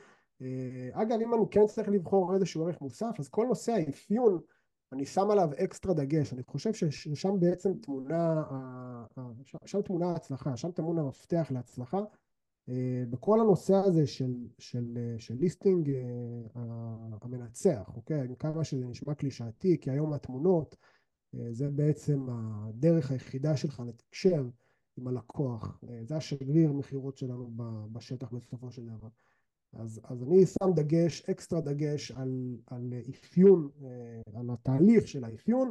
אגב, 0.93 1.21
אם 1.21 1.35
אני 1.35 1.43
כן 1.51 1.67
צריך 1.67 1.89
לבחור 1.89 2.35
איזשהו 2.35 2.65
ערך 2.65 2.81
מוסף, 2.81 3.17
אז 3.19 3.29
כל 3.29 3.47
נושא 3.47 3.73
האפיון, 3.73 4.41
אני 4.93 5.07
שם 5.07 5.31
עליו 5.31 5.49
אקסטרה 5.65 5.95
דגש. 5.95 6.33
אני 6.33 6.43
חושב 6.43 6.73
ששם 6.75 7.41
בעצם 7.41 7.73
תמונה, 7.75 8.43
שם 9.67 9.83
תמונה 9.83 10.07
ההצלחה, 10.07 10.57
שם 10.57 10.71
טמון 10.71 10.99
המפתח 10.99 11.49
להצלחה. 11.51 12.01
אה, 12.69 13.05
בכל 13.11 13.41
הנושא 13.41 13.75
הזה 13.75 14.07
של, 14.07 14.35
של, 14.59 14.99
של 15.19 15.35
ליסטינג 15.35 15.91
אה, 15.91 16.61
המנצח, 17.23 17.93
אוקיי? 17.97 18.29
כמה 18.39 18.65
שזה 18.65 18.87
נשמע 18.87 19.15
קלישאתי, 19.15 19.81
כי 19.81 19.91
היום 19.91 20.13
התמונות 20.13 20.77
זה 21.51 21.71
בעצם 21.71 22.27
הדרך 22.31 23.11
היחידה 23.11 23.57
שלך 23.57 23.83
לתקשר 23.87 24.45
עם 24.97 25.09
הלקוח. 25.09 25.81
זה 26.03 26.17
השגריר 26.17 26.73
מכירות 26.73 27.17
שלנו 27.17 27.51
בשטח 27.93 28.33
בסופו 28.33 28.71
של 28.71 28.87
דבר. 28.87 29.09
אז, 29.77 30.01
אז 30.05 30.23
אני 30.23 30.47
שם 30.47 30.73
דגש, 30.77 31.23
אקסטרה 31.31 31.61
דגש 31.61 32.11
על, 32.11 32.57
על 32.67 32.93
אפיון, 33.11 33.69
אה, 33.85 34.41
על 34.41 34.51
התהליך 34.51 35.09
של 35.09 35.25
האפיון, 35.25 35.71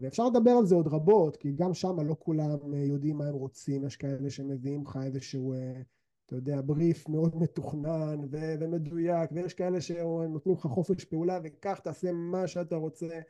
ואפשר 0.00 0.28
לדבר 0.28 0.50
על 0.50 0.66
זה 0.66 0.74
עוד 0.74 0.88
רבות, 0.88 1.36
כי 1.36 1.52
גם 1.52 1.74
שם 1.74 2.00
לא 2.00 2.16
כולם 2.18 2.74
אה, 2.74 2.78
יודעים 2.78 3.16
מה 3.16 3.26
הם 3.26 3.34
רוצים, 3.34 3.84
יש 3.84 3.96
כאלה 3.96 4.30
שמביאים 4.30 4.82
לך 4.82 4.98
איזשהו, 5.02 5.52
אה, 5.52 5.82
אתה 6.26 6.36
יודע, 6.36 6.60
בריף 6.64 7.08
מאוד 7.08 7.36
מתוכנן 7.36 8.20
ו- 8.30 8.54
ומדויק, 8.60 9.30
ויש 9.32 9.54
כאלה 9.54 9.80
שנותנים 9.80 10.54
לך 10.54 10.60
חופש 10.60 11.04
פעולה, 11.04 11.38
וכך 11.44 11.80
תעשה 11.84 12.12
מה 12.12 12.46
שאתה 12.46 12.76
רוצה, 12.76 13.20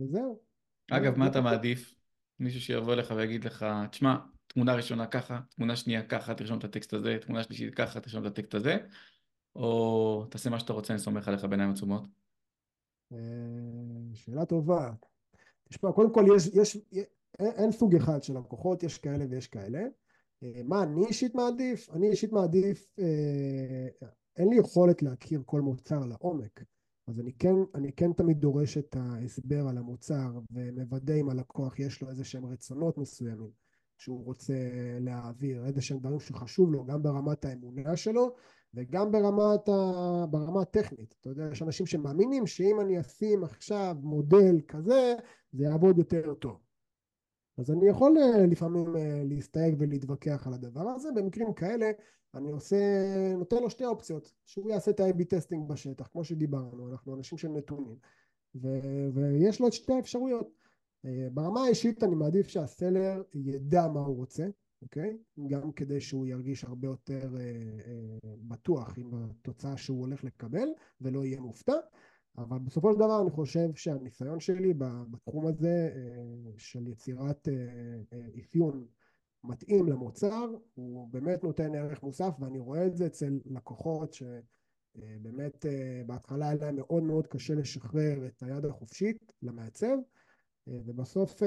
וזהו. 0.00 0.40
אגב, 0.90 1.18
מה 1.18 1.26
אתה 1.26 1.40
מעדיף? 1.40 1.94
מישהו 2.40 2.60
שיבוא 2.60 2.92
אליך 2.92 3.14
ויגיד 3.16 3.44
לך, 3.44 3.66
תשמע, 3.90 4.16
תמונה 4.56 4.74
ראשונה 4.74 5.06
ככה, 5.06 5.40
תמונה 5.56 5.76
שנייה 5.76 6.02
ככה, 6.02 6.34
תרשום 6.34 6.58
את 6.58 6.64
הטקסט 6.64 6.92
הזה, 6.92 7.18
תמונה 7.26 7.42
שלישית 7.42 7.74
ככה, 7.74 8.00
תרשום 8.00 8.26
את 8.26 8.30
הטקסט 8.30 8.54
הזה, 8.54 8.76
או 9.56 10.24
תעשה 10.30 10.50
מה 10.50 10.60
שאתה 10.60 10.72
רוצה, 10.72 10.92
אני 10.92 11.00
סומך 11.00 11.28
עליך 11.28 11.44
בעיניים 11.44 11.70
עצומות? 11.70 12.02
אה, 13.12 13.18
שאלה 14.14 14.44
טובה. 14.44 14.92
תשמע, 15.68 15.92
קודם 15.92 16.14
כל 16.14 16.24
יש, 16.36 16.46
יש, 16.46 16.78
אין 17.38 17.72
סוג 17.72 17.96
אחד 17.96 18.22
של 18.22 18.38
לקוחות, 18.38 18.82
יש 18.82 18.98
כאלה 18.98 19.24
ויש 19.30 19.46
כאלה. 19.46 19.80
אה, 20.42 20.60
מה 20.64 20.82
אני 20.82 21.06
אישית 21.06 21.34
מעדיף? 21.34 21.90
אני 21.90 22.10
אישית 22.10 22.32
מעדיף, 22.32 22.86
אה, 22.98 24.08
אין 24.36 24.48
לי 24.48 24.56
יכולת 24.56 25.02
להכיר 25.02 25.42
כל 25.46 25.60
מוצר 25.60 26.00
לעומק. 26.00 26.62
אז 27.06 27.20
אני 27.20 27.32
כן, 27.32 27.54
אני 27.74 27.92
כן 27.92 28.12
תמיד 28.12 28.40
דורש 28.40 28.78
את 28.78 28.96
ההסבר 28.96 29.68
על 29.68 29.78
המוצר 29.78 30.40
ומוודא 30.50 31.14
אם 31.14 31.28
הלקוח 31.28 31.78
יש 31.78 32.02
לו 32.02 32.10
איזה 32.10 32.24
שהם 32.24 32.46
רצונות 32.46 32.98
מסוימים. 32.98 33.65
שהוא 33.96 34.24
רוצה 34.24 34.54
להעביר, 35.00 35.66
איזה 35.66 35.82
שהם 35.82 35.98
דברים 35.98 36.20
שחשוב 36.20 36.72
לו, 36.72 36.84
גם 36.84 37.02
ברמת 37.02 37.44
האמונה 37.44 37.96
שלו 37.96 38.34
וגם 38.74 39.12
ברמת 39.12 39.68
ה... 39.68 40.24
ברמה 40.30 40.62
הטכנית. 40.62 41.14
אתה 41.20 41.30
יודע, 41.30 41.48
יש 41.52 41.62
אנשים 41.62 41.86
שמאמינים 41.86 42.46
שאם 42.46 42.80
אני 42.80 43.00
אשים 43.00 43.44
עכשיו 43.44 43.96
מודל 44.02 44.60
כזה, 44.68 45.14
זה 45.52 45.64
יעבוד 45.64 45.98
יותר 45.98 46.34
טוב. 46.34 46.60
אז 47.58 47.70
אני 47.70 47.88
יכול 47.88 48.18
אה, 48.18 48.46
לפעמים 48.46 48.96
אה, 48.96 49.22
להסתייג 49.24 49.74
ולהתווכח 49.78 50.46
על 50.46 50.54
הדבר 50.54 50.88
הזה, 50.88 51.08
במקרים 51.14 51.52
כאלה 51.52 51.90
אני 52.34 52.50
עושה, 52.50 52.76
נותן 53.38 53.62
לו 53.62 53.70
שתי 53.70 53.84
אופציות, 53.84 54.32
שהוא 54.46 54.70
יעשה 54.70 54.90
את 54.90 55.00
ה-AB 55.00 55.24
טסטינג 55.24 55.68
בשטח, 55.68 56.06
כמו 56.06 56.24
שדיברנו, 56.24 56.88
אנחנו 56.92 57.16
אנשים 57.16 57.38
של 57.38 57.48
נתונים, 57.48 57.96
ו- 58.54 59.08
ויש 59.14 59.60
לו 59.60 59.66
את 59.66 59.72
שתי 59.72 59.92
האפשרויות. 59.92 60.65
אה, 61.04 61.28
ברמה 61.32 61.64
האישית 61.64 62.04
אני 62.04 62.14
מעדיף 62.14 62.48
שהסלר 62.48 63.22
ידע 63.34 63.88
מה 63.88 64.00
הוא 64.00 64.16
רוצה, 64.16 64.46
אוקיי? 64.82 65.18
גם 65.46 65.72
כדי 65.72 66.00
שהוא 66.00 66.26
ירגיש 66.26 66.64
הרבה 66.64 66.88
יותר 66.88 67.36
אה, 67.36 67.40
אה, 67.40 68.34
בטוח 68.38 68.98
עם 68.98 69.10
התוצאה 69.14 69.76
שהוא 69.76 70.00
הולך 70.00 70.24
לקבל 70.24 70.68
ולא 71.00 71.24
יהיה 71.24 71.40
מופתע. 71.40 71.76
אבל 72.38 72.58
בסופו 72.58 72.92
של 72.92 72.98
דבר 72.98 73.22
אני 73.22 73.30
חושב 73.30 73.68
שהניסיון 73.74 74.40
שלי 74.40 74.74
בתחום 75.10 75.46
הזה 75.46 75.90
של 76.56 76.88
יצירת 76.88 77.48
אפיון 78.38 78.86
מתאים 79.44 79.86
למוצר 79.88 80.46
הוא 80.74 81.08
באמת 81.08 81.44
נותן 81.44 81.74
ערך 81.74 82.02
מוסף 82.02 82.34
ואני 82.38 82.58
רואה 82.58 82.86
את 82.86 82.96
זה 82.96 83.06
אצל 83.06 83.40
לקוחות 83.46 84.12
שבאמת 84.12 85.66
בהתחלה 86.06 86.48
היה 86.48 86.58
להם 86.60 86.76
מאוד 86.76 87.02
מאוד 87.02 87.26
קשה 87.26 87.54
לשחרר 87.54 88.26
את 88.26 88.42
היד 88.42 88.64
החופשית 88.64 89.32
למעצב 89.42 89.96
ובסוף 90.66 91.42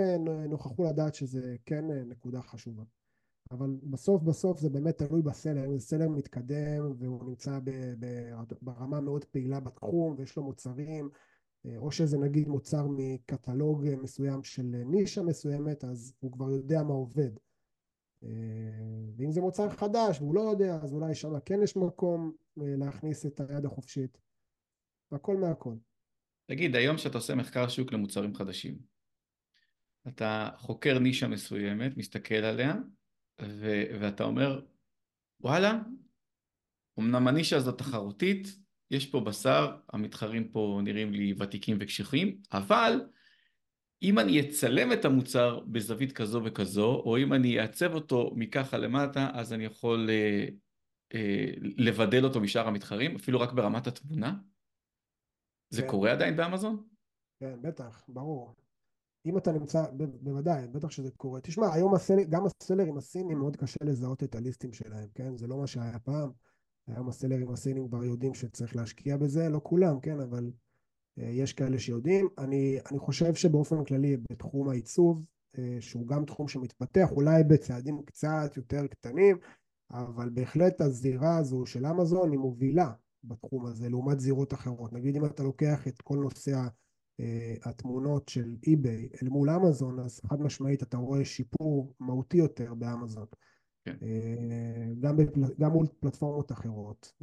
נוכחו 0.50 0.84
לדעת 0.84 1.16
שזה 1.16 1.56
כן 1.66 1.86
נקודה 1.92 2.42
חשובה. 2.42 2.84
אבל 3.52 3.78
בסוף 3.84 4.24
בסוף 4.24 4.60
זה 4.60 4.70
באמת 4.70 4.98
תלוי 4.98 5.22
בסלר, 5.22 5.66
אם 5.66 5.80
סלר 5.80 6.10
מתקדם 6.10 6.92
והוא 6.98 7.24
נמצא 7.24 7.60
ברמה 8.62 9.02
מאוד 9.02 9.26
פעילה 9.26 9.60
בתחום 9.60 10.16
ויש 10.18 10.36
לו 10.36 10.44
מוצרים, 10.44 11.10
אה, 11.66 11.78
או 11.78 11.92
שזה 11.92 12.18
נגיד 12.18 12.48
מוצר 12.48 12.88
מקטלוג 12.90 13.86
מסוים 14.02 14.44
של 14.44 14.84
נישה 14.86 15.24
מסוימת, 15.24 15.84
אז 15.84 16.14
הוא 16.20 16.32
כבר 16.32 16.52
יודע 16.52 16.84
מה 16.84 16.94
עובד. 16.94 17.32
אה, 18.24 18.30
ואם 19.18 19.32
זה 19.32 19.42
מוצר 19.42 19.70
חדש 19.70 20.22
והוא 20.22 20.36
לא 20.36 20.42
יודע, 20.42 20.80
אז 20.84 20.94
אולי 20.94 21.16
שם 21.16 21.40
כן 21.46 21.60
יש 21.64 21.78
מקום 21.78 22.32
אה, 22.62 22.76
להכניס 22.78 23.26
את 23.26 23.40
היד 23.40 23.66
החופשית. 23.66 24.18
הכל 25.12 25.38
מהכל. 25.38 25.76
תגיד, 26.46 26.76
היום 26.76 26.98
שאתה 26.98 27.18
עושה 27.18 27.36
מחקר 27.36 27.68
שוק 27.68 27.94
למוצרים 27.94 28.36
חדשים, 28.36 28.80
אתה 30.10 30.50
חוקר 30.58 31.00
נישה 31.00 31.28
מסוימת, 31.28 31.98
מסתכל 31.98 32.36
עליה, 32.36 32.76
ו- 33.42 33.84
ואתה 34.00 34.24
אומר, 34.24 34.62
וואלה, 35.42 35.80
אמנם 37.00 37.28
הנישה 37.28 37.58
הזאת 37.58 37.78
תחרותית, 37.78 38.48
יש 38.92 39.06
פה 39.06 39.20
בשר, 39.20 39.78
המתחרים 39.94 40.50
פה 40.50 40.82
נראים 40.84 41.14
לי 41.14 41.34
ותיקים 41.40 41.78
וקשיחים, 41.80 42.42
אבל 42.52 43.02
אם 44.02 44.20
אני 44.20 44.40
אצלם 44.40 44.94
את 44.94 45.06
המוצר 45.06 45.60
בזווית 45.60 46.12
כזו 46.12 46.42
וכזו, 46.46 47.02
או 47.06 47.18
אם 47.18 47.34
אני 47.34 47.60
אעצב 47.60 47.94
אותו 47.94 48.32
מככה 48.36 48.78
למטה, 48.78 49.30
אז 49.34 49.54
אני 49.54 49.66
יכול 49.66 50.10
אה, 50.10 50.46
אה, 51.14 51.46
לבדל 51.60 52.26
אותו 52.26 52.40
משאר 52.40 52.68
המתחרים, 52.68 53.16
אפילו 53.16 53.40
רק 53.40 53.52
ברמת 53.52 53.88
התמונה? 53.88 54.34
זה 55.70 55.82
כן. 55.82 55.88
קורה 55.88 56.12
עדיין 56.12 56.36
באמזון? 56.36 56.84
כן, 57.40 57.62
בטח, 57.62 58.06
ברור. 58.08 58.56
אם 59.26 59.38
אתה 59.38 59.52
נמצא, 59.52 59.86
בוודאי, 60.22 60.68
בטח 60.68 60.92
שזה 60.92 61.12
קורה. 61.12 61.42
תשמע, 61.42 61.74
היום 61.74 61.96
הסלר, 61.96 62.24
גם 62.30 62.44
הסלרים 62.46 62.98
הסינים 62.98 63.40
מאוד 63.40 63.56
קשה 63.56 63.80
לזהות 63.84 64.24
את 64.24 64.36
הליסטים 64.36 64.74
שלהם, 64.74 65.08
כן? 65.16 65.38
זה 65.38 65.48
לא 65.48 65.58
מה 65.58 65.68
שהיה 65.68 66.00
פעם. 66.00 66.32
היום 66.88 67.10
הסלרים 67.10 67.52
הסינים 67.52 67.88
כבר 67.88 68.04
יודעים 68.04 68.34
שצריך 68.34 68.76
להשקיע 68.76 69.18
בזה, 69.18 69.50
לא 69.50 69.62
כולם, 69.64 70.00
כן? 70.00 70.20
אבל 70.20 70.52
uh, 70.52 71.24
יש 71.24 71.54
כאלה 71.54 71.80
שיודעים. 71.80 72.28
אני, 72.38 72.80
אני 72.92 73.00
חושב 73.00 73.34
שבאופן 73.34 73.84
כללי 73.84 74.18
בתחום 74.32 74.70
העיצוב, 74.70 75.26
uh, 75.56 75.60
שהוא 75.80 76.08
גם 76.08 76.26
תחום 76.26 76.48
שמתפתח, 76.48 77.12
אולי 77.12 77.44
בצעדים 77.44 78.02
קצת 78.06 78.58
יותר 78.58 78.88
קטנים, 78.88 79.38
אבל 79.92 80.30
בהחלט 80.30 80.82
הזירה 80.82 81.38
הזו 81.38 81.66
של 81.66 81.86
אמזון 81.86 82.32
היא 82.32 82.40
מובילה 82.40 82.92
בתחום 83.24 83.66
הזה, 83.66 83.90
לעומת 83.90 84.20
זירות 84.20 84.54
אחרות. 84.54 84.94
נגיד 84.94 85.16
אם 85.16 85.26
אתה 85.26 85.44
לוקח 85.44 85.88
את 85.88 86.02
כל 86.02 86.18
נושא 86.18 86.52
אה, 86.52 86.68
התמונות 87.64 88.30
של 88.30 88.56
אי-ביי 88.68 89.10
אל 89.24 89.30
מול 89.30 89.50
אמזון, 89.50 90.00
אז 90.00 90.22
חד 90.28 90.42
משמעית 90.42 90.84
אתה 90.84 90.98
רואה 90.98 91.26
שיפור 91.26 91.94
מהותי 92.00 92.38
יותר 92.38 92.74
באמזון. 92.74 93.26
כן. 93.86 93.96
אה, 94.02 94.94
גם, 95.00 95.18
בפל... 95.18 95.42
גם 95.60 95.72
מול 95.72 95.88
פלטפורמות 96.00 96.52
אחרות. 96.52 97.14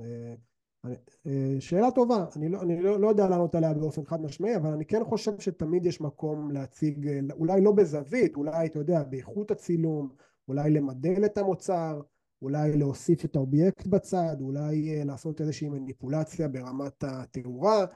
אה, 1.26 1.56
שאלה 1.60 1.90
טובה, 1.90 2.26
אני, 2.36 2.48
לא, 2.48 2.62
אני 2.62 2.82
לא, 2.82 3.00
לא 3.00 3.08
יודע 3.08 3.28
לענות 3.28 3.54
עליה 3.54 3.74
באופן 3.74 4.04
חד 4.04 4.20
משמעי, 4.20 4.56
אבל 4.56 4.72
אני 4.72 4.84
כן 4.84 5.04
חושב 5.04 5.40
שתמיד 5.40 5.86
יש 5.86 6.00
מקום 6.00 6.50
להציג, 6.50 7.08
אולי 7.32 7.60
לא 7.60 7.72
בזווית, 7.72 8.36
אולי 8.36 8.66
אתה 8.66 8.78
יודע, 8.78 9.02
באיכות 9.02 9.50
הצילום, 9.50 10.08
אולי 10.48 10.70
למדל 10.70 11.24
את 11.24 11.38
המוצר, 11.38 12.00
אולי 12.42 12.76
להוסיף 12.76 13.24
את 13.24 13.36
האובייקט 13.36 13.86
בצד, 13.86 14.36
אולי 14.40 15.04
לעשות 15.04 15.40
איזושהי 15.40 15.68
מניפולציה 15.68 16.48
ברמת 16.48 17.04
התאורה. 17.04 17.86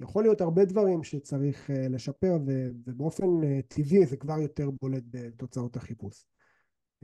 יכול 0.00 0.24
להיות 0.24 0.40
הרבה 0.40 0.64
דברים 0.64 1.04
שצריך 1.04 1.70
uh, 1.70 1.72
לשפר 1.90 2.38
ובאופן 2.86 3.26
uh, 3.26 3.62
טבעי 3.68 4.06
זה 4.06 4.16
כבר 4.16 4.38
יותר 4.38 4.70
בולט 4.82 5.02
בתוצאות 5.10 5.76
החיפוש. 5.76 6.24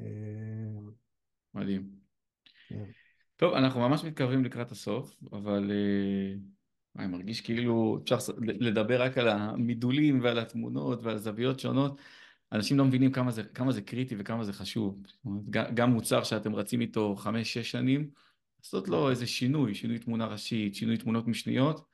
Uh, 0.00 0.02
מדהים. 1.54 1.90
כן. 2.68 2.84
טוב, 3.36 3.54
אנחנו 3.54 3.80
ממש 3.80 4.04
מתקרבים 4.04 4.44
לקראת 4.44 4.70
הסוף, 4.70 5.16
אבל 5.32 5.70
אני 6.98 7.06
מרגיש 7.06 7.40
כאילו 7.40 8.00
אפשר 8.02 8.16
לדבר 8.38 9.02
רק 9.02 9.18
על 9.18 9.28
המידולים 9.28 10.20
ועל 10.22 10.38
התמונות 10.38 11.02
ועל 11.02 11.18
זוויות 11.18 11.60
שונות. 11.60 12.00
אנשים 12.52 12.78
לא 12.78 12.84
מבינים 12.84 13.12
כמה 13.12 13.30
זה, 13.30 13.42
כמה 13.44 13.72
זה 13.72 13.82
קריטי 13.82 14.14
וכמה 14.18 14.44
זה 14.44 14.52
חשוב. 14.52 15.02
גם 15.50 15.90
מוצר 15.90 16.24
שאתם 16.24 16.54
רצים 16.54 16.80
איתו 16.80 17.16
חמש-שש 17.16 17.70
שנים, 17.70 18.10
לעשות 18.58 18.88
לו 18.88 19.10
איזה 19.10 19.26
שינוי, 19.26 19.74
שינוי 19.74 19.98
תמונה 19.98 20.26
ראשית, 20.26 20.74
שינוי 20.74 20.96
תמונות 20.96 21.28
משניות, 21.28 21.91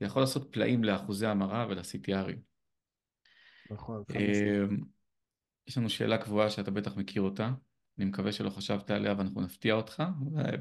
זה 0.00 0.06
יכול 0.06 0.22
לעשות 0.22 0.52
פלאים 0.52 0.84
לאחוזי 0.84 1.26
המרה 1.26 1.66
ול-CTRים. 1.68 2.38
נכון. 3.70 4.02
אמ, 4.14 4.78
יש 5.68 5.78
לנו 5.78 5.90
שאלה 5.90 6.18
קבועה 6.18 6.50
שאתה 6.50 6.70
בטח 6.70 6.96
מכיר 6.96 7.22
אותה, 7.22 7.50
אני 7.98 8.08
מקווה 8.08 8.32
שלא 8.32 8.50
חשבת 8.50 8.90
עליה 8.90 9.14
ואנחנו 9.18 9.40
נפתיע 9.40 9.74
אותך, 9.74 10.02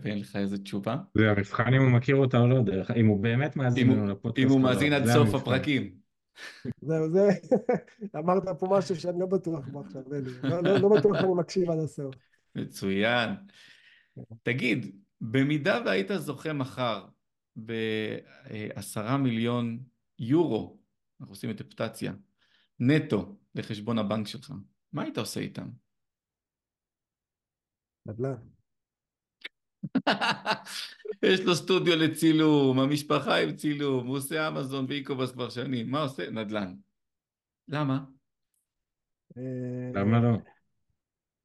ואין 0.03 0.19
לך 0.19 0.35
איזה 0.35 0.57
תשובה. 0.57 0.97
זה 1.17 1.31
המבחן 1.31 1.73
אם 1.73 1.81
הוא 1.81 1.91
מכיר 1.91 2.15
אותה 2.15 2.37
או 2.37 2.47
לא, 2.47 2.61
דרך 2.61 2.91
אם 2.91 3.07
הוא 3.07 3.23
באמת 3.23 3.55
מאזין 3.55 3.91
לנו 3.91 4.07
לפודקאסט. 4.07 4.45
אם 4.45 4.51
הוא 4.51 4.61
מאזין 4.61 4.93
עד 4.93 5.05
סוף 5.05 5.33
הפרקים. 5.33 5.95
זהו, 6.81 7.11
זה, 7.11 7.29
אמרת 8.19 8.43
פה 8.59 8.67
משהו 8.71 8.95
שאני 8.95 9.19
לא 9.19 9.25
בטוח 9.25 9.67
בו 9.67 9.79
עכשיו, 9.79 10.01
לא, 10.43 10.63
לא, 10.63 10.77
לא 10.79 10.89
בטוח 10.89 11.21
שאני 11.21 11.33
מקשיב 11.33 11.69
עד 11.71 11.79
הסוף. 11.79 12.15
מצוין. 12.55 13.29
תגיד, 14.43 14.95
במידה 15.21 15.81
והיית 15.85 16.11
זוכה 16.15 16.53
מחר 16.53 17.05
בעשרה 17.55 19.17
מיליון 19.17 19.83
יורו, 20.19 20.79
אנחנו 21.19 21.31
עושים 21.31 21.49
את 21.49 21.61
אפטציה, 21.61 22.13
נטו 22.79 23.37
לחשבון 23.55 23.97
הבנק 23.97 24.27
שלך, 24.27 24.53
מה 24.93 25.03
היית 25.03 25.17
עושה 25.17 25.39
איתם? 25.39 25.69
נדל"ן. 28.05 28.35
יש 31.23 31.39
לו 31.39 31.55
סטודיו 31.55 31.95
לצילום, 31.95 32.79
המשפחה 32.79 33.41
עם 33.41 33.55
צילום, 33.55 34.07
הוא 34.07 34.17
עושה 34.17 34.47
אמזון 34.47 34.85
ואיקובס 34.89 35.31
כבר 35.31 35.49
שנים, 35.49 35.91
מה 35.91 36.01
עושה? 36.01 36.29
נדל"ן. 36.29 36.75
למה? 37.67 37.99
אה, 39.37 39.91
למה 39.93 40.19
לא? 40.19 40.37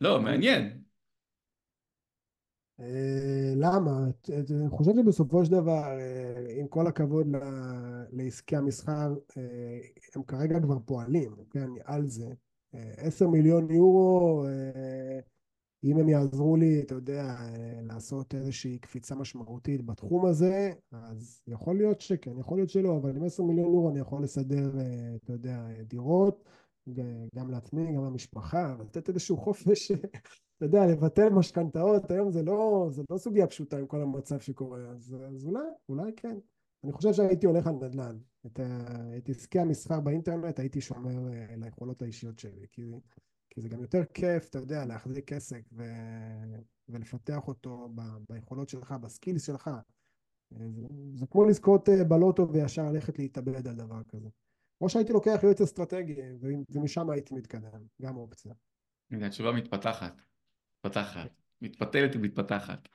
לא, 0.01 0.21
מעניין. 0.23 0.84
אה, 2.81 3.53
למה? 3.57 4.07
אני 4.51 4.68
חושב 4.68 4.93
שבסופו 4.97 5.45
של 5.45 5.53
דבר, 5.53 5.99
אה, 5.99 6.61
עם 6.61 6.66
כל 6.68 6.87
הכבוד 6.87 7.27
לעסקי 8.12 8.57
המסחר, 8.57 9.14
אה, 9.37 9.79
הם 10.14 10.22
כרגע 10.22 10.61
כבר 10.61 10.79
פועלים, 10.85 11.35
כן, 11.51 11.68
על 11.85 12.09
זה. 12.09 12.29
עשר 12.97 13.29
מיליון 13.29 13.70
יורו, 13.70 14.45
אם 15.85 15.99
הם 15.99 16.09
יעזרו 16.09 16.57
לי, 16.57 16.83
אתה 16.83 16.95
יודע, 16.95 17.37
לעשות 17.83 18.35
איזושהי 18.35 18.79
קפיצה 18.79 19.14
משמעותית 19.14 19.87
בתחום 19.87 20.27
הזה, 20.27 20.72
אז 20.93 21.43
יכול 21.47 21.77
להיות 21.77 22.01
שכן, 22.01 22.39
יכול 22.39 22.59
להיות 22.59 22.70
שלא, 22.70 22.97
אבל 22.97 23.16
עם 23.16 23.25
עשר 23.25 23.43
מיליון 23.43 23.66
יורו 23.72 23.91
אני 23.91 24.01
יכול 24.01 24.22
לסדר, 24.22 24.72
אתה 25.25 25.33
יודע, 25.33 25.66
דירות, 25.83 26.45
גם 27.35 27.51
לעצמי, 27.51 27.93
גם 27.97 28.05
למשפחה, 28.05 28.77
ולתת 28.79 29.09
איזשהו 29.09 29.37
חופש 29.37 29.93
אתה 30.57 30.65
יודע, 30.65 30.87
לבטל 30.87 31.29
משכנתאות 31.29 32.11
היום 32.11 32.31
זה 32.31 32.43
לא, 32.43 32.89
זה 32.91 33.03
לא 33.11 33.19
סוגיה 33.19 33.47
פשוטה 33.47 33.79
עם 33.79 33.87
כל 33.87 34.03
המצב 34.03 34.41
שקורה, 34.41 34.79
אז, 34.79 35.17
אז 35.35 35.47
אולי, 35.47 35.65
אולי 35.89 36.13
כן. 36.17 36.37
אני 36.85 36.93
חושב 36.93 37.13
שהייתי 37.13 37.47
הולך 37.47 37.67
על 37.67 37.75
נדל"ן. 37.75 38.19
את, 38.47 38.61
את 39.19 39.29
עסקי 39.29 39.61
המסחר 39.61 40.01
באינטרנט 40.01 40.59
הייתי 40.59 40.81
שומר 40.81 41.33
אה, 41.33 41.57
ליכולות 41.57 42.03
האישיות 42.03 42.39
שלי, 42.39 42.67
כי, 42.73 42.83
כי 43.51 43.61
זה 43.61 43.69
גם 43.69 43.81
יותר 43.81 44.05
כיף, 44.05 44.49
אתה 44.51 44.59
יודע, 44.59 44.85
להחזיק 44.85 45.33
עסק 45.33 45.63
ו, 45.73 45.85
ולפתח 46.89 47.49
אותו 47.49 47.89
ב, 47.95 48.01
ביכולות 48.29 48.69
שלך, 48.69 48.93
בסקילס 48.93 49.47
שלך. 49.47 49.71
זה, 50.51 50.87
זה 51.15 51.27
כמו 51.27 51.45
לזכות 51.45 51.89
אה, 51.89 52.05
בלוטו 52.05 52.49
וישר 52.53 52.91
ללכת 52.91 53.19
להתאבד 53.19 53.69
על 53.69 53.75
דבר 53.75 54.03
כזה. 54.09 54.29
או 54.81 54.89
שהייתי 54.89 55.13
לוקח 55.13 55.41
יועץ 55.43 55.61
אסטרטגי, 55.61 56.17
ומשם 56.71 57.11
הייתי 57.11 57.35
מתקדם, 57.35 57.87
גם 58.03 58.17
אופציה. 58.17 58.55
הנה, 59.11 59.27
התשובה 59.27 59.53
מתפתחת. 59.53 60.23
מתפתחת. 60.85 61.43
מתפתלת 61.62 62.16
ומתפתחת. 62.16 62.89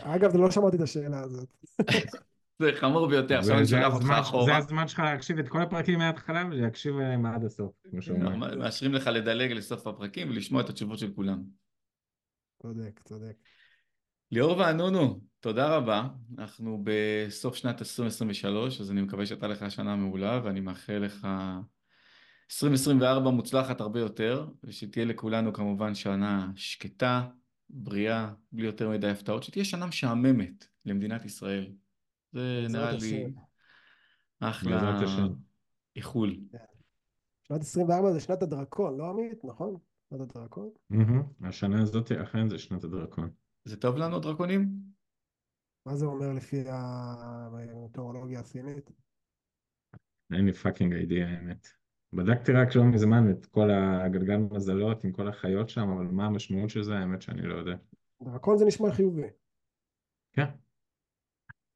אגב, 0.00 0.36
לא 0.36 0.50
שמעתי 0.50 0.76
את 0.76 0.80
השאלה 0.80 1.20
הזאת. 1.20 1.48
זה 2.62 2.70
חמור 2.74 3.06
ביותר, 3.06 3.38
עכשיו 3.38 3.58
אני 3.58 3.66
שולח 3.66 3.94
אותך 3.94 4.06
אחורה. 4.20 4.44
זה 4.44 4.56
הזמן 4.56 4.88
שלך 4.88 4.98
להקשיב 4.98 5.38
את 5.38 5.48
כל 5.48 5.62
הפרקים 5.62 5.98
מההתחלה 5.98 6.44
ולהקשיב 6.50 6.98
אליהם 6.98 7.26
עד 7.26 7.44
הסוף, 7.44 7.72
שאומרים. 8.00 8.38
מאשרים 8.58 8.94
לך 8.94 9.06
לדלג 9.06 9.52
לסוף 9.52 9.86
הפרקים 9.86 10.28
ולשמוע 10.28 10.60
את 10.60 10.68
התשובות 10.68 10.98
של 10.98 11.12
כולם. 11.14 11.42
צודק, 12.62 13.00
צודק. 13.04 13.34
ליאור 14.32 14.58
וענונו, 14.58 15.20
תודה 15.40 15.76
רבה. 15.76 16.08
אנחנו 16.38 16.82
בסוף 16.84 17.56
שנת 17.56 17.80
2023, 17.80 18.80
אז 18.80 18.90
אני 18.90 19.02
מקווה 19.02 19.26
שהייתה 19.26 19.46
לך 19.46 19.70
שנה 19.70 19.96
מעולה, 19.96 20.40
ואני 20.44 20.60
מאחל 20.60 20.98
לך 20.98 21.28
2024 22.52 23.30
מוצלחת 23.30 23.80
הרבה 23.80 24.00
יותר, 24.00 24.48
ושתהיה 24.64 25.04
לכולנו 25.04 25.52
כמובן 25.52 25.94
שנה 25.94 26.50
שקטה, 26.56 27.28
בריאה, 27.70 28.32
בלי 28.52 28.66
יותר 28.66 28.90
מדי 28.90 29.10
הפתעות, 29.10 29.42
שתהיה 29.42 29.64
שנה 29.64 29.86
משעממת 29.86 30.64
למדינת 30.84 31.24
ישראל. 31.24 31.72
זה 32.32 32.66
נראה 32.70 32.92
לי 32.92 33.32
אחלה 34.40 34.98
איחול. 35.96 36.36
שנת 37.48 37.60
24 37.60 38.12
זה 38.12 38.20
שנת 38.20 38.42
הדרקון, 38.42 38.98
לא 38.98 39.10
עמית? 39.10 39.44
נכון? 39.44 39.76
שנת 40.10 40.36
הדרקון? 40.36 40.70
השנה 41.42 41.82
הזאת 41.82 42.12
אכן 42.12 42.48
זה 42.48 42.58
שנת 42.58 42.84
הדרקון. 42.84 43.30
זה 43.64 43.76
טוב 43.76 43.96
לנו 43.96 44.20
דרקונים? 44.20 44.70
מה 45.86 45.96
זה 45.96 46.06
אומר 46.06 46.32
לפי 46.32 46.64
המטאורולוגיה 46.68 48.40
הסינית? 48.40 48.90
אין 50.32 50.46
לי 50.46 50.52
fucking 50.52 50.94
idea 50.94 51.28
האמת. 51.28 51.81
בדקתי 52.12 52.52
רק 52.52 52.76
לא 52.76 52.84
מזמן 52.84 53.30
את 53.30 53.46
כל 53.46 53.70
הגלגל 53.70 54.36
מזלות 54.36 55.04
עם 55.04 55.12
כל 55.12 55.28
החיות 55.28 55.68
שם, 55.68 55.88
אבל 55.88 56.04
מה 56.04 56.26
המשמעות 56.26 56.70
של 56.70 56.82
זה 56.82 56.94
האמת 56.94 57.22
שאני 57.22 57.42
לא 57.42 57.54
יודע. 57.54 57.76
דרקון 58.22 58.58
זה 58.58 58.64
נשמע 58.64 58.92
חיובי. 58.92 59.26
כן. 60.32 60.46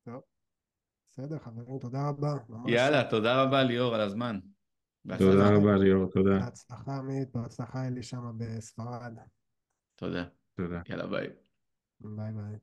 טוב. 0.05 0.23
בסדר 1.11 1.39
חברים, 1.39 1.79
תודה 1.79 2.09
רבה. 2.09 2.35
ממש. 2.49 2.71
יאללה, 2.73 3.11
תודה 3.11 3.43
רבה 3.43 3.63
ליאור 3.63 3.95
על 3.95 4.01
הזמן. 4.01 4.39
תודה 5.19 5.57
רבה 5.57 5.77
ליאור, 5.77 6.11
תודה. 6.11 6.39
בהצלחה 6.39 6.97
עמית, 6.97 7.37
בהצלחה 7.37 7.87
אלי 7.87 8.03
שם 8.03 8.33
בספרד. 8.37 9.19
תודה. 9.95 10.25
תודה. 10.55 10.81
יאללה 10.89 11.07
ביי. 11.07 11.29
ביי 12.01 12.33
ביי. 12.33 12.59